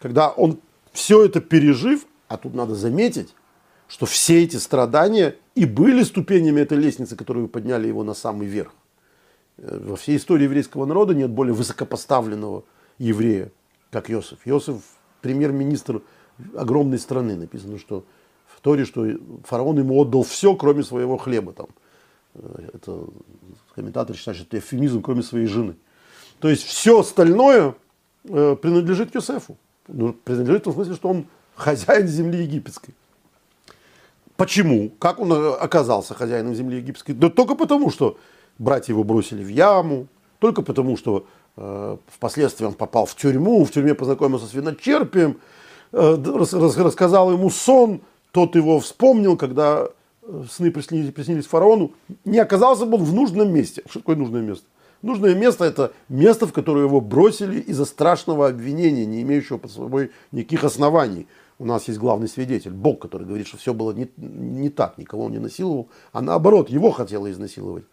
Когда 0.00 0.28
он 0.28 0.58
все 0.92 1.24
это 1.24 1.40
пережив, 1.40 2.06
а 2.28 2.36
тут 2.36 2.54
надо 2.54 2.74
заметить, 2.74 3.34
что 3.88 4.06
все 4.06 4.44
эти 4.44 4.56
страдания 4.56 5.36
и 5.54 5.64
были 5.64 6.02
ступенями 6.02 6.60
этой 6.60 6.78
лестницы, 6.78 7.16
которые 7.16 7.48
подняли 7.48 7.88
его 7.88 8.04
на 8.04 8.14
самый 8.14 8.46
верх. 8.46 8.72
Э, 9.56 9.78
во 9.82 9.96
всей 9.96 10.16
истории 10.16 10.44
еврейского 10.44 10.86
народа 10.86 11.14
нет 11.14 11.30
более 11.30 11.54
высокопоставленного 11.54 12.64
еврея, 12.98 13.50
как 13.90 14.10
Иосиф. 14.10 14.38
Иосиф 14.44 14.82
премьер-министр 15.20 16.02
огромной 16.56 16.98
страны. 16.98 17.36
Написано, 17.36 17.78
что 17.78 18.04
в 18.46 18.60
Торе, 18.60 18.84
что 18.84 19.06
фараон 19.44 19.78
ему 19.78 19.94
отдал 20.00 20.22
все, 20.22 20.54
кроме 20.54 20.82
своего 20.82 21.16
хлеба. 21.16 21.52
Там. 21.52 21.66
Э, 22.34 22.68
это 22.74 23.04
комментатор 23.74 24.16
считает, 24.16 24.38
что 24.38 24.46
это 24.46 24.58
эвфемизм, 24.58 25.02
кроме 25.02 25.22
своей 25.22 25.46
жены. 25.46 25.76
То 26.40 26.48
есть 26.48 26.64
все 26.64 27.00
остальное 27.00 27.74
э, 28.24 28.56
принадлежит 28.60 29.14
Йосефу. 29.14 29.56
Ну, 29.88 30.12
принадлежит 30.12 30.62
в 30.62 30.64
том 30.64 30.74
смысле, 30.74 30.94
что 30.94 31.08
он 31.08 31.26
хозяин 31.54 32.06
земли 32.06 32.42
египетской. 32.42 32.94
Почему? 34.36 34.90
Как 34.98 35.18
он 35.18 35.32
э, 35.32 35.54
оказался 35.54 36.14
хозяином 36.14 36.54
земли 36.54 36.76
египетской? 36.76 37.12
Да 37.12 37.28
только 37.28 37.54
потому, 37.54 37.90
что 37.90 38.18
братья 38.58 38.92
его 38.92 39.02
бросили 39.02 39.42
в 39.42 39.48
яму, 39.48 40.06
только 40.38 40.62
потому, 40.62 40.96
что 40.96 41.26
впоследствии 42.08 42.66
он 42.66 42.74
попал 42.74 43.06
в 43.06 43.14
тюрьму, 43.14 43.64
в 43.64 43.70
тюрьме 43.70 43.94
познакомился 43.94 44.46
с 44.46 44.54
виночерпием, 44.54 45.38
э, 45.92 46.16
рас, 46.34 46.52
рас, 46.52 46.76
рассказал 46.76 47.32
ему 47.32 47.50
сон, 47.50 48.00
тот 48.32 48.56
его 48.56 48.80
вспомнил, 48.80 49.36
когда 49.36 49.88
э, 50.22 50.44
сны 50.50 50.70
приснились, 50.70 51.12
приснились 51.12 51.46
фараону, 51.46 51.92
не 52.24 52.38
оказался 52.38 52.86
бы 52.86 52.96
он 52.96 53.04
в 53.04 53.14
нужном 53.14 53.52
месте. 53.52 53.82
Что 53.88 54.00
такое 54.00 54.16
нужное 54.16 54.42
место? 54.42 54.64
Нужное 55.00 55.34
место– 55.34 55.64
это 55.66 55.92
место, 56.08 56.46
в 56.46 56.52
которое 56.52 56.86
его 56.86 57.00
бросили 57.00 57.60
из-за 57.60 57.84
страшного 57.84 58.48
обвинения, 58.48 59.06
не 59.06 59.22
имеющего 59.22 59.58
под 59.58 59.70
собой 59.70 60.10
никаких 60.32 60.64
оснований 60.64 61.28
у 61.58 61.64
нас 61.64 61.88
есть 61.88 61.98
главный 61.98 62.28
свидетель, 62.28 62.70
Бог, 62.70 63.00
который 63.00 63.26
говорит, 63.26 63.46
что 63.48 63.56
все 63.56 63.74
было 63.74 63.92
не, 63.92 64.08
не 64.16 64.70
так, 64.70 64.96
никого 64.96 65.24
он 65.24 65.32
не 65.32 65.38
насиловал, 65.38 65.88
а 66.12 66.20
наоборот, 66.20 66.70
его 66.70 66.90
хотела 66.92 67.30
изнасиловать 67.30 67.84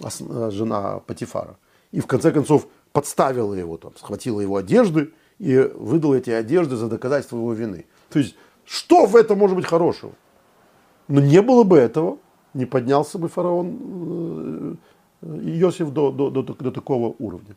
э, 0.00 0.50
жена 0.52 1.00
Патифара. 1.00 1.56
И 1.90 2.00
в 2.00 2.06
конце 2.06 2.30
концов 2.30 2.68
подставила 2.92 3.54
его, 3.54 3.76
там, 3.76 3.92
схватила 3.96 4.40
его 4.40 4.56
одежды 4.56 5.12
и 5.38 5.58
выдала 5.74 6.16
эти 6.16 6.30
одежды 6.30 6.76
за 6.76 6.88
доказательство 6.88 7.36
его 7.36 7.52
вины. 7.52 7.86
То 8.08 8.18
есть, 8.18 8.34
что 8.64 9.06
в 9.06 9.16
этом 9.16 9.38
может 9.38 9.56
быть 9.56 9.66
хорошего? 9.66 10.12
Но 11.08 11.20
не 11.20 11.42
было 11.42 11.64
бы 11.64 11.76
этого, 11.76 12.18
не 12.54 12.66
поднялся 12.66 13.18
бы 13.18 13.28
фараон 13.28 14.78
э, 15.22 15.26
Иосиф 15.26 15.90
до, 15.90 16.10
до, 16.10 16.30
до, 16.30 16.42
до 16.42 16.70
такого 16.70 17.14
уровня. 17.18 17.56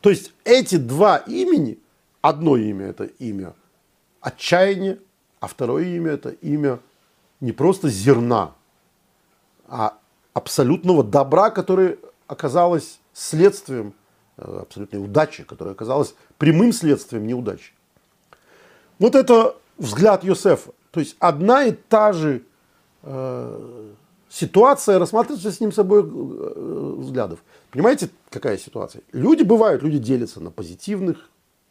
То 0.00 0.10
есть 0.10 0.32
эти 0.44 0.76
два 0.76 1.18
имени, 1.18 1.78
одно 2.20 2.56
имя 2.56 2.86
это 2.86 3.04
имя 3.04 3.54
отчаяние, 4.20 4.98
а 5.40 5.46
второе 5.46 5.84
имя 5.84 6.12
это 6.12 6.30
имя 6.30 6.80
не 7.40 7.52
просто 7.52 7.88
зерна, 7.88 8.54
а 9.66 9.98
абсолютного 10.32 11.04
добра, 11.04 11.50
которое 11.50 11.98
оказалось 12.26 13.00
следствием 13.12 13.94
абсолютной 14.38 15.02
удачи, 15.02 15.44
которая 15.44 15.74
оказалась 15.74 16.14
прямым 16.38 16.72
следствием 16.72 17.26
неудачи. 17.26 17.72
Вот 18.98 19.14
это 19.14 19.56
взгляд 19.76 20.24
Йосефа. 20.24 20.72
То 20.90 21.00
есть 21.00 21.16
одна 21.18 21.64
и 21.64 21.72
та 21.72 22.12
же 22.12 22.42
э, 23.02 23.90
ситуация 24.28 24.98
рассматривается 24.98 25.52
с 25.52 25.60
ним 25.60 25.72
собой 25.72 26.02
э, 26.02 26.94
взглядов. 26.98 27.40
Понимаете, 27.70 28.10
какая 28.30 28.58
ситуация? 28.58 29.02
Люди 29.12 29.42
бывают, 29.42 29.82
люди 29.82 29.98
делятся 29.98 30.40
на 30.40 30.50
позитивных 30.50 31.28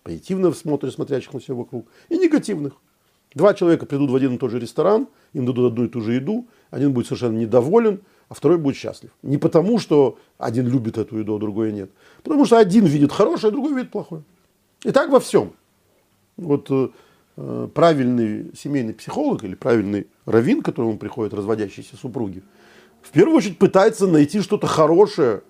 позитивно 0.08 0.54
смотрят, 0.54 0.94
смотрящих 0.94 1.34
на 1.34 1.42
все 1.42 1.54
вокруг, 1.54 1.86
и 2.08 2.18
негативных. 2.18 2.74
Два 3.34 3.54
человека 3.54 3.86
придут 3.86 4.10
в 4.10 4.16
один 4.16 4.36
и 4.36 4.38
тот 4.38 4.52
же 4.52 4.58
ресторан, 4.58 5.10
им 5.34 5.46
дадут 5.46 5.74
одну 5.74 5.84
и 5.84 5.90
ту 5.90 6.00
же 6.00 6.14
еду, 6.14 6.48
один 6.72 6.94
будет 6.94 7.08
совершенно 7.08 7.38
недоволен, 7.38 8.00
а 8.30 8.34
второй 8.34 8.58
будет 8.58 8.76
счастлив. 8.76 9.12
Не 9.24 9.38
потому, 9.38 9.80
что 9.80 10.18
один 10.38 10.68
любит 10.68 10.98
эту 10.98 11.18
еду, 11.18 11.36
а 11.36 11.40
другой 11.40 11.72
нет. 11.72 11.90
Потому 12.24 12.46
что 12.46 12.58
один 12.58 12.86
видит 12.86 13.12
хорошее, 13.12 13.50
а 13.50 13.52
другой 13.52 13.74
видит 13.74 13.92
плохое. 13.92 14.24
И 14.84 14.92
так 14.92 15.10
во 15.10 15.20
всем. 15.20 15.54
Вот 16.36 16.70
э, 16.70 16.90
э 17.38 17.68
правильный 17.74 18.52
семейный 18.56 18.94
психолог 18.94 19.44
или 19.44 19.56
правильный 19.56 20.08
раввин, 20.26 20.62
к 20.62 20.66
которому 20.66 20.98
приходят 20.98 21.34
разводящиеся 21.34 21.96
супруги, 21.96 22.44
в 23.02 23.12
первую 23.12 23.38
очередь 23.38 23.58
пытается 23.58 24.08
найти 24.08 24.42
что-то 24.42 24.68
хорошее 24.68 25.42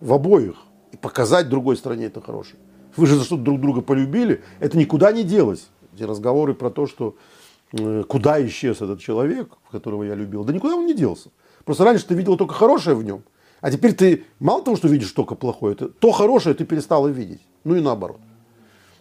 в 0.00 0.12
обоих 0.12 0.56
и 0.92 0.96
показать 0.96 1.48
другой 1.48 1.76
стороне 1.76 2.06
это 2.06 2.20
хорошее 2.20 2.58
вы 2.96 3.06
же 3.06 3.16
за 3.16 3.24
что-то 3.24 3.42
друг 3.42 3.60
друга 3.60 3.80
полюбили, 3.80 4.42
это 4.60 4.76
никуда 4.76 5.12
не 5.12 5.24
делось. 5.24 5.68
Эти 5.94 6.04
разговоры 6.04 6.54
про 6.54 6.70
то, 6.70 6.86
что 6.86 7.16
э, 7.72 8.04
куда 8.08 8.44
исчез 8.46 8.80
этот 8.80 9.00
человек, 9.00 9.50
которого 9.70 10.02
я 10.02 10.14
любил, 10.14 10.44
да 10.44 10.52
никуда 10.52 10.76
он 10.76 10.86
не 10.86 10.94
делся. 10.94 11.30
Просто 11.64 11.84
раньше 11.84 12.06
ты 12.06 12.14
видел 12.14 12.36
только 12.36 12.54
хорошее 12.54 12.96
в 12.96 13.04
нем, 13.04 13.22
а 13.60 13.70
теперь 13.70 13.94
ты 13.94 14.24
мало 14.40 14.64
того, 14.64 14.76
что 14.76 14.88
видишь 14.88 15.12
только 15.12 15.34
плохое, 15.34 15.76
ты, 15.76 15.88
то 15.88 16.10
хорошее 16.10 16.54
ты 16.54 16.64
перестала 16.64 17.08
видеть. 17.08 17.40
Ну 17.64 17.76
и 17.76 17.80
наоборот. 17.80 18.20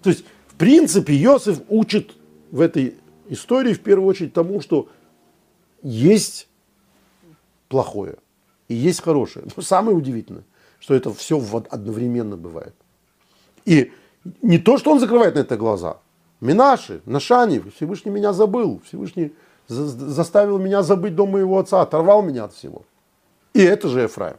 То 0.02 0.10
есть, 0.10 0.24
в 0.48 0.56
принципе, 0.56 1.14
Иосиф 1.24 1.62
учит 1.68 2.16
в 2.52 2.62
этой 2.62 2.96
истории 3.28 3.74
в 3.74 3.82
первую 3.82 4.08
очередь 4.08 4.34
тому, 4.34 4.62
что 4.62 4.90
есть 5.82 6.48
плохое 7.70 8.18
и 8.68 8.76
есть 8.76 9.02
хорошее. 9.02 9.46
Но 9.56 9.64
самое 9.64 9.98
удивительное, 9.98 10.44
что 10.80 10.94
это 10.94 11.14
все 11.14 11.44
одновременно 11.70 12.38
бывает. 12.38 12.76
И 13.66 13.92
не 14.42 14.60
то, 14.60 14.78
что 14.78 14.92
он 14.92 15.00
закрывает 15.00 15.36
на 15.36 15.40
это 15.40 15.58
глаза. 15.58 15.98
Минаши, 16.40 17.02
Нашани, 17.06 17.62
Всевышний 17.76 18.12
меня 18.12 18.34
забыл. 18.34 18.82
Всевышний 18.86 19.34
заставил 19.72 20.58
меня 20.58 20.84
забыть 20.84 21.16
дом 21.16 21.32
моего 21.32 21.58
отца, 21.60 21.82
оторвал 21.82 22.22
меня 22.22 22.44
от 22.44 22.54
всего. 22.54 22.84
И 23.54 23.62
это 23.62 23.88
же 23.88 24.02
Ефраим. 24.02 24.38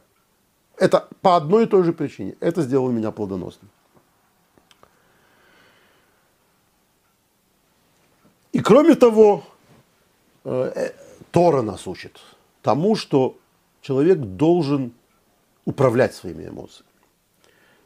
Это 0.77 1.07
по 1.21 1.35
одной 1.35 1.63
и 1.63 1.67
той 1.67 1.83
же 1.83 1.93
причине. 1.93 2.35
Это 2.39 2.61
сделало 2.61 2.91
меня 2.91 3.11
плодоносным. 3.11 3.69
И 8.51 8.59
кроме 8.59 8.95
того, 8.95 9.43
э, 10.43 10.71
э, 10.75 10.91
Тора 11.31 11.61
нас 11.61 11.87
учит 11.87 12.19
тому, 12.61 12.95
что 12.95 13.37
человек 13.81 14.19
должен 14.19 14.93
управлять 15.65 16.13
своими 16.13 16.47
эмоциями. 16.47 16.89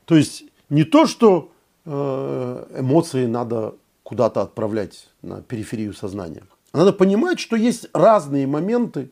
То 0.06 0.16
есть 0.16 0.44
не 0.70 0.84
то, 0.84 1.06
что 1.08 1.52
э, 1.86 2.66
эмоции 2.80 3.26
надо 3.26 3.76
куда-то 4.04 4.42
отправлять 4.42 5.10
на 5.22 5.42
периферию 5.42 5.94
сознания. 5.94 6.44
Надо 6.78 6.94
понимать, 6.94 7.40
что 7.40 7.56
есть 7.56 7.88
разные 7.92 8.46
моменты, 8.46 9.10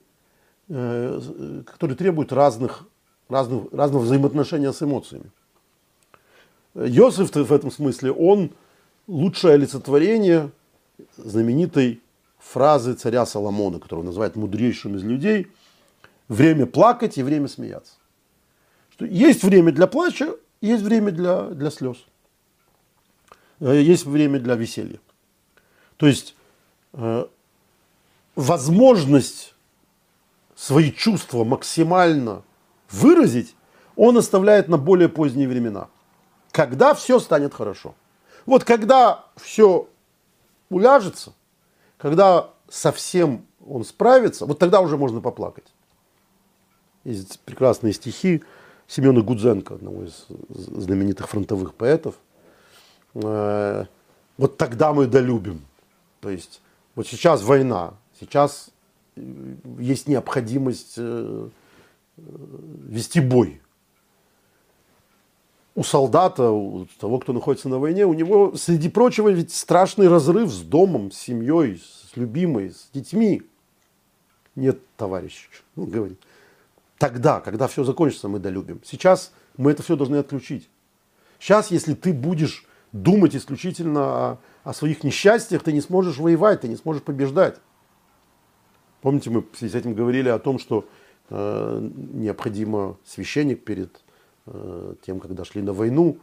э, 0.69 1.63
которые 1.65 1.97
требуют 1.97 2.31
разных, 2.31 2.83
разных, 3.27 3.73
разного 3.73 4.03
взаимоотношения 4.03 4.71
с 4.71 4.83
эмоциями. 4.83 5.31
Йосиф 6.75 7.33
в 7.33 7.51
этом 7.51 7.71
смысле, 7.71 8.11
он 8.11 8.51
лучшее 9.07 9.55
олицетворение 9.55 10.51
знаменитой 11.17 12.03
фразы 12.37 12.93
царя 12.93 13.25
Соломона, 13.25 13.79
которую 13.79 14.05
называют 14.05 14.35
мудрейшим 14.35 14.95
из 14.97 15.03
людей, 15.03 15.47
время 16.27 16.67
плакать 16.67 17.17
и 17.17 17.23
время 17.23 17.47
смеяться. 17.47 17.93
Что 18.91 19.05
есть 19.05 19.43
время 19.43 19.71
для 19.71 19.87
плача, 19.87 20.35
есть 20.61 20.83
время 20.83 21.11
для, 21.11 21.45
для 21.45 21.71
слез. 21.71 21.97
Э, 23.59 23.81
есть 23.81 24.05
время 24.05 24.39
для 24.39 24.53
веселья. 24.53 24.99
То 25.97 26.05
есть 26.05 26.35
э, 26.93 27.25
возможность 28.35 29.55
свои 30.55 30.91
чувства 30.91 31.43
максимально 31.43 32.43
выразить 32.91 33.55
он 33.95 34.17
оставляет 34.17 34.67
на 34.67 34.77
более 34.77 35.09
поздние 35.09 35.47
времена. 35.47 35.87
Когда 36.51 36.93
все 36.93 37.19
станет 37.19 37.53
хорошо. 37.53 37.95
Вот 38.45 38.63
когда 38.63 39.25
все 39.35 39.87
уляжется, 40.69 41.33
когда 41.97 42.49
совсем 42.69 43.45
он 43.65 43.83
справится, 43.83 44.45
вот 44.45 44.59
тогда 44.59 44.81
уже 44.81 44.97
можно 44.97 45.21
поплакать. 45.21 45.65
Есть 47.03 47.39
прекрасные 47.41 47.93
стихи 47.93 48.43
Семена 48.87 49.21
Гудзенко, 49.21 49.75
одного 49.75 50.03
из 50.03 50.27
знаменитых 50.49 51.27
фронтовых 51.27 51.73
поэтов, 51.73 52.15
э, 53.15 53.85
вот 54.37 54.57
тогда 54.57 54.93
мы 54.93 55.07
долюбим. 55.07 55.61
То 56.19 56.29
есть 56.29 56.61
вот 56.93 57.07
сейчас 57.07 57.41
война, 57.41 57.95
сейчас 58.19 58.69
э, 59.15 59.55
есть 59.79 60.07
необходимость 60.07 60.95
э, 60.97 61.49
вести 62.17 63.19
бой. 63.19 63.61
У 65.75 65.83
солдата, 65.83 66.51
у 66.51 66.85
того, 66.99 67.19
кто 67.19 67.33
находится 67.33 67.67
на 67.67 67.79
войне, 67.79 68.05
у 68.05 68.13
него, 68.13 68.55
среди 68.55 68.87
прочего, 68.87 69.29
ведь 69.29 69.53
страшный 69.53 70.07
разрыв 70.07 70.49
с 70.49 70.61
домом, 70.61 71.11
с 71.11 71.17
семьей, 71.17 71.81
с 71.81 72.15
любимой, 72.15 72.71
с 72.71 72.89
детьми. 72.93 73.43
Нет, 74.55 74.79
товарищ, 74.95 75.49
он 75.75 75.89
говорит. 75.89 76.19
Тогда, 76.97 77.41
когда 77.41 77.67
все 77.67 77.83
закончится, 77.83 78.29
мы 78.29 78.39
долюбим. 78.39 78.79
Сейчас 78.85 79.33
мы 79.57 79.71
это 79.71 79.83
все 79.83 79.97
должны 79.97 80.15
отключить. 80.15 80.69
Сейчас, 81.39 81.71
если 81.71 81.93
ты 81.93 82.13
будешь 82.13 82.65
думать 82.93 83.35
исключительно 83.35 84.01
о, 84.01 84.37
о 84.63 84.73
своих 84.73 85.03
несчастьях, 85.03 85.61
ты 85.61 85.73
не 85.73 85.81
сможешь 85.81 86.17
воевать, 86.17 86.61
ты 86.61 86.69
не 86.69 86.77
сможешь 86.77 87.03
побеждать. 87.03 87.59
Помните, 89.05 89.29
мы 89.29 89.43
с 89.53 89.61
этим 89.61 89.93
говорили 89.93 90.29
о 90.29 90.39
том, 90.39 90.57
что 90.57 90.83
э, 91.29 91.89
необходимо 92.13 92.97
священник 93.05 93.63
перед 93.63 93.91
э, 94.47 94.95
тем, 95.05 95.19
когда 95.19 95.45
шли 95.45 95.61
на 95.61 95.73
войну, 95.73 96.17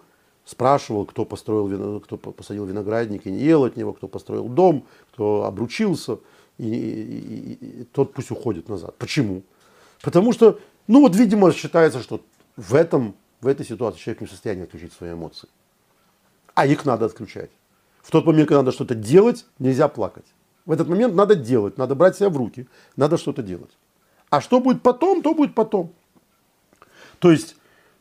спрашивал, 0.45 1.07
кто 1.07 1.24
построил, 1.24 2.01
кто 2.01 2.16
посадил 2.16 2.64
виноградник 2.64 3.24
и 3.28 3.30
не 3.30 3.39
ел 3.39 3.62
от 3.62 3.76
него, 3.76 3.93
кто 3.93 4.09
построил 4.09 4.49
дом, 4.49 4.85
кто 5.12 5.45
обручился, 5.45 6.18
и, 6.59 6.66
и, 6.66 7.53
и, 7.53 7.83
и 7.83 7.85
тот 7.85 8.14
пусть 8.14 8.33
уходит 8.33 8.68
назад. 8.68 8.97
Почему? 8.99 9.45
Потому 10.03 10.33
что, 10.33 10.59
ну 10.89 11.03
вот, 11.03 11.14
видимо, 11.14 11.53
считается, 11.53 12.03
что 12.03 12.20
в 12.57 12.74
этом 12.74 13.14
в 13.41 13.47
этой 13.47 13.64
ситуации 13.64 14.01
человек 14.01 14.22
не 14.22 14.26
в 14.26 14.30
состоянии 14.30 14.64
отключить 14.64 14.93
свои 14.93 15.12
эмоции. 15.12 15.49
А 16.55 16.66
их 16.66 16.85
надо 16.85 17.05
отключать. 17.05 17.51
В 18.03 18.11
тот 18.11 18.26
момент, 18.26 18.49
когда 18.49 18.62
надо 18.62 18.72
что-то 18.72 18.97
делать, 18.97 19.47
нельзя 19.61 19.87
плакать. 19.87 20.26
В 20.64 20.72
этот 20.72 20.88
момент 20.88 21.14
надо 21.14 21.34
делать, 21.34 21.76
надо 21.78 21.94
брать 21.94 22.16
себя 22.16 22.28
в 22.28 22.36
руки, 22.36 22.68
надо 22.96 23.16
что-то 23.16 23.42
делать. 23.42 23.70
А 24.30 24.40
что 24.40 24.60
будет 24.60 24.82
потом, 24.82 25.22
то 25.22 25.34
будет 25.34 25.54
потом. 25.54 25.92
То 27.18 27.30
есть, 27.30 27.56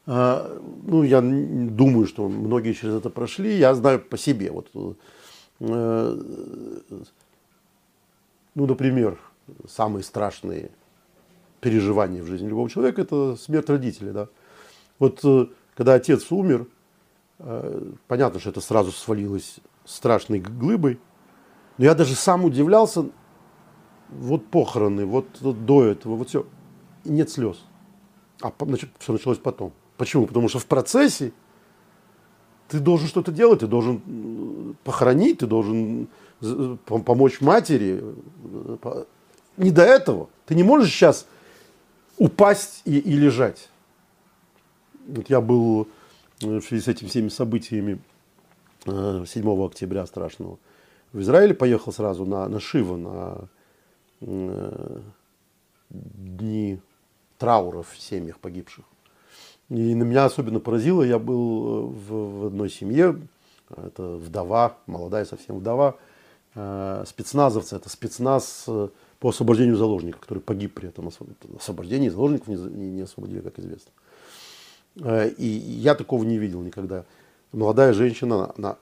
э, 0.08 0.60
ну, 0.84 1.04
я 1.04 1.22
думаю, 1.22 2.08
что 2.08 2.28
многие 2.28 2.74
через 2.74 2.96
это 2.96 3.10
прошли, 3.10 3.58
я 3.58 3.74
знаю 3.76 4.00
по 4.00 4.18
себе. 4.18 4.52
Вот, 4.52 4.70
э, 4.74 4.94
ну, 8.56 8.66
например, 8.66 9.20
самые 9.68 10.04
страшные 10.04 10.72
переживания 11.60 12.24
в 12.24 12.28
жизни 12.28 12.48
любого 12.48 12.70
человека– 12.70 13.02
это 13.04 13.36
смерть 13.36 13.70
родителей. 13.70 14.12
Да? 14.12 14.28
Вот 15.00 15.20
э, 15.24 15.48
когда 15.76 15.96
отец 15.96 16.32
умер, 16.32 16.68
понятно, 18.08 18.40
что 18.40 18.52
это 18.52 18.62
сразу 18.62 18.92
свалилось 18.92 19.56
страшной 19.84 20.40
глыбой. 20.40 21.00
Но 21.78 21.86
я 21.86 21.96
даже 21.96 22.16
сам 22.16 22.46
удивлялся, 22.46 23.06
вот 24.10 24.46
похороны, 24.48 25.06
вот 25.06 25.26
до 25.42 25.84
этого, 25.86 26.16
вот 26.16 26.30
все. 26.30 26.46
И 27.04 27.10
нет 27.10 27.30
слез. 27.30 27.64
А 28.42 28.52
значит, 28.60 28.90
все 29.00 29.14
началось 29.14 29.38
потом. 29.38 29.72
Почему? 29.98 30.26
Потому 30.26 30.50
что 30.50 30.60
в 30.60 30.66
процессе 30.66 31.32
ты 32.68 32.80
должен 32.80 33.08
что-то 33.08 33.32
делать, 33.32 33.60
ты 33.60 33.68
должен 33.68 34.76
похоронить, 34.84 35.40
ты 35.40 35.48
должен 35.48 36.08
помочь 36.86 37.42
матери. 37.42 38.04
Не 39.58 39.72
до 39.72 39.84
этого. 39.84 40.30
Ты 40.46 40.56
не 40.56 40.64
можешь 40.64 40.92
сейчас 40.92 41.28
упасть 42.18 42.82
и, 42.86 42.98
и 42.98 43.14
лежать. 43.14 43.70
Вот 45.08 45.30
я 45.30 45.42
был 45.42 45.88
э, 46.42 46.60
в 46.60 46.62
связи 46.62 46.84
с 46.84 46.88
этими 46.88 47.10
всеми 47.10 47.30
событиями 47.30 48.00
7 48.86 49.26
э, 49.26 49.66
октября 49.66 50.06
страшного 50.06 50.58
в 51.14 51.20
Израиле, 51.22 51.54
поехал 51.54 51.92
сразу 51.92 52.26
на, 52.26 52.48
на 52.48 52.60
Шива, 52.60 52.98
на 52.98 53.38
э, 54.22 55.00
дни 55.90 56.80
трауров 57.38 57.90
в 57.92 58.02
семьях 58.02 58.40
погибших. 58.40 58.86
И 59.70 59.96
на 59.96 60.04
меня 60.04 60.26
особенно 60.26 60.60
поразило, 60.60 61.02
я 61.02 61.18
был 61.20 61.88
в, 61.88 62.40
в 62.40 62.46
одной 62.48 62.70
семье, 62.70 63.20
это 63.70 64.18
вдова, 64.18 64.78
молодая 64.86 65.24
совсем 65.24 65.60
вдова, 65.60 65.96
спецназовцы, 66.54 67.78
это 67.78 67.90
спецназ 67.90 68.68
по 69.22 69.30
освобождению 69.30 69.78
заложников, 69.78 70.20
который 70.20 70.40
погиб 70.40 70.74
при 70.74 70.90
этом 70.90 71.10
освобождении 71.58 72.10
заложников, 72.10 72.50
не, 72.50 72.56
не 72.56 73.02
освободили, 73.02 73.40
как 73.40 73.60
известно. 73.60 73.92
Э, 75.00 75.30
и 75.30 75.46
я 75.46 75.96
такого 75.96 76.24
не 76.24 76.38
видел 76.38 76.62
никогда. 76.62 77.06
Молодая 77.52 77.94
женщина, 77.94 78.54
она 78.58 78.72
э, 78.72 78.76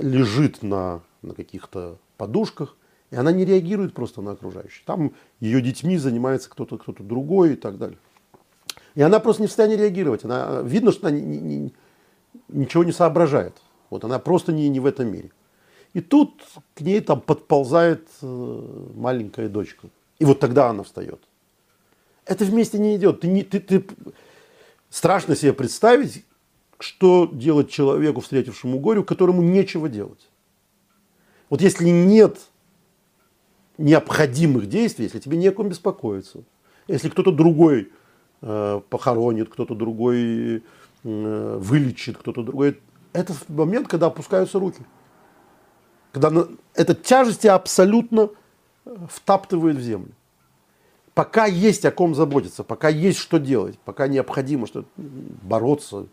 лежит 0.00 0.62
на, 0.62 1.00
на 1.22 1.34
каких-то 1.34 1.98
подушках, 2.16 2.76
и 3.10 3.16
она 3.16 3.32
не 3.32 3.44
реагирует 3.44 3.94
просто 3.94 4.22
на 4.22 4.32
окружающих. 4.32 4.84
Там 4.84 5.12
ее 5.40 5.60
детьми 5.60 5.98
занимается 5.98 6.48
кто-то 6.48 6.78
кто 6.78 6.92
другой 6.92 7.54
и 7.54 7.56
так 7.56 7.78
далее. 7.78 7.98
И 8.94 9.02
она 9.02 9.20
просто 9.20 9.42
не 9.42 9.46
в 9.48 9.50
состоянии 9.50 9.76
реагировать. 9.76 10.24
Она, 10.24 10.62
видно, 10.62 10.92
что 10.92 11.08
она 11.08 11.16
не, 11.16 11.38
не, 11.38 11.72
ничего 12.48 12.84
не 12.84 12.92
соображает. 12.92 13.56
Вот 13.88 14.04
она 14.04 14.18
просто 14.18 14.52
не, 14.52 14.68
не 14.68 14.80
в 14.80 14.86
этом 14.86 15.12
мире. 15.12 15.30
И 15.92 16.00
тут 16.00 16.42
к 16.74 16.80
ней 16.80 17.00
там 17.00 17.20
подползает 17.20 18.08
э, 18.22 18.86
маленькая 18.94 19.48
дочка. 19.48 19.88
И 20.18 20.24
вот 20.24 20.38
тогда 20.38 20.68
она 20.68 20.82
встает. 20.82 21.20
Это 22.26 22.44
вместе 22.44 22.78
не 22.78 22.96
идет. 22.96 23.20
Ты, 23.20 23.28
не, 23.28 23.42
ты, 23.42 23.58
ты, 23.58 23.84
Страшно 24.90 25.36
себе 25.36 25.52
представить, 25.52 26.24
что 26.80 27.28
делать 27.32 27.70
человеку, 27.70 28.20
встретившему 28.20 28.78
горю, 28.78 29.04
которому 29.04 29.42
нечего 29.42 29.88
делать. 29.88 30.28
Вот 31.48 31.60
если 31.60 31.88
нет 31.88 32.38
необходимых 33.78 34.68
действий, 34.68 35.04
если 35.04 35.18
тебе 35.18 35.36
неком 35.36 35.68
беспокоиться, 35.68 36.42
если 36.86 37.08
кто-то 37.08 37.32
другой 37.32 37.92
э, 38.42 38.80
похоронит, 38.88 39.48
кто-то 39.48 39.74
другой 39.74 40.62
э, 41.04 41.56
вылечит, 41.58 42.18
кто-то 42.18 42.42
другой, 42.42 42.80
это 43.12 43.34
момент, 43.48 43.88
когда 43.88 44.06
опускаются 44.06 44.58
руки. 44.58 44.82
Когда 46.12 46.30
на, 46.30 46.48
эта 46.74 46.94
тяжесть 46.94 47.46
абсолютно 47.46 48.30
э, 48.84 48.96
втаптывает 49.08 49.76
в 49.76 49.80
землю 49.80 50.12
пока 51.14 51.46
есть 51.46 51.84
о 51.84 51.90
ком 51.90 52.14
заботиться, 52.14 52.64
пока 52.64 52.88
есть 52.88 53.18
что 53.18 53.38
делать, 53.38 53.78
пока 53.84 54.08
необходимо 54.08 54.66
что 54.66 54.84
бороться, 54.96 56.06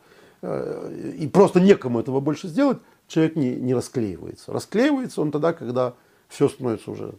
и 1.18 1.28
просто 1.28 1.60
некому 1.60 2.00
этого 2.00 2.20
больше 2.20 2.48
сделать, 2.48 2.80
человек 3.08 3.36
не, 3.36 3.56
не 3.56 3.74
расклеивается. 3.74 4.52
Расклеивается 4.52 5.22
он 5.22 5.32
тогда, 5.32 5.54
когда 5.54 5.94
все 6.28 6.50
становится 6.50 6.92
уже, 6.92 7.14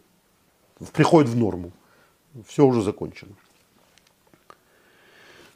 приходит 0.93 1.29
в 1.29 1.37
норму, 1.37 1.71
все 2.47 2.65
уже 2.65 2.81
закончено. 2.81 3.31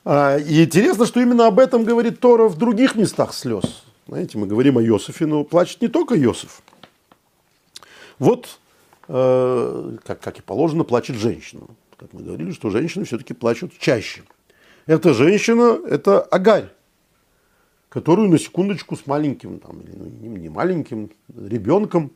А, 0.05 0.37
и 0.37 0.63
интересно, 0.63 1.05
что 1.05 1.21
именно 1.21 1.47
об 1.47 1.59
этом 1.59 1.83
говорит 1.83 2.19
Тора 2.19 2.47
в 2.47 2.57
других 2.57 2.95
местах 2.95 3.33
слез. 3.33 3.85
Знаете, 4.07 4.37
мы 4.37 4.47
говорим 4.47 4.77
о 4.77 4.83
Иосифе, 4.83 5.25
но 5.25 5.43
плачет 5.43 5.81
не 5.81 5.87
только 5.87 6.21
Иосиф. 6.21 6.61
Вот, 8.19 8.59
э, 9.07 9.97
как, 10.05 10.19
как 10.19 10.39
и 10.39 10.41
положено, 10.41 10.83
плачет 10.83 11.15
женщина 11.15 11.61
как 12.03 12.11
мы 12.11 12.21
говорили, 12.21 12.51
что 12.51 12.69
женщины 12.69 13.05
все-таки 13.05 13.33
плачут 13.33 13.71
чаще. 13.79 14.23
Эта 14.85 15.13
женщина– 15.13 15.79
это 15.89 16.21
Агарь, 16.21 16.69
которую 17.93 18.27
на 18.27 18.39
секундочку 18.39 18.95
с 18.95 19.05
маленьким, 19.05 19.59
там, 19.59 19.79
или 19.81 19.91
ну, 19.95 20.35
не 20.35 20.49
маленьким, 20.49 21.11
ребенком 21.35 22.09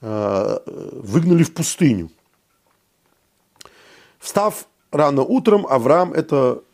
э, 0.00 0.58
выгнали 0.66 1.44
в 1.44 1.54
пустыню. 1.54 2.10
Встав 4.18 4.66
рано 4.90 5.22
утром, 5.22 5.64
Авраам– 5.64 6.12
это 6.14 6.64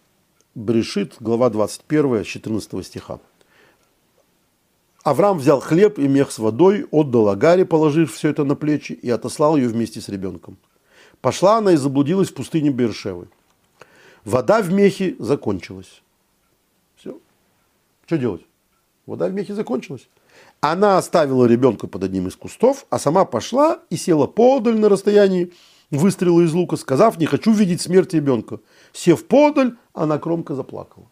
Брешит, 0.54 1.16
глава 1.20 1.50
21, 1.50 2.24
14 2.24 2.86
стиха. 2.86 3.20
Авраам 5.02 5.36
взял 5.36 5.60
хлеб 5.60 5.98
и 5.98 6.08
мех 6.08 6.32
с 6.32 6.38
водой, 6.38 6.86
отдал 6.90 7.28
Агаре, 7.28 7.66
положив 7.66 8.14
все 8.14 8.30
это 8.30 8.44
на 8.44 8.54
плечи, 8.54 8.92
и 8.92 9.10
отослал 9.10 9.58
ее 9.58 9.68
вместе 9.68 10.00
с 10.00 10.08
ребенком. 10.08 10.56
Пошла 11.20 11.58
она 11.58 11.72
и 11.72 11.76
заблудилась 11.76 12.30
в 12.30 12.34
пустыне 12.34 12.70
Бершевы. 12.70 13.28
Вода 14.24 14.62
в 14.62 14.72
мехе 14.72 15.16
закончилась. 15.18 16.00
Что 18.08 18.16
делать? 18.16 18.40
Вода 19.04 19.28
в 19.28 19.34
мехе 19.34 19.52
закончилась. 19.52 20.08
Она 20.62 20.96
оставила 20.96 21.44
ребенка 21.44 21.86
под 21.86 22.04
одним 22.04 22.26
из 22.26 22.36
кустов, 22.36 22.86
а 22.88 22.98
сама 22.98 23.26
пошла 23.26 23.80
и 23.90 23.96
села 23.96 24.26
подаль 24.26 24.78
на 24.78 24.88
расстоянии 24.88 25.52
выстрела 25.90 26.40
из 26.40 26.54
лука, 26.54 26.76
сказав, 26.76 27.18
не 27.18 27.26
хочу 27.26 27.52
видеть 27.52 27.82
смерть 27.82 28.14
ребенка. 28.14 28.60
Сев 28.94 29.26
подаль, 29.26 29.76
она 29.92 30.16
громко 30.16 30.54
заплакала. 30.54 31.04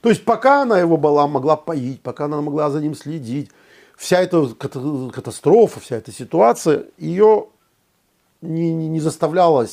То 0.00 0.08
есть 0.08 0.24
пока 0.24 0.62
она 0.62 0.80
его 0.80 0.96
была, 0.96 1.28
могла 1.28 1.54
поить, 1.56 2.02
пока 2.02 2.24
она 2.24 2.40
могла 2.40 2.70
за 2.70 2.80
ним 2.80 2.96
следить, 2.96 3.52
вся 3.96 4.20
эта 4.20 4.48
катастрофа, 4.48 5.78
вся 5.78 5.94
эта 5.94 6.10
ситуация 6.10 6.86
ее 6.98 7.46
не, 8.40 8.74
не, 8.74 8.88
не 8.88 8.98
заставляла 8.98 9.64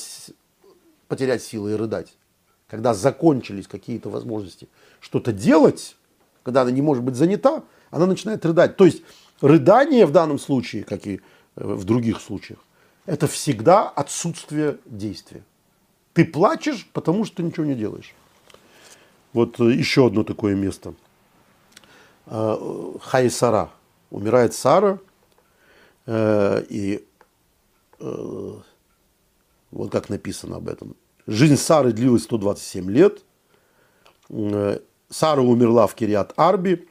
потерять 1.07 1.41
силы 1.41 1.71
и 1.71 1.75
рыдать. 1.75 2.13
Когда 2.67 2.93
закончились 2.93 3.65
какие-то 3.67 4.11
возможности 4.11 4.67
что-то 4.99 5.33
делать, 5.33 5.95
когда 6.43 6.61
она 6.61 6.71
не 6.71 6.81
может 6.81 7.03
быть 7.03 7.15
занята, 7.15 7.63
она 7.89 8.05
начинает 8.05 8.45
рыдать. 8.45 8.77
То 8.77 8.85
есть 8.85 9.03
рыдание 9.41 10.05
в 10.05 10.11
данном 10.11 10.37
случае, 10.39 10.83
как 10.83 11.07
и 11.07 11.21
в 11.55 11.83
других 11.83 12.21
случаях, 12.21 12.59
это 13.05 13.27
всегда 13.27 13.89
отсутствие 13.89 14.77
действия. 14.85 15.43
Ты 16.13 16.25
плачешь, 16.25 16.87
потому 16.93 17.25
что 17.25 17.37
ты 17.37 17.43
ничего 17.43 17.65
не 17.65 17.75
делаешь. 17.75 18.13
Вот 19.33 19.59
еще 19.59 20.07
одно 20.07 20.23
такое 20.23 20.55
место. 20.55 20.93
Хай 22.25 23.29
Сара. 23.29 23.71
Умирает 24.11 24.53
Сара, 24.53 24.99
и 26.07 27.03
вот 27.99 29.91
как 29.91 30.09
написано 30.09 30.57
об 30.57 30.69
этом. 30.69 30.95
Жизнь 31.25 31.57
Сары 31.57 31.93
длилась 31.93 32.23
127 32.23 32.91
лет. 32.91 33.23
Сара 35.13 35.41
умерла 35.41 35.85
в 35.85 35.93
Кириат 35.93 36.33
Арби, 36.37 36.87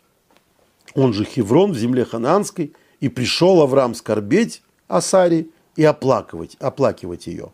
он 0.94 1.12
же 1.12 1.24
Хеврон, 1.24 1.72
в 1.72 1.76
земле 1.76 2.04
ханаанской, 2.04 2.72
и 3.00 3.08
пришел 3.08 3.60
Авраам 3.60 3.94
скорбеть 3.94 4.62
о 4.86 5.00
Саре 5.00 5.48
и 5.74 5.84
оплакивать, 5.84 6.56
оплакивать 6.60 7.26
ее. 7.26 7.50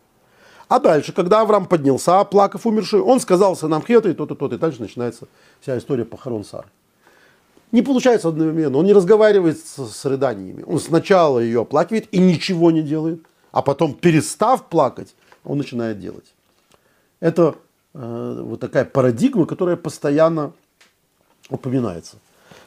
А 0.67 0.79
дальше, 0.79 1.11
когда 1.11 1.41
Авраам 1.41 1.65
поднялся, 1.65 2.19
оплакав 2.19 2.67
умершую, 2.67 3.03
он 3.03 3.19
сказал 3.19 3.55
сынам 3.55 3.83
Хета 3.83 4.09
и 4.09 4.13
то-то, 4.13 4.35
то-то, 4.35 4.55
и 4.55 4.57
дальше 4.59 4.81
начинается 4.81 5.27
вся 5.59 5.75
история 5.75 6.05
похорон 6.05 6.43
Сары. 6.43 6.67
Не 7.71 7.81
получается 7.81 8.29
одновременно, 8.29 8.77
он 8.77 8.85
не 8.85 8.93
разговаривает 8.93 9.57
с, 9.57 9.87
с 9.87 10.05
рыданиями. 10.05 10.63
Он 10.67 10.79
сначала 10.79 11.39
ее 11.39 11.61
оплакивает 11.61 12.07
и 12.11 12.19
ничего 12.19 12.69
не 12.69 12.83
делает, 12.83 13.23
а 13.51 13.63
потом, 13.63 13.95
перестав 13.95 14.69
плакать, 14.69 15.15
он 15.43 15.57
начинает 15.57 15.99
делать. 15.99 16.35
Это 17.19 17.55
э, 17.93 18.41
вот 18.43 18.59
такая 18.59 18.85
парадигма, 18.85 19.45
которая 19.45 19.75
постоянно 19.75 20.53
упоминается. 21.49 22.17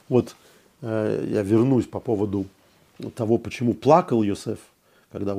Вот 0.08 0.36
э, 0.80 1.26
я 1.28 1.42
вернусь 1.42 1.86
по 1.86 2.00
поводу 2.00 2.46
того, 3.14 3.38
почему 3.38 3.74
плакал 3.74 4.22
Йосеф, 4.22 4.58
когда 5.10 5.36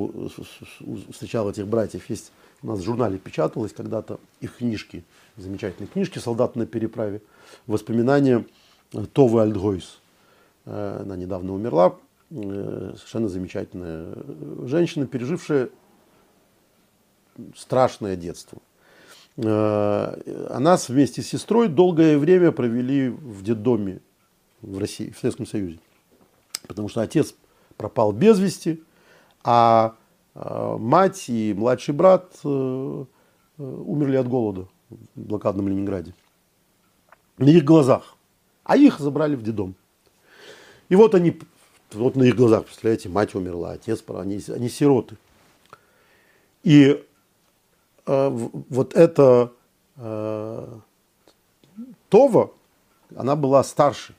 встречал 1.12 1.50
этих 1.50 1.66
братьев. 1.66 2.08
Есть 2.08 2.32
у 2.62 2.68
нас 2.68 2.78
в 2.78 2.82
журнале 2.82 3.18
печаталось 3.18 3.72
когда-то 3.72 4.18
их 4.40 4.56
книжки, 4.56 5.04
замечательные 5.36 5.88
книжки 5.88 6.18
«Солдат 6.18 6.56
на 6.56 6.66
переправе», 6.66 7.20
воспоминания 7.66 8.44
Товы 9.12 9.42
Альдгойс. 9.42 9.98
Э, 10.64 11.00
она 11.02 11.16
недавно 11.16 11.52
умерла, 11.52 11.96
э, 12.30 12.94
совершенно 12.96 13.28
замечательная 13.28 14.14
женщина, 14.66 15.06
пережившая 15.06 15.68
страшное 17.54 18.16
детство. 18.16 18.58
Э, 19.36 20.48
она 20.50 20.76
вместе 20.88 21.22
с 21.22 21.28
сестрой 21.28 21.68
долгое 21.68 22.18
время 22.18 22.52
провели 22.52 23.08
в 23.08 23.42
детдоме 23.42 24.00
в 24.62 24.78
России, 24.78 25.10
в 25.10 25.18
Советском 25.18 25.46
Союзе. 25.46 25.78
Потому 26.66 26.88
что 26.88 27.00
отец 27.00 27.34
пропал 27.76 28.12
без 28.12 28.38
вести, 28.38 28.82
а 29.42 29.96
э, 30.34 30.76
мать 30.78 31.28
и 31.28 31.52
младший 31.54 31.94
брат 31.94 32.32
э, 32.44 33.04
умерли 33.58 34.16
от 34.16 34.28
голода 34.28 34.68
в 34.90 35.20
блокадном 35.20 35.68
Ленинграде. 35.68 36.14
На 37.38 37.48
их 37.48 37.64
глазах. 37.64 38.16
А 38.62 38.76
их 38.76 38.98
забрали 38.98 39.34
в 39.34 39.42
детдом. 39.42 39.74
И 40.88 40.96
вот 40.96 41.14
они, 41.14 41.38
вот 41.92 42.16
на 42.16 42.22
их 42.22 42.36
глазах, 42.36 42.64
представляете, 42.66 43.08
мать 43.08 43.34
умерла, 43.34 43.72
отец, 43.72 44.02
они, 44.08 44.40
они 44.48 44.68
сироты. 44.68 45.16
И 46.62 47.04
вот 48.06 48.94
эта 48.94 49.52
э, 49.96 50.78
Това, 52.08 52.50
она 53.16 53.36
была 53.36 53.64
старше. 53.64 54.14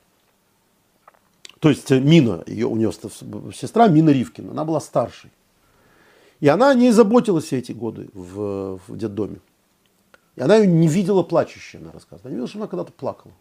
То 1.59 1.69
есть 1.69 1.91
э, 1.91 1.99
Мина, 1.99 2.43
ее, 2.47 2.67
у 2.67 2.75
нее 2.75 2.91
сестра 3.53 3.87
Мина 3.87 4.09
Ривкина, 4.09 4.51
она 4.51 4.65
была 4.65 4.79
старшей. 4.79 5.31
И 6.39 6.47
она 6.47 6.73
не 6.73 6.91
заботилась 6.91 7.53
эти 7.53 7.71
годы 7.71 8.09
в, 8.13 8.79
в 8.87 8.97
детдоме. 8.97 9.37
И 10.35 10.41
она 10.41 10.57
ее 10.57 10.67
не 10.67 10.87
видела 10.87 11.23
плачущей, 11.23 11.79
она 11.79 11.91
рассказывает. 11.91 12.25
Она 12.25 12.31
видела, 12.33 12.47
что 12.47 12.59
она 12.59 12.67
когда-то 12.67 12.91
плакала. 12.91 13.33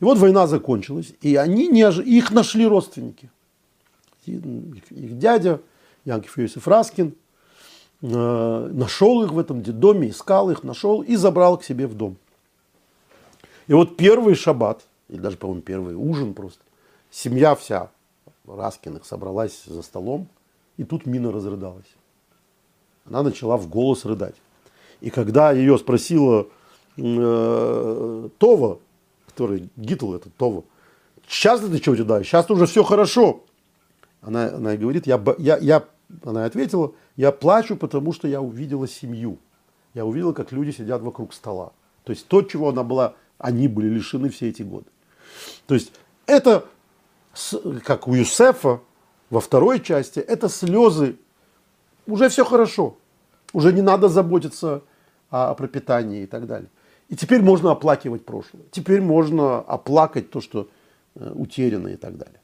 И 0.00 0.04
вот 0.04 0.18
война 0.18 0.46
закончилась, 0.48 1.12
и 1.20 1.36
они 1.36 1.68
не, 1.68 1.82
их 2.02 2.32
нашли 2.32 2.66
родственники. 2.66 3.30
Их, 4.26 5.18
дядя 5.18 5.60
Янкив 6.04 6.38
Иосиф 6.38 6.66
Раскин– 6.66 7.14
Э, 7.21 7.21
нашел 8.02 9.22
их 9.22 9.32
в 9.32 9.38
этом 9.38 9.62
доме, 9.62 10.10
искал 10.10 10.50
их, 10.50 10.64
нашел 10.64 11.02
и 11.02 11.16
забрал 11.16 11.56
к 11.56 11.64
себе 11.64 11.86
в 11.86 11.94
дом. 11.94 12.16
И 13.68 13.74
вот 13.74 13.96
первый 13.96 14.34
шаббат, 14.34 14.82
или 15.08 15.20
даже, 15.20 15.36
по-моему, 15.36 15.62
первый 15.62 15.94
ужин 15.94 16.34
просто, 16.34 16.60
семья 17.10 17.54
вся 17.54 17.90
Раскиных 18.46 19.06
собралась 19.06 19.62
за 19.66 19.82
столом, 19.82 20.28
и 20.76 20.84
тут 20.84 21.06
Мина 21.06 21.30
разрыдалась. 21.30 21.86
Она 23.04 23.22
начала 23.22 23.56
в 23.56 23.68
голос 23.68 24.04
рыдать. 24.04 24.34
И 25.00 25.10
когда 25.10 25.52
ее 25.52 25.78
спросила 25.78 26.48
э, 26.96 28.28
Това, 28.38 28.78
который 29.26 29.68
Гитл 29.76 30.14
это 30.14 30.28
Това, 30.36 30.62
сейчас 31.26 31.60
ты 31.60 31.78
чего 31.78 31.96
туда? 31.96 32.22
Сейчас 32.22 32.50
уже 32.50 32.66
все 32.66 32.82
хорошо. 32.82 33.42
Она, 34.20 34.48
она 34.48 34.76
говорит, 34.76 35.06
я, 35.06 35.22
я, 35.38 35.58
я, 35.58 35.84
она 36.24 36.44
ответила, 36.44 36.92
я 37.16 37.32
плачу, 37.32 37.76
потому 37.76 38.12
что 38.12 38.28
я 38.28 38.40
увидела 38.40 38.88
семью. 38.88 39.38
Я 39.94 40.04
увидела, 40.04 40.32
как 40.32 40.52
люди 40.52 40.70
сидят 40.70 41.02
вокруг 41.02 41.32
стола. 41.34 41.72
То 42.04 42.12
есть 42.12 42.26
то, 42.26 42.42
чего 42.42 42.70
она 42.70 42.82
была, 42.82 43.14
они 43.38 43.68
были 43.68 43.88
лишены 43.88 44.28
все 44.30 44.48
эти 44.48 44.62
годы. 44.62 44.86
То 45.66 45.74
есть 45.74 45.92
это, 46.26 46.66
как 47.84 48.08
у 48.08 48.14
Юсефа 48.14 48.80
во 49.30 49.40
второй 49.40 49.80
части, 49.80 50.20
это 50.20 50.48
слезы. 50.48 51.16
Уже 52.06 52.28
все 52.28 52.44
хорошо. 52.44 52.96
Уже 53.52 53.72
не 53.72 53.82
надо 53.82 54.08
заботиться 54.08 54.82
о, 55.30 55.50
о 55.50 55.54
пропитании 55.54 56.22
и 56.22 56.26
так 56.26 56.46
далее. 56.46 56.68
И 57.08 57.16
теперь 57.16 57.42
можно 57.42 57.70
оплакивать 57.70 58.24
прошлое. 58.24 58.64
Теперь 58.70 59.00
можно 59.00 59.58
оплакать 59.60 60.30
то, 60.30 60.40
что 60.40 60.68
э, 61.14 61.30
утеряно 61.34 61.88
и 61.88 61.96
так 61.96 62.16
далее. 62.16 62.40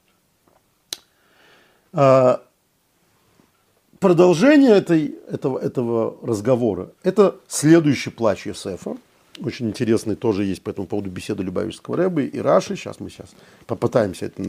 Продолжение 3.99 4.71
этой, 4.71 5.15
этого, 5.29 5.59
этого 5.59 6.17
разговора– 6.25 6.91
это 7.03 7.35
следующий 7.49 8.09
плач 8.09 8.45
Йосефа. 8.45 8.95
Очень 9.43 9.69
интересный 9.69 10.15
тоже 10.15 10.45
есть 10.45 10.61
по 10.61 10.69
этому 10.69 10.87
поводу 10.87 11.09
беседа 11.09 11.43
Любавического 11.43 11.97
Рэбы 11.97 12.25
и 12.25 12.39
Раши. 12.39 12.77
Сейчас 12.77 13.01
мы 13.01 13.09
сейчас 13.09 13.31
попытаемся 13.67 14.27
это 14.27 14.41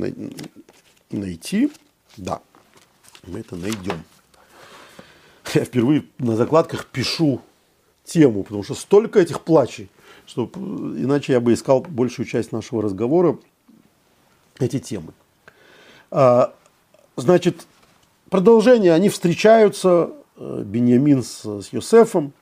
найти. 1.11 1.73
Да, 2.17 2.41
мы 3.27 3.41
это 3.41 3.57
найдем. 3.57 4.05
Я 5.53 5.65
впервые 5.65 6.05
на 6.19 6.37
закладках 6.37 6.87
пишу 6.87 7.41
тему, 8.05 8.45
потому 8.45 8.63
что 8.63 8.75
столько 8.75 9.19
этих 9.19 9.41
плачей, 9.41 9.91
что 10.27 10.49
иначе 10.55 11.33
я 11.33 11.41
бы 11.41 11.55
искал 11.55 11.81
большую 11.81 12.27
часть 12.27 12.53
нашего 12.53 12.83
разговора 12.83 13.37
эти 14.61 14.79
темы. 14.79 15.13
А, 16.13 16.55
значит, 17.17 17.67
Продолжение, 18.31 18.93
они 18.95 19.09
встречаются, 19.09 20.11
э, 20.37 20.63
Беньямин 20.65 21.25
с, 21.25 21.45
с 21.45 21.73
Йосефом, 21.73 22.33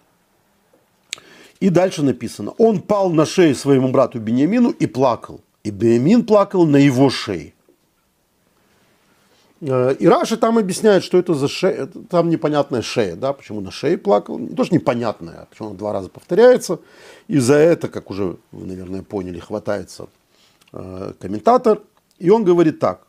и 1.61 1.71
дальше 1.71 2.03
написано, 2.03 2.53
он 2.59 2.83
пал 2.83 3.11
на 3.11 3.25
шею 3.25 3.55
своему 3.55 3.89
брату 3.89 4.21
Беньямину 4.21 4.71
и 4.71 4.87
плакал, 4.87 5.41
и 5.65 5.71
Беньямин 5.71 6.27
плакал 6.27 6.67
на 6.67 6.77
его 6.77 7.09
шее. 7.09 7.55
Э, 9.63 9.95
и 9.99 10.07
Раши 10.07 10.37
там 10.37 10.59
объясняет, 10.59 11.03
что 11.03 11.17
это 11.17 11.33
за 11.33 11.49
шея, 11.49 11.87
там 12.11 12.29
непонятная 12.29 12.83
шея, 12.83 13.17
да, 13.17 13.33
почему 13.33 13.63
на 13.63 13.71
шее 13.71 13.97
плакал, 13.97 14.39
не 14.39 14.55
то, 14.55 14.65
что 14.65 14.75
непонятная, 14.75 15.43
а 15.43 15.47
почему 15.47 15.69
она 15.69 15.79
два 15.79 15.95
раза 15.95 16.11
повторяется, 16.11 16.81
и 17.29 17.39
за 17.39 17.55
это, 17.55 17.89
как 17.89 18.11
уже 18.11 18.37
вы, 18.53 18.67
наверное, 18.67 19.03
поняли, 19.03 19.39
хватается 19.39 20.09
э, 20.75 21.15
комментатор, 21.19 21.81
и 22.19 22.29
он 22.29 22.45
говорит 22.45 22.79
так, 22.79 23.08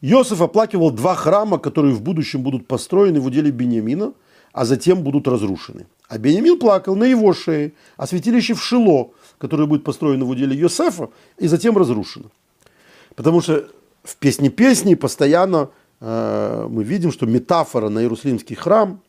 Иосиф 0.00 0.40
оплакивал 0.40 0.90
два 0.90 1.14
храма, 1.14 1.58
которые 1.58 1.94
в 1.94 2.02
будущем 2.02 2.42
будут 2.42 2.66
построены 2.66 3.20
в 3.20 3.26
уделе 3.26 3.50
Бениамина, 3.50 4.12
а 4.52 4.64
затем 4.64 5.02
будут 5.02 5.26
разрушены. 5.26 5.86
А 6.08 6.18
Бениамин 6.18 6.58
плакал 6.58 6.96
на 6.96 7.04
его 7.04 7.32
шее, 7.32 7.72
а 7.96 8.06
святилище 8.06 8.54
в 8.54 8.62
Шило, 8.62 9.10
которое 9.38 9.66
будет 9.66 9.84
построено 9.84 10.24
в 10.24 10.30
уделе 10.30 10.56
Иосифа, 10.56 11.10
и 11.36 11.48
затем 11.48 11.76
разрушено. 11.76 12.30
Потому 13.14 13.40
что 13.40 13.68
в 14.04 14.16
«Песне 14.16 14.48
песни» 14.50 14.94
постоянно 14.94 15.70
э, 16.00 16.66
мы 16.70 16.84
видим, 16.84 17.10
что 17.10 17.26
метафора 17.26 17.88
на 17.88 17.98
Иерусалимский 17.98 18.54
храм 18.54 19.02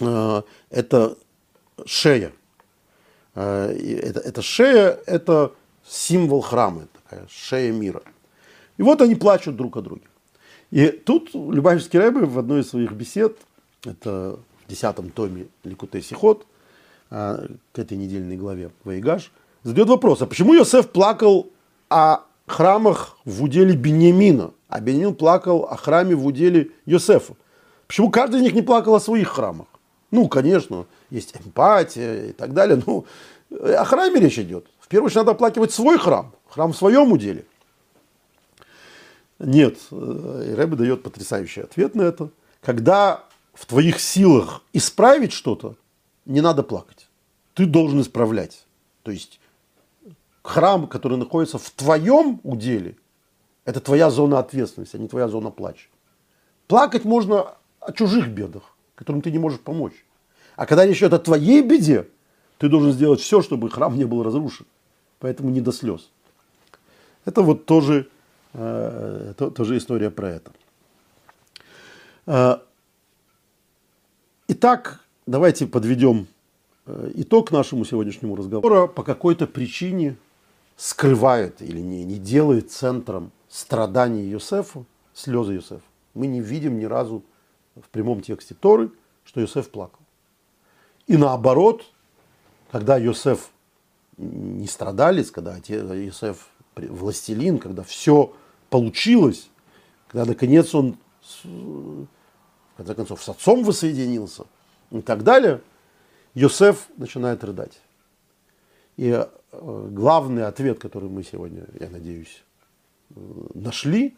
э,– 0.00 0.42
это 0.70 1.16
шея. 1.86 2.32
Э, 3.36 3.68
это, 3.68 4.20
это 4.20 4.42
шея– 4.42 4.98
это 5.06 5.52
символ 5.86 6.40
храма, 6.40 6.88
такая 6.92 7.26
шея 7.30 7.72
мира– 7.72 8.02
и 8.78 8.82
вот 8.82 9.00
они 9.00 9.14
плачут 9.14 9.56
друг 9.56 9.76
о 9.76 9.82
друге. 9.82 10.02
И 10.70 10.88
тут 10.88 11.34
Любавичский 11.34 11.98
Рэбе 11.98 12.26
в 12.26 12.38
одной 12.38 12.60
из 12.60 12.70
своих 12.70 12.92
бесед, 12.92 13.36
это 13.84 14.38
в 14.64 14.70
десятом 14.70 15.10
томе 15.10 15.46
Ликуте 15.64 16.02
Сихот, 16.02 16.46
а, 17.10 17.46
к 17.72 17.78
этой 17.78 17.96
недельной 17.96 18.36
главе 18.36 18.70
Ваигаш, 18.84 19.30
задает 19.62 19.88
вопрос, 19.88 20.22
а 20.22 20.26
почему 20.26 20.54
Йосеф 20.54 20.90
плакал 20.90 21.50
о 21.88 22.20
храмах 22.46 23.16
в 23.24 23.42
уделе 23.44 23.74
Беньямина, 23.76 24.52
а 24.68 24.80
Беньямин 24.80 25.14
плакал 25.14 25.64
о 25.64 25.76
храме 25.76 26.14
в 26.14 26.26
уделе 26.26 26.70
Йосефа. 26.84 27.34
Почему 27.86 28.10
каждый 28.10 28.40
из 28.40 28.42
них 28.42 28.54
не 28.54 28.62
плакал 28.62 28.96
о 28.96 29.00
своих 29.00 29.28
храмах? 29.28 29.68
Ну, 30.10 30.28
конечно, 30.28 30.86
есть 31.10 31.34
эмпатия 31.36 32.26
и 32.26 32.32
так 32.32 32.52
далее, 32.52 32.80
но 32.84 33.04
о 33.50 33.84
храме 33.84 34.20
речь 34.20 34.38
идет. 34.38 34.66
В 34.80 34.88
первую 34.88 35.06
очередь 35.06 35.18
надо 35.18 35.32
оплакивать 35.32 35.72
свой 35.72 35.98
храм, 35.98 36.32
храм 36.48 36.72
в 36.72 36.76
своем 36.76 37.12
уделе. 37.12 37.44
Нет, 39.38 39.78
и 39.90 40.54
Рэбе 40.56 40.76
дает 40.76 41.02
потрясающий 41.02 41.62
ответ 41.62 41.94
на 41.94 42.02
это. 42.02 42.30
Когда 42.62 43.24
в 43.52 43.66
твоих 43.66 44.00
силах 44.00 44.62
исправить 44.72 45.32
что-то, 45.32 45.76
не 46.24 46.40
надо 46.40 46.62
плакать. 46.62 47.08
Ты 47.54 47.66
должен 47.66 48.00
исправлять. 48.00 48.66
То 49.02 49.10
есть 49.10 49.40
храм, 50.42 50.86
который 50.86 51.18
находится 51.18 51.58
в 51.58 51.70
твоем 51.70 52.40
уделе, 52.42 52.96
это 53.64 53.80
твоя 53.80 54.10
зона 54.10 54.38
ответственности, 54.38 54.96
а 54.96 54.98
не 54.98 55.08
твоя 55.08 55.28
зона 55.28 55.50
плача. 55.50 55.88
Плакать 56.66 57.04
можно 57.04 57.54
о 57.80 57.92
чужих 57.92 58.28
бедах, 58.28 58.76
которым 58.94 59.22
ты 59.22 59.30
не 59.30 59.38
можешь 59.38 59.60
помочь. 59.60 60.04
А 60.56 60.66
когда 60.66 60.86
речь 60.86 60.98
идет 60.98 61.12
о 61.12 61.18
твоей 61.18 61.62
беде, 61.62 62.08
ты 62.58 62.68
должен 62.68 62.92
сделать 62.92 63.20
все, 63.20 63.42
чтобы 63.42 63.70
храм 63.70 63.96
не 63.96 64.04
был 64.04 64.22
разрушен. 64.22 64.66
Поэтому 65.18 65.50
не 65.50 65.60
до 65.60 65.72
слез. 65.72 66.10
Это 67.24 67.42
вот 67.42 67.66
тоже, 67.66 67.94
э, 67.94 68.04
то, 68.04 68.08
тоже 68.56 69.76
история 69.76 70.10
про 70.10 70.30
это. 70.30 70.52
Э, 72.26 72.58
итак, 74.48 75.00
давайте 75.26 75.66
подведем 75.66 76.26
э, 76.86 77.12
итог 77.14 77.52
нашему 77.52 77.84
сегодняшнему 77.84 78.34
разговору. 78.34 78.88
По 78.88 79.02
какой-то 79.02 79.46
причине 79.46 80.16
скрывает 80.76 81.60
или 81.60 81.80
не, 81.80 82.04
не 82.04 82.18
делает 82.18 82.70
центром 82.70 83.30
страданий 83.48 84.32
Иосифа 84.32 84.84
слезы 85.14 85.56
Иосифа. 85.56 85.82
Мы 86.14 86.26
не 86.26 86.40
видим 86.40 86.78
ни 86.78 86.84
разу 86.84 87.22
в 87.74 87.88
прямом 87.90 88.22
тексте 88.22 88.54
Торы, 88.54 88.90
что 89.24 89.40
Иосиф 89.40 89.70
плакал. 89.70 90.00
И 91.06 91.16
наоборот, 91.16 91.84
когда 92.70 93.02
Иосиф 93.02 93.50
не 94.16 94.66
страдалец, 94.66 95.30
когда 95.30 95.58
Иосиф 95.58 96.48
властелин, 96.74 97.58
когда 97.58 97.82
все 97.82 98.34
получилось, 98.70 99.48
когда 100.08 100.24
наконец 100.24 100.74
он 100.74 100.96
в 101.44 102.06
конце 102.76 102.94
концов 102.94 103.22
с 103.22 103.28
отцом 103.28 103.64
воссоединился 103.64 104.44
и 104.90 105.00
так 105.00 105.24
далее, 105.24 105.60
Йосеф 106.34 106.88
начинает 106.96 107.42
рыдать. 107.44 107.80
И 108.96 109.08
э, 109.10 109.88
главный 109.90 110.46
ответ, 110.46 110.78
который 110.78 111.08
мы 111.08 111.22
сегодня, 111.22 111.66
я 111.80 111.88
надеюсь, 111.88 112.44
э, 113.10 113.20
нашли, 113.54 114.16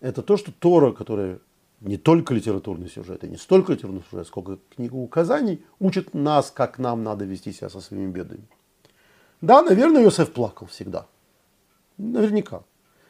это 0.00 0.22
то, 0.22 0.36
что 0.36 0.52
Тора, 0.52 0.92
которая 0.92 1.40
не 1.80 1.96
только 1.96 2.34
литературный 2.34 2.88
сюжет, 2.88 3.24
и 3.24 3.28
не 3.28 3.36
столько 3.36 3.72
литературный 3.72 4.04
сюжет, 4.10 4.26
сколько 4.26 4.58
книга 4.74 4.94
указаний, 4.94 5.64
учит 5.78 6.14
нас, 6.14 6.50
как 6.50 6.78
нам 6.78 7.02
надо 7.02 7.24
вести 7.24 7.52
себя 7.52 7.68
со 7.68 7.80
своими 7.80 8.10
бедами. 8.10 8.46
Да, 9.40 9.62
наверное, 9.62 10.04
Иосиф 10.04 10.32
плакал 10.32 10.66
всегда. 10.66 11.06
Наверняка. 11.98 12.62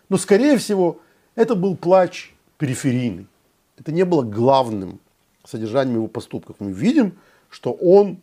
Но, 0.09 0.17
скорее 0.17 0.57
всего, 0.59 1.01
это 1.35 1.55
был 1.55 1.77
плач 1.77 2.35
периферийный. 2.59 3.27
Это 3.77 3.93
не 3.93 4.05
было 4.05 4.23
главным 4.23 5.01
содержанием 5.45 5.97
его 5.97 6.09
поступков. 6.09 6.57
Мы 6.59 6.73
видим, 6.73 7.19
что 7.51 7.73
он 7.73 8.19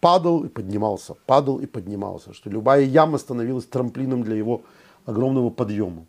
падал 0.00 0.44
и 0.44 0.48
поднимался, 0.48 1.14
падал 1.26 1.60
и 1.60 1.66
поднимался, 1.66 2.34
что 2.34 2.50
любая 2.50 2.82
яма 2.82 3.18
становилась 3.18 3.64
трамплином 3.64 4.22
для 4.22 4.36
его 4.36 4.62
огромного 5.06 5.50
подъема. 5.50 6.06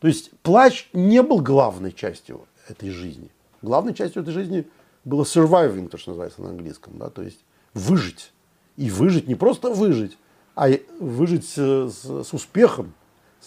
То 0.00 0.08
есть 0.08 0.30
плач 0.42 0.88
не 0.92 1.22
был 1.22 1.40
главной 1.40 1.92
частью 1.92 2.46
этой 2.68 2.90
жизни. 2.90 3.30
Главной 3.60 3.94
частью 3.94 4.22
этой 4.22 4.32
жизни 4.32 4.66
было 5.04 5.24
surviving, 5.24 5.88
то, 5.88 5.98
что 5.98 6.12
называется 6.12 6.42
на 6.42 6.50
английском, 6.50 6.94
да, 6.98 7.10
то 7.10 7.22
есть 7.22 7.40
выжить. 7.74 8.32
И 8.76 8.90
выжить, 8.90 9.26
не 9.26 9.34
просто 9.34 9.70
выжить, 9.70 10.16
а 10.54 10.68
выжить 11.00 11.46
с, 11.48 11.56
с, 11.56 12.24
с 12.24 12.32
успехом, 12.32 12.94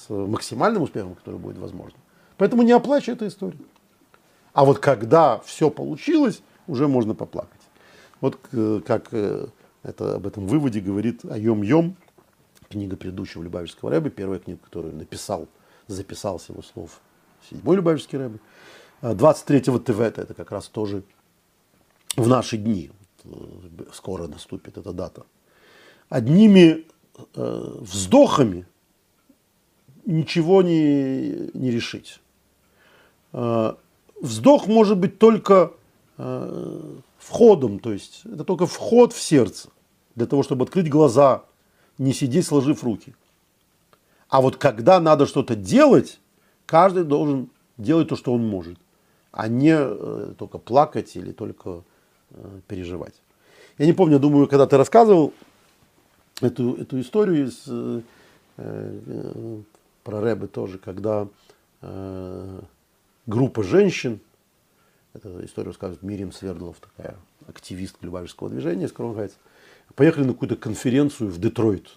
с 0.08 0.10
максимальным 0.10 0.84
успехом, 0.84 1.16
который 1.16 1.40
будет 1.40 1.58
возможен. 1.58 1.98
Поэтому 2.38 2.64
не 2.64 2.72
оплачивай 2.72 3.16
эту 3.16 3.28
историю. 3.28 3.62
А 4.54 4.66
вот 4.66 4.80
когда 4.80 5.40
все 5.40 5.70
получилось, 5.70 6.42
уже 6.68 6.88
можно 6.88 7.14
поплакать. 7.14 7.62
Вот 8.20 8.40
э, 8.52 8.82
как 8.86 9.08
э, 9.12 9.48
это, 9.84 10.16
об 10.16 10.28
этом 10.28 10.48
выводе 10.48 10.80
говорит 10.80 11.24
Айом 11.26 11.62
Йом, 11.62 11.96
книга 12.70 12.96
предыдущего 12.96 13.44
Любавичского 13.44 13.92
рэба, 13.92 14.10
первая 14.10 14.40
книга, 14.40 14.60
которую 14.64 14.96
написал, 14.96 15.48
записал 15.88 16.40
с 16.40 16.50
его 16.50 16.62
слов 16.62 17.02
седьмой 17.50 17.78
Любавичский 17.78 18.18
рэбе. 18.18 18.40
23-го 19.02 19.80
Тевета, 19.80 20.22
это 20.22 20.34
как 20.34 20.52
раз 20.52 20.68
тоже 20.68 21.04
в 22.16 22.28
наши 22.28 22.58
дни, 22.58 22.92
скоро 23.94 24.28
наступит 24.28 24.78
эта 24.78 24.94
дата. 24.94 25.26
Одними 26.10 26.86
э, 27.36 27.78
вздохами 27.80 28.68
ничего 30.12 30.62
не, 30.62 31.50
не 31.54 31.72
решить. 31.72 32.20
Э, 33.34 33.74
вздох 34.22 34.68
может 34.68 34.98
быть 34.98 35.20
только 35.20 35.72
э, 36.18 36.82
входом, 37.18 37.80
то 37.80 37.92
есть 37.92 38.22
это 38.26 38.44
только 38.44 38.66
вход 38.66 39.14
в 39.14 39.22
сердце, 39.22 39.70
для 40.16 40.26
того, 40.26 40.44
чтобы 40.44 40.66
открыть 40.66 40.90
глаза, 40.90 41.44
не 41.98 42.14
сидеть 42.14 42.46
сложив 42.46 42.84
руки. 42.84 43.14
А 44.30 44.42
вот 44.42 44.58
когда 44.58 45.00
надо 45.00 45.26
что-то 45.26 45.56
делать, 45.56 46.20
каждый 46.66 47.04
должен 47.04 47.50
делать 47.78 48.08
то, 48.08 48.16
что 48.16 48.34
он 48.34 48.48
может, 48.48 48.78
а 49.32 49.48
не 49.48 49.76
э, 49.76 50.34
только 50.38 50.58
плакать 50.58 51.16
или 51.16 51.32
только 51.32 51.84
э, 52.32 52.60
переживать. 52.68 53.14
Я 53.78 53.86
не 53.86 53.94
помню, 53.94 54.20
думаю, 54.20 54.48
когда 54.48 54.68
ты 54.68 54.78
рассказывал 54.78 55.34
эту, 56.42 56.76
эту 56.76 57.00
историю 57.00 57.48
из, 57.48 57.64
э, 57.68 58.02
про 60.04 60.22
Рэбы 60.22 60.48
тоже, 60.48 60.78
когда 60.78 61.28
э, 61.82 62.62
группа 63.26 63.64
женщин, 63.64 64.20
эту 65.14 65.44
историю 65.46 65.72
рассказывает 65.72 66.04
Мирим 66.04 66.32
Свердлов, 66.32 66.78
такая 66.80 67.18
активистка 67.48 68.06
Любавичского 68.06 68.50
движения 68.50 68.86
из 68.86 68.92
Кронгайц, 68.92 69.34
поехали 69.96 70.26
на 70.26 70.34
какую-то 70.34 70.56
конференцию 70.56 71.30
в 71.30 71.40
Детройт, 71.40 71.88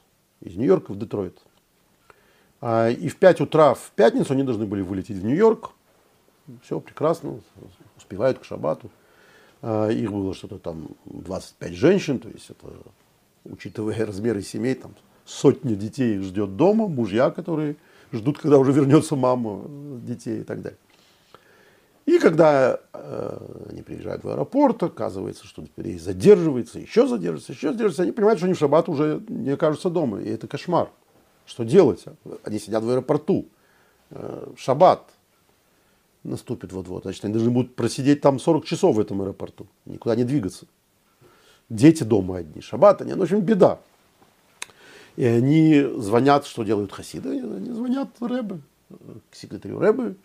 из 0.40 0.56
Нью-Йорка 0.56 0.92
в 0.92 0.98
Детройт. 0.98 1.38
А, 2.60 2.88
и 2.88 3.08
в 3.08 3.16
5 3.16 3.42
утра 3.42 3.74
в 3.74 3.90
пятницу 3.94 4.32
они 4.32 4.42
должны 4.42 4.66
были 4.66 4.82
вылететь 4.82 5.16
в 5.16 5.24
Нью-Йорк. 5.24 5.72
Все 6.62 6.80
прекрасно, 6.80 7.40
успевают 7.96 8.38
к 8.38 8.44
шабату. 8.44 8.90
А, 9.62 9.88
их 9.88 10.12
было 10.12 10.34
что-то 10.34 10.58
там 10.58 10.88
25 11.06 11.72
женщин, 11.72 12.18
то 12.18 12.28
есть 12.28 12.50
это, 12.50 12.68
учитывая 13.44 14.06
размеры 14.06 14.42
семей, 14.42 14.74
там 14.74 14.94
сотни 15.24 15.74
детей 15.74 16.16
их 16.16 16.22
ждет 16.22 16.56
дома, 16.56 16.88
мужья, 16.88 17.30
которые 17.30 17.76
ждут, 18.16 18.38
когда 18.38 18.58
уже 18.58 18.72
вернется 18.72 19.16
мама 19.16 19.64
детей 20.00 20.40
и 20.40 20.44
так 20.44 20.62
далее. 20.62 20.78
И 22.06 22.18
когда 22.18 22.80
э, 22.92 23.66
они 23.70 23.82
приезжают 23.82 24.24
в 24.24 24.28
аэропорт, 24.28 24.82
оказывается, 24.82 25.46
что 25.46 25.64
рейс 25.76 26.02
задерживается, 26.02 26.78
еще 26.78 27.06
задерживается, 27.06 27.52
еще 27.52 27.68
задерживается, 27.72 28.02
они 28.02 28.12
понимают, 28.12 28.38
что 28.38 28.46
они 28.46 28.54
в 28.54 28.58
шаббат 28.58 28.88
уже 28.88 29.22
не 29.28 29.50
окажутся 29.50 29.88
дома. 29.88 30.20
И 30.20 30.28
это 30.28 30.46
кошмар. 30.46 30.90
Что 31.46 31.64
делать? 31.64 32.04
Они 32.42 32.58
сидят 32.58 32.84
в 32.84 32.90
аэропорту. 32.90 33.46
Э, 34.10 34.52
шаббат 34.56 35.10
наступит 36.24 36.72
вот-вот. 36.72 37.04
Значит, 37.04 37.24
они 37.24 37.32
должны 37.32 37.50
будут 37.50 37.74
просидеть 37.74 38.20
там 38.20 38.38
40 38.38 38.64
часов 38.64 38.96
в 38.96 39.00
этом 39.00 39.22
аэропорту. 39.22 39.66
Никуда 39.86 40.14
не 40.14 40.24
двигаться. 40.24 40.66
Дети 41.70 42.02
дома 42.02 42.38
одни. 42.38 42.60
Шаббат, 42.60 43.00
они, 43.00 43.12
ну, 43.12 43.20
в 43.20 43.22
общем, 43.22 43.40
беда. 43.40 43.80
И 45.16 45.24
они 45.24 45.80
звонят, 45.96 46.46
что 46.46 46.64
делают 46.64 46.92
хасиды? 46.92 47.40
Они 47.40 47.70
звонят 47.70 48.08
Рэбе, 48.20 48.60
к 49.30 49.36
секретарю 49.36 49.78
Рэбе, 49.78 50.16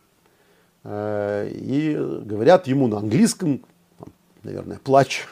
Э, 0.83 1.49
и 1.51 1.93
говорят 1.93 2.67
ему 2.67 2.87
на 2.87 2.97
английском, 2.97 3.65
наверное, 4.43 4.79
плач, 4.79 5.27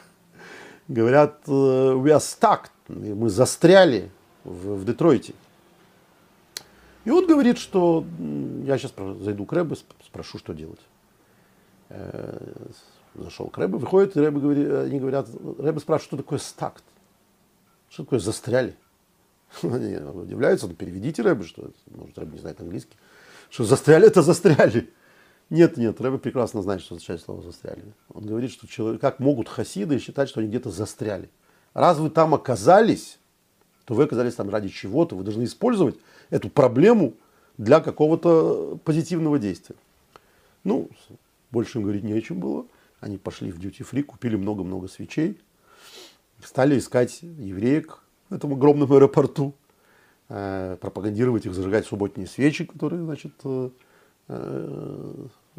говорят, 0.87 1.41
we 1.47 2.05
are 2.05 2.19
stuck, 2.19 2.67
мы 2.89 3.29
застряли 3.29 4.11
в, 4.43 4.75
в 4.75 4.85
Детройте. 4.85 5.33
И 7.05 7.09
он 7.09 7.25
говорит, 7.25 7.57
что 7.57 8.03
я 8.65 8.77
сейчас 8.77 8.93
зайду 9.21 9.45
к 9.45 9.53
Рэбе, 9.53 9.77
спрошу, 10.05 10.37
что 10.37 10.53
делать. 10.53 10.81
Э, 11.89 12.37
зашел 13.15 13.47
к 13.47 13.57
Рэбе, 13.57 13.77
выходит, 13.77 14.17
и 14.17 14.19
Рэбе 14.19 14.39
говорит, 14.39 14.69
они 14.69 14.99
говорят, 14.99 15.29
Рэбе 15.59 15.79
спрашивает, 15.79 16.07
что 16.07 16.17
такое 16.17 16.39
стакт? 16.39 16.83
Что 17.89 18.03
такое 18.03 18.19
застряли? 18.19 18.75
Они 19.63 19.95
удивляются, 19.95 20.67
ну 20.67 20.73
переведите 20.73 21.21
Рэбе, 21.21 21.43
что 21.43 21.71
может 21.87 22.17
Рэбе 22.17 22.33
не 22.33 22.39
знает 22.39 22.59
английский. 22.59 22.97
Что 23.49 23.63
застряли, 23.63 24.07
это 24.07 24.21
застряли. 24.21 24.89
Нет, 25.49 25.77
нет, 25.77 25.99
Рэбе 26.01 26.17
прекрасно 26.17 26.61
знает, 26.61 26.81
что 26.81 26.95
означает 26.95 27.21
слово 27.21 27.41
«застряли». 27.41 27.81
Он 28.09 28.25
говорит, 28.25 28.51
что 28.51 28.67
человек, 28.67 28.99
как 28.99 29.19
могут 29.19 29.47
хасиды 29.47 29.97
считать, 29.99 30.27
что 30.27 30.41
они 30.41 30.49
где-то 30.49 30.69
застряли. 30.69 31.29
Раз 31.73 31.99
вы 31.99 32.09
там 32.09 32.33
оказались, 32.33 33.17
то 33.85 33.93
вы 33.93 34.03
оказались 34.03 34.35
там 34.35 34.49
ради 34.49 34.67
чего-то. 34.67 35.15
Вы 35.15 35.23
должны 35.23 35.45
использовать 35.45 35.95
эту 36.29 36.49
проблему 36.49 37.13
для 37.57 37.79
какого-то 37.79 38.77
позитивного 38.83 39.39
действия. 39.39 39.77
Ну, 40.65 40.89
больше 41.51 41.77
им 41.77 41.83
говорить 41.83 42.03
не 42.03 42.11
о 42.11 42.21
чем 42.21 42.39
было. 42.39 42.65
Они 42.99 43.17
пошли 43.17 43.51
в 43.51 43.59
free, 43.59 44.03
купили 44.03 44.35
много-много 44.35 44.87
свечей, 44.87 45.39
стали 46.43 46.77
искать 46.77 47.19
евреек 47.21 48.01
в 48.30 48.34
этом 48.34 48.53
огромном 48.53 48.91
аэропорту, 48.91 49.53
э, 50.30 50.78
пропагандировать 50.80 51.45
их, 51.45 51.53
зажигать 51.53 51.86
субботние 51.86 52.28
свечи, 52.28 52.65
которые, 52.65 53.03
значит, 53.03 53.34
э, 53.43 53.69
э, 54.28 55.13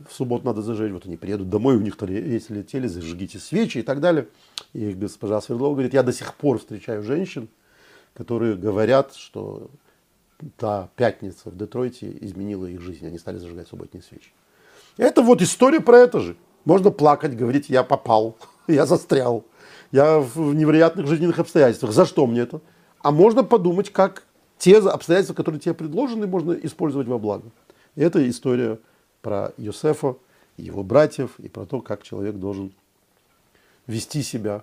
в 0.09 0.13
субботу 0.13 0.45
надо 0.47 0.63
зажечь. 0.63 0.93
Вот 0.93 1.07
они 1.07 1.17
приедут 1.17 1.49
домой, 1.49 1.77
у 1.77 1.81
них 1.81 1.97
то 1.97 2.07
рейсы 2.07 2.55
летели, 2.55 2.87
зажгите 2.87 3.39
свечи 3.39 3.79
и 3.79 3.83
так 3.83 4.01
далее. 4.01 4.29
И 4.73 4.93
госпожа 4.93 5.41
Свердлова 5.41 5.73
говорит, 5.73 5.95
я 5.95 6.03
до 6.03 6.13
сих 6.13 6.35
пор 6.35 6.59
встречаю 6.59 7.03
женщин, 7.03 7.49
которые 8.15 8.57
говорят, 8.57 9.15
что 9.15 9.71
та 10.57 10.89
пятница 10.95 11.51
в 11.51 11.57
Детройте 11.57 12.17
изменила 12.21 12.67
их 12.67 12.81
жизнь, 12.81 13.07
они 13.07 13.19
стали 13.19 13.39
зажигать 13.39 13.69
субботние 13.69 14.03
свечи. 14.03 14.31
Это 14.97 15.23
вот 15.23 15.43
история 15.43 15.81
про 15.81 15.99
это 15.99 16.21
же. 16.21 16.37
Можно 16.65 16.91
плакать, 16.91 17.37
говорить, 17.37 17.69
я 17.69 17.83
попал, 17.83 18.37
я 18.69 18.87
застрял, 18.87 19.45
я 19.93 20.19
в 20.19 20.55
невероятных 20.55 21.07
жизненных 21.07 21.39
обстоятельствах. 21.39 21.93
За 21.93 22.05
что 22.05 22.27
мне 22.27 22.41
это? 22.41 22.61
А 23.01 23.11
можно 23.11 23.45
подумать, 23.45 23.91
как 23.91 24.25
те 24.59 24.79
обстоятельства, 24.79 25.35
которые 25.35 25.61
тебе 25.61 25.75
предложены, 25.75 26.27
можно 26.27 26.53
использовать 26.53 27.07
во 27.07 27.19
благо. 27.19 27.51
И 27.95 28.03
это 28.03 28.29
история 28.29 28.79
про 29.23 29.53
Йосефа, 29.57 30.17
его 30.57 30.83
братьев 30.83 31.39
и 31.39 31.49
про 31.49 31.65
то, 31.65 31.81
как 31.81 32.03
человек 32.03 32.37
должен 32.37 32.73
вести 33.87 34.23
себя 34.23 34.63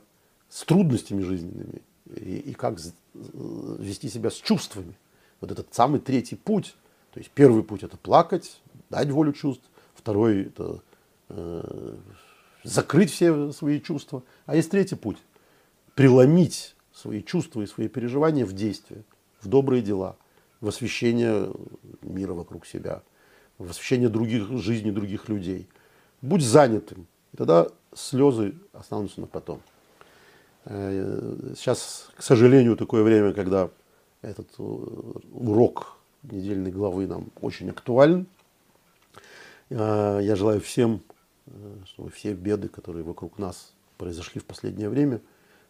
с 0.50 0.64
трудностями 0.64 1.22
жизненными 1.22 1.82
и, 2.16 2.38
и 2.38 2.54
как 2.54 2.78
вести 3.14 4.10
себя 4.10 4.30
с 4.30 4.36
чувствами. 4.36 4.96
Вот 5.42 5.52
этот 5.52 5.74
самый 5.74 6.00
третий 6.00 6.36
путь. 6.36 6.76
То 7.14 7.20
есть 7.20 7.32
первый 7.32 7.64
путь 7.64 7.84
это 7.84 7.98
плакать, 7.98 8.62
дать 8.90 9.10
волю 9.10 9.34
чувств. 9.34 9.64
Второй 9.96 10.44
это 10.44 10.82
э, 11.30 11.96
закрыть 12.66 13.12
все 13.12 13.52
свои 13.52 13.80
чувства. 13.80 14.24
А 14.46 14.56
есть 14.56 14.72
третий 14.72 14.96
путь. 14.96 15.18
Преломить 15.94 16.76
свои 16.94 17.24
чувства 17.24 17.62
и 17.62 17.68
свои 17.68 17.88
переживания 17.88 18.46
в 18.46 18.54
действие, 18.54 19.04
в 19.42 19.48
добрые 19.48 19.82
дела, 19.82 20.18
в 20.60 20.68
освещение 20.68 21.52
мира 22.02 22.34
вокруг 22.34 22.66
себя, 22.66 23.04
в 23.58 23.70
освещение 23.70 24.10
других, 24.10 24.50
жизни 24.58 24.92
других 24.92 25.30
людей. 25.30 25.68
Будь 26.22 26.44
занятым. 26.44 27.08
И 27.34 27.38
тогда 27.38 27.68
слезы 27.94 28.56
останутся 28.74 29.22
на 29.22 29.28
потом. 29.28 29.62
Э, 30.66 31.54
сейчас, 31.56 32.10
к 32.16 32.24
сожалению, 32.24 32.76
такое 32.76 33.04
время, 33.04 33.34
когда 33.34 33.70
этот 34.22 34.48
э, 34.58 34.64
урок 35.34 35.98
недельной 36.24 36.72
главы 36.72 37.08
нам 37.08 37.28
очень 37.42 37.70
актуален. 37.70 38.26
Э, 39.70 40.20
я 40.22 40.36
желаю 40.36 40.62
всем, 40.62 41.02
чтобы 41.86 42.10
все 42.10 42.34
беды, 42.34 42.68
которые 42.70 43.04
вокруг 43.04 43.38
нас 43.38 43.74
произошли 43.98 44.42
в 44.42 44.46
последнее 44.46 44.90
время, 44.90 45.22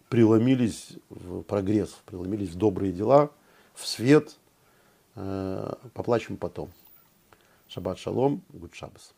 преломились 0.09 0.93
в 1.09 1.41
прогресс, 1.43 1.97
преломились 2.05 2.49
в 2.49 2.55
добрые 2.55 2.93
дела, 2.93 3.31
в 3.73 3.85
свет. 3.85 4.37
Поплачем 5.13 6.37
потом. 6.37 6.71
Шаббат 7.67 7.97
шалом, 7.97 8.41
гуд 8.49 8.73
шаббас. 8.73 9.13